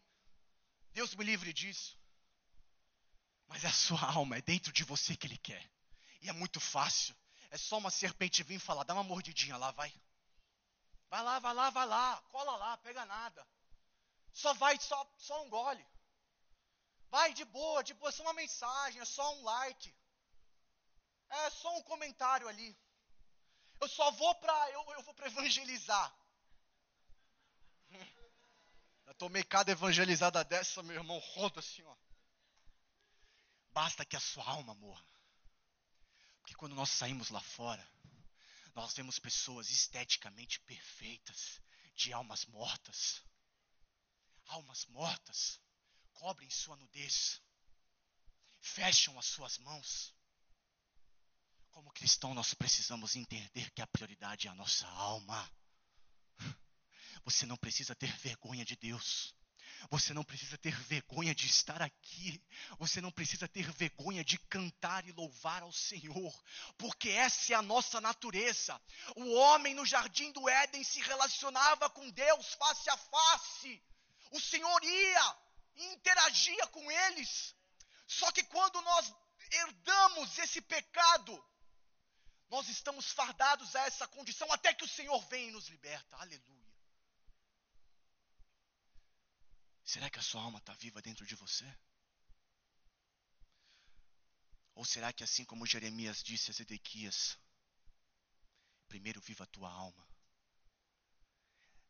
Deus 0.92 1.12
me 1.16 1.24
livre 1.24 1.52
disso. 1.52 1.98
Mas 3.48 3.64
é 3.64 3.66
a 3.66 3.72
sua 3.72 4.00
alma, 4.00 4.36
é 4.36 4.42
dentro 4.42 4.72
de 4.72 4.84
você 4.84 5.16
que 5.16 5.26
ele 5.26 5.38
quer. 5.38 5.68
E 6.20 6.28
é 6.28 6.32
muito 6.32 6.60
fácil. 6.60 7.16
É 7.50 7.58
só 7.58 7.78
uma 7.78 7.90
serpente 7.90 8.44
vir 8.44 8.60
falar, 8.60 8.84
dá 8.84 8.94
uma 8.94 9.02
mordidinha 9.02 9.56
lá, 9.56 9.72
vai. 9.72 9.92
Vai 11.10 11.22
lá, 11.24 11.40
vai 11.40 11.52
lá, 11.52 11.70
vai 11.70 11.86
lá, 11.86 12.22
cola 12.30 12.56
lá, 12.56 12.76
pega 12.76 13.04
nada. 13.06 13.44
Só 14.32 14.54
vai, 14.54 14.78
só, 14.78 15.04
só 15.18 15.44
um 15.44 15.50
gole. 15.50 15.84
Vai 17.10 17.34
de 17.34 17.44
boa, 17.46 17.82
de 17.82 17.92
boa, 17.94 18.10
é 18.10 18.12
só 18.12 18.22
uma 18.22 18.34
mensagem, 18.34 19.00
é 19.00 19.04
só 19.04 19.34
um 19.34 19.42
like. 19.42 19.92
É 21.28 21.50
só 21.50 21.76
um 21.76 21.82
comentário 21.82 22.46
ali. 22.46 22.78
Eu 23.82 23.88
só 23.88 24.12
vou 24.12 24.32
para 24.36 24.70
eu, 24.70 24.92
eu 24.92 25.02
vou 25.02 25.12
para 25.12 25.26
evangelizar. 25.26 26.16
Já 29.04 29.14
tomei 29.14 29.42
cada 29.42 29.72
evangelizada 29.72 30.44
dessa, 30.44 30.84
meu 30.84 30.94
irmão, 30.94 31.18
roda 31.18 31.58
assim, 31.58 31.82
ó. 31.82 31.96
Basta 33.72 34.04
que 34.04 34.14
a 34.14 34.20
sua 34.20 34.48
alma 34.48 34.72
morra. 34.74 35.04
Porque 36.38 36.54
quando 36.54 36.76
nós 36.76 36.90
saímos 36.90 37.30
lá 37.30 37.40
fora, 37.40 37.84
nós 38.72 38.94
vemos 38.94 39.18
pessoas 39.18 39.68
esteticamente 39.68 40.60
perfeitas, 40.60 41.60
de 41.96 42.12
almas 42.12 42.46
mortas. 42.46 43.20
Almas 44.46 44.86
mortas 44.86 45.60
cobrem 46.12 46.48
sua 46.50 46.76
nudez, 46.76 47.42
fecham 48.60 49.18
as 49.18 49.26
suas 49.26 49.58
mãos. 49.58 50.14
Como 51.72 51.90
cristão, 51.90 52.34
nós 52.34 52.52
precisamos 52.52 53.16
entender 53.16 53.70
que 53.70 53.80
a 53.80 53.86
prioridade 53.86 54.46
é 54.46 54.50
a 54.50 54.54
nossa 54.54 54.86
alma. 54.88 55.50
Você 57.24 57.46
não 57.46 57.56
precisa 57.56 57.94
ter 57.94 58.14
vergonha 58.18 58.62
de 58.62 58.76
Deus. 58.76 59.34
Você 59.90 60.12
não 60.12 60.22
precisa 60.22 60.58
ter 60.58 60.78
vergonha 60.82 61.34
de 61.34 61.46
estar 61.46 61.80
aqui. 61.80 62.42
Você 62.78 63.00
não 63.00 63.10
precisa 63.10 63.48
ter 63.48 63.72
vergonha 63.72 64.22
de 64.22 64.38
cantar 64.38 65.06
e 65.08 65.12
louvar 65.12 65.62
ao 65.62 65.72
Senhor, 65.72 66.44
porque 66.76 67.08
essa 67.08 67.54
é 67.54 67.56
a 67.56 67.62
nossa 67.62 68.02
natureza. 68.02 68.80
O 69.16 69.32
homem 69.32 69.74
no 69.74 69.86
jardim 69.86 70.30
do 70.32 70.46
Éden 70.48 70.84
se 70.84 71.00
relacionava 71.00 71.88
com 71.88 72.10
Deus 72.10 72.52
face 72.54 72.90
a 72.90 72.96
face. 72.98 73.82
O 74.30 74.38
Senhor 74.38 74.84
ia 74.84 75.36
e 75.76 75.86
interagia 75.94 76.66
com 76.66 76.90
eles. 76.90 77.54
Só 78.06 78.30
que 78.30 78.42
quando 78.44 78.78
nós 78.82 79.14
herdamos 79.50 80.38
esse 80.38 80.60
pecado, 80.60 81.51
nós 82.52 82.68
estamos 82.68 83.10
fardados 83.10 83.74
a 83.74 83.86
essa 83.86 84.06
condição 84.06 84.52
até 84.52 84.74
que 84.74 84.84
o 84.84 84.88
Senhor 84.88 85.18
venha 85.28 85.48
e 85.48 85.52
nos 85.52 85.68
liberta. 85.68 86.14
Aleluia. 86.18 86.70
Será 89.82 90.10
que 90.10 90.18
a 90.18 90.22
sua 90.22 90.42
alma 90.42 90.58
está 90.58 90.74
viva 90.74 91.00
dentro 91.00 91.24
de 91.24 91.34
você? 91.34 91.64
Ou 94.74 94.84
será 94.84 95.14
que, 95.14 95.24
assim 95.24 95.46
como 95.46 95.66
Jeremias 95.66 96.22
disse 96.22 96.50
a 96.50 96.54
Zedequias, 96.54 97.38
primeiro 98.86 99.18
viva 99.22 99.44
a 99.44 99.46
tua 99.46 99.70
alma, 99.70 100.06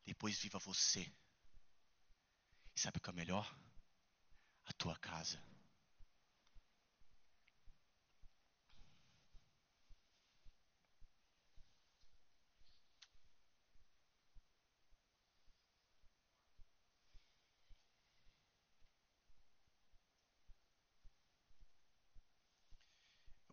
depois 0.05 0.39
viva 0.39 0.61
você, 0.61 1.13
e 2.77 2.81
sabe 2.81 2.99
o 2.99 3.01
que 3.01 3.11
é 3.11 3.13
melhor? 3.13 3.53
A 4.67 4.73
tua 4.75 4.97
casa. 5.01 5.43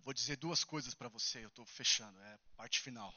Vou 0.09 0.13
dizer 0.15 0.37
duas 0.37 0.63
coisas 0.63 0.95
para 0.95 1.07
você, 1.07 1.43
eu 1.45 1.49
estou 1.49 1.63
fechando, 1.67 2.19
é 2.19 2.39
parte 2.57 2.79
final. 2.79 3.13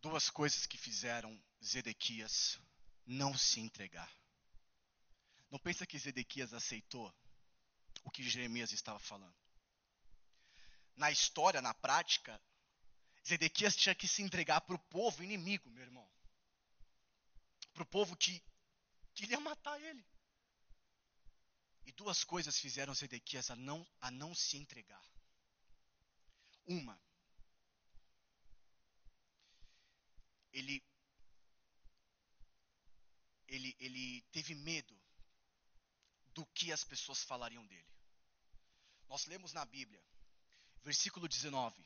Duas 0.00 0.30
coisas 0.30 0.64
que 0.64 0.78
fizeram 0.78 1.36
Zedequias 1.60 2.60
não 3.04 3.36
se 3.36 3.58
entregar. 3.58 4.08
Não 5.50 5.58
pensa 5.58 5.84
que 5.84 5.98
Zedequias 5.98 6.54
aceitou 6.54 7.12
o 8.04 8.12
que 8.12 8.22
Jeremias 8.22 8.70
estava 8.70 9.00
falando. 9.00 9.34
Na 10.94 11.10
história, 11.10 11.60
na 11.60 11.74
prática, 11.74 12.40
Zedequias 13.26 13.74
tinha 13.74 13.92
que 13.92 14.06
se 14.06 14.22
entregar 14.22 14.60
para 14.60 14.76
o 14.76 14.84
povo 14.84 15.20
inimigo, 15.24 15.68
meu 15.68 15.82
irmão. 15.82 16.08
Para 17.72 17.82
o 17.82 17.86
povo 17.86 18.16
que 18.16 18.40
queria 19.16 19.40
matar 19.40 19.82
ele. 19.82 20.06
E 21.86 21.92
duas 21.92 22.24
coisas 22.24 22.58
fizeram 22.58 22.94
Zedequias 22.94 23.50
a 23.50 23.56
não, 23.56 23.86
a 24.00 24.10
não 24.10 24.34
se 24.34 24.56
entregar. 24.56 25.04
Uma, 26.66 26.98
ele, 30.54 30.82
ele, 33.48 33.76
ele 33.78 34.22
teve 34.32 34.54
medo 34.54 34.98
do 36.32 36.46
que 36.46 36.72
as 36.72 36.84
pessoas 36.84 37.22
falariam 37.22 37.66
dele. 37.66 37.86
Nós 39.08 39.26
lemos 39.26 39.52
na 39.52 39.64
Bíblia, 39.64 40.02
versículo 40.82 41.28
19: 41.28 41.84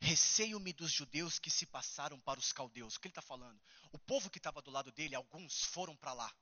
Receio-me 0.00 0.72
dos 0.72 0.92
judeus 0.92 1.38
que 1.38 1.50
se 1.50 1.66
passaram 1.66 2.18
para 2.20 2.40
os 2.40 2.52
caldeus. 2.52 2.96
O 2.96 3.00
que 3.00 3.08
ele 3.08 3.12
está 3.12 3.22
falando? 3.22 3.60
O 3.92 3.98
povo 3.98 4.30
que 4.30 4.38
estava 4.38 4.60
do 4.60 4.70
lado 4.70 4.90
dele, 4.92 5.14
alguns 5.14 5.62
foram 5.64 5.96
para 5.96 6.12
lá. 6.12 6.34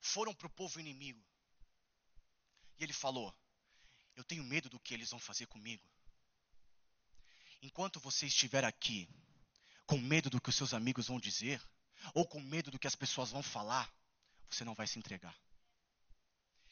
Foram 0.00 0.34
para 0.34 0.46
o 0.46 0.50
povo 0.50 0.80
inimigo. 0.80 1.24
E 2.78 2.84
ele 2.84 2.92
falou: 2.92 3.34
Eu 4.16 4.24
tenho 4.24 4.44
medo 4.44 4.68
do 4.68 4.80
que 4.80 4.94
eles 4.94 5.10
vão 5.10 5.20
fazer 5.20 5.46
comigo. 5.46 5.86
Enquanto 7.62 7.98
você 8.00 8.26
estiver 8.26 8.64
aqui, 8.64 9.08
com 9.86 9.98
medo 9.98 10.28
do 10.28 10.40
que 10.40 10.50
os 10.50 10.54
seus 10.54 10.74
amigos 10.74 11.08
vão 11.08 11.18
dizer, 11.18 11.62
ou 12.12 12.26
com 12.26 12.40
medo 12.40 12.70
do 12.70 12.78
que 12.78 12.86
as 12.86 12.94
pessoas 12.94 13.30
vão 13.30 13.42
falar, 13.42 13.92
você 14.50 14.64
não 14.64 14.74
vai 14.74 14.86
se 14.86 14.98
entregar. 14.98 15.34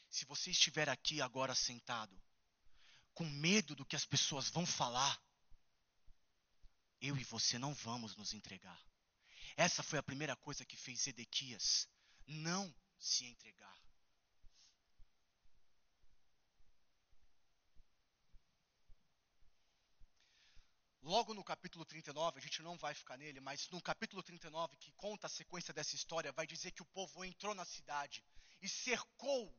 Se 0.09 0.25
você 0.25 0.51
estiver 0.51 0.87
aqui 0.89 1.21
agora 1.21 1.55
sentado, 1.55 2.21
com 3.13 3.27
medo 3.27 3.75
do 3.75 3.85
que 3.85 3.95
as 3.95 4.05
pessoas 4.05 4.49
vão 4.49 4.65
falar, 4.65 5.19
eu 7.01 7.17
e 7.17 7.23
você 7.23 7.57
não 7.57 7.73
vamos 7.73 8.15
nos 8.15 8.33
entregar. 8.33 8.79
Essa 9.57 9.83
foi 9.83 9.99
a 9.99 10.03
primeira 10.03 10.35
coisa 10.35 10.65
que 10.65 10.77
fez 10.77 11.05
Edequias 11.07 11.87
não 12.25 12.73
se 12.97 13.25
entregar. 13.25 13.77
Logo 21.03 21.33
no 21.33 21.43
capítulo 21.43 21.83
39, 21.83 22.39
a 22.39 22.41
gente 22.41 22.61
não 22.61 22.77
vai 22.77 22.93
ficar 22.93 23.17
nele, 23.17 23.41
mas 23.41 23.69
no 23.69 23.81
capítulo 23.81 24.23
39, 24.23 24.77
que 24.77 24.93
conta 24.93 25.27
a 25.27 25.29
sequência 25.29 25.73
dessa 25.73 25.95
história, 25.95 26.31
vai 26.31 26.47
dizer 26.47 26.71
que 26.71 26.81
o 26.81 26.85
povo 26.85 27.25
entrou 27.25 27.53
na 27.53 27.65
cidade 27.65 28.23
e 28.61 28.69
cercou 28.69 29.53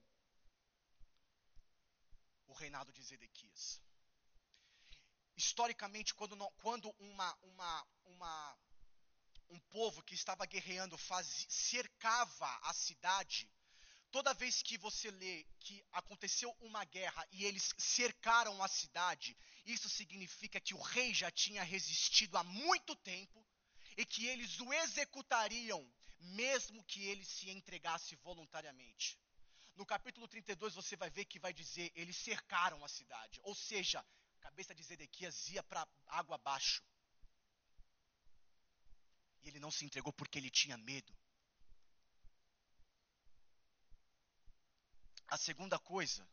o 2.47 2.55
reinado 2.55 2.91
de 2.95 3.03
Zedequias. 3.03 3.79
Historicamente, 5.37 6.15
quando, 6.15 6.35
quando 6.63 6.95
uma, 6.99 7.37
uma, 7.43 7.87
uma, 8.07 8.59
um 9.51 9.61
povo 9.69 10.03
que 10.03 10.15
estava 10.15 10.47
guerreando 10.47 10.97
faz, 10.97 11.47
cercava 11.51 12.59
a 12.63 12.73
cidade, 12.73 13.53
toda 14.11 14.33
vez 14.33 14.63
que 14.63 14.79
você 14.79 15.11
lê 15.11 15.45
que 15.61 15.85
aconteceu 15.93 16.57
uma 16.61 16.87
guerra 16.87 17.27
e 17.33 17.45
eles 17.45 17.75
cercaram 17.77 18.63
a 18.63 18.69
cidade, 18.69 19.37
isso 19.65 19.89
significa 19.89 20.61
que 20.61 20.75
o 20.75 20.81
rei 20.81 21.15
já 21.15 21.31
tinha 21.31 21.63
resistido 21.63 22.37
há 22.37 22.45
muito 22.45 22.95
tempo 22.97 23.47
e 23.97 24.05
que 24.05 24.27
eles 24.27 24.61
o 24.61 24.73
executariam, 24.73 25.91
mesmo 26.19 26.85
que 26.85 27.03
ele 27.05 27.25
se 27.25 27.49
entregasse 27.51 28.15
voluntariamente. 28.17 29.19
No 29.75 29.87
capítulo 29.87 30.29
32 30.29 30.75
você 30.75 30.97
vai 30.97 31.09
ver 31.11 31.25
que 31.25 31.39
vai 31.39 31.53
dizer: 31.53 31.91
eles 31.95 32.17
cercaram 32.17 32.85
a 32.85 32.89
cidade. 32.89 33.41
Ou 33.43 33.55
seja, 33.55 34.01
a 34.01 34.41
cabeça 34.41 34.75
de 34.75 34.83
Zedequias 34.83 35.49
ia 35.49 35.63
para 35.63 35.89
água 36.07 36.37
abaixo. 36.37 36.83
E 39.43 39.49
ele 39.49 39.59
não 39.59 39.71
se 39.71 39.85
entregou 39.85 40.13
porque 40.13 40.39
ele 40.39 40.51
tinha 40.51 40.77
medo. 40.77 41.17
A 45.27 45.39
segunda 45.39 45.79
coisa 45.79 46.29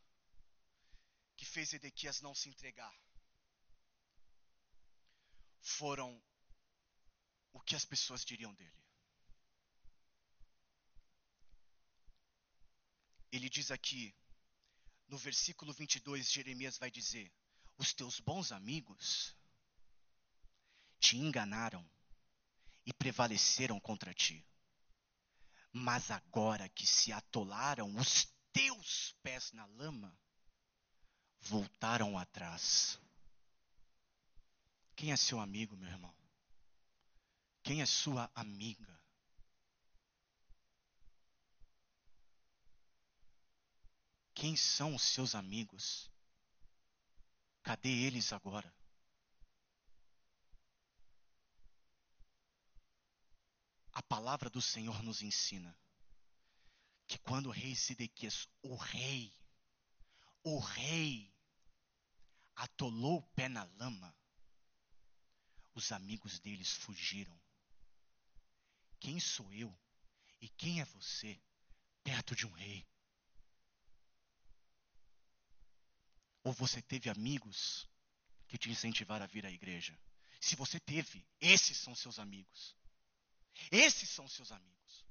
que 1.36 1.46
fez 1.46 1.74
Edequias 1.74 2.22
não 2.22 2.36
se 2.36 2.50
entregar 2.50 2.94
foram 5.62 6.22
o 7.54 7.60
que 7.60 7.76
as 7.76 7.86
pessoas 7.86 8.26
diriam 8.26 8.54
dele. 8.54 8.82
Ele 13.32 13.50
diz 13.50 13.72
aqui, 13.72 14.14
no 15.08 15.18
versículo 15.18 15.72
22, 15.74 16.32
Jeremias 16.32 16.78
vai 16.78 16.92
dizer: 16.92 17.32
Os 17.78 17.94
teus 17.94 18.20
bons 18.20 18.52
amigos 18.52 19.36
te 21.00 21.18
enganaram 21.18 21.88
e 22.86 22.94
prevaleceram 22.94 23.80
contra 23.80 24.14
ti. 24.14 24.46
Mas 25.72 26.12
agora 26.12 26.68
que 26.70 26.86
se 26.86 27.12
atolaram 27.14 27.96
os 27.96 28.28
teus 28.52 29.16
pés 29.24 29.52
na 29.54 29.66
lama, 29.66 30.18
voltaram 31.40 32.18
atrás. 32.18 33.00
Quem 34.96 35.12
é 35.12 35.18
seu 35.18 35.40
amigo, 35.40 35.76
meu 35.76 35.90
irmão? 35.90 36.14
Quem 37.64 37.82
é 37.82 37.86
sua 37.86 38.30
amiga? 38.36 39.00
Quem 44.34 44.56
são 44.56 44.96
os 44.96 45.04
seus 45.04 45.36
amigos? 45.36 46.10
Cadê 47.62 47.90
eles 47.90 48.34
agora? 48.34 48.74
A 53.94 54.02
palavra 54.02 54.50
do 54.50 54.62
Senhor 54.62 55.04
nos 55.04 55.22
ensina 55.22 55.78
que 57.06 57.20
quando 57.20 57.48
o 57.48 57.52
rei 57.52 57.76
Sidequias, 57.76 58.48
o 58.64 58.76
rei, 58.76 59.36
o 60.44 60.60
rei, 60.60 61.32
atolou 62.56 63.18
o 63.18 63.28
pé 63.36 63.50
na 63.50 63.64
lama, 63.64 64.16
os 65.74 65.92
amigos 65.92 66.40
deles 66.40 66.72
fugiram. 66.72 67.40
Quem 69.00 69.20
sou 69.20 69.52
eu 69.54 69.76
e 70.40 70.50
quem 70.50 70.82
é 70.82 70.86
você 70.86 71.40
perto 72.04 72.36
de 72.36 72.46
um 72.46 72.52
rei? 72.52 72.86
Ou 76.44 76.54
você 76.54 76.82
teve 76.82 77.10
amigos 77.10 77.88
que 78.48 78.58
te 78.58 78.70
incentivaram 78.70 79.24
a 79.24 79.28
vir 79.28 79.46
à 79.46 79.52
igreja? 79.52 79.98
Se 80.40 80.56
você 80.56 80.80
teve, 80.80 81.26
esses 81.40 81.78
são 81.78 81.96
seus 81.96 82.18
amigos. 82.18 82.76
Esses 83.72 84.10
são 84.10 84.28
seus 84.28 84.52
amigos. 84.52 85.06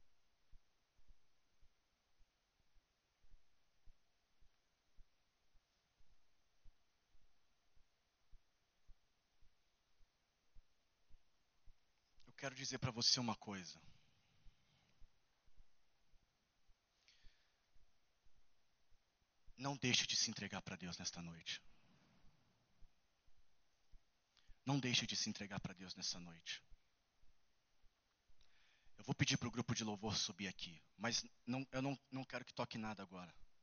Quero 12.41 12.55
dizer 12.55 12.79
para 12.79 12.91
você 12.91 13.21
uma 13.21 13.37
coisa. 13.37 13.79
Não 19.59 19.77
deixe 19.77 20.07
de 20.07 20.17
se 20.17 20.31
entregar 20.31 20.63
para 20.63 20.75
Deus 20.75 20.97
nesta 20.97 21.21
noite. 21.21 21.63
Não 24.65 24.81
deixe 24.81 25.07
de 25.07 25.15
se 25.17 25.29
entregar 25.29 25.61
para 25.61 25.75
Deus 25.75 25.95
nessa 25.95 26.19
noite. 26.19 26.63
Eu 28.97 29.05
vou 29.05 29.15
pedir 29.15 29.37
para 29.37 29.49
o 29.49 29.51
grupo 29.51 29.75
de 29.75 29.85
louvor 29.85 30.17
subir 30.17 30.49
aqui, 30.49 30.83
mas 30.97 31.23
não, 31.47 31.67
eu 31.73 31.83
não, 31.83 31.99
não 32.11 32.25
quero 32.25 32.45
que 32.45 32.55
toque 32.55 32.79
nada 32.79 33.03
agora. 33.03 33.35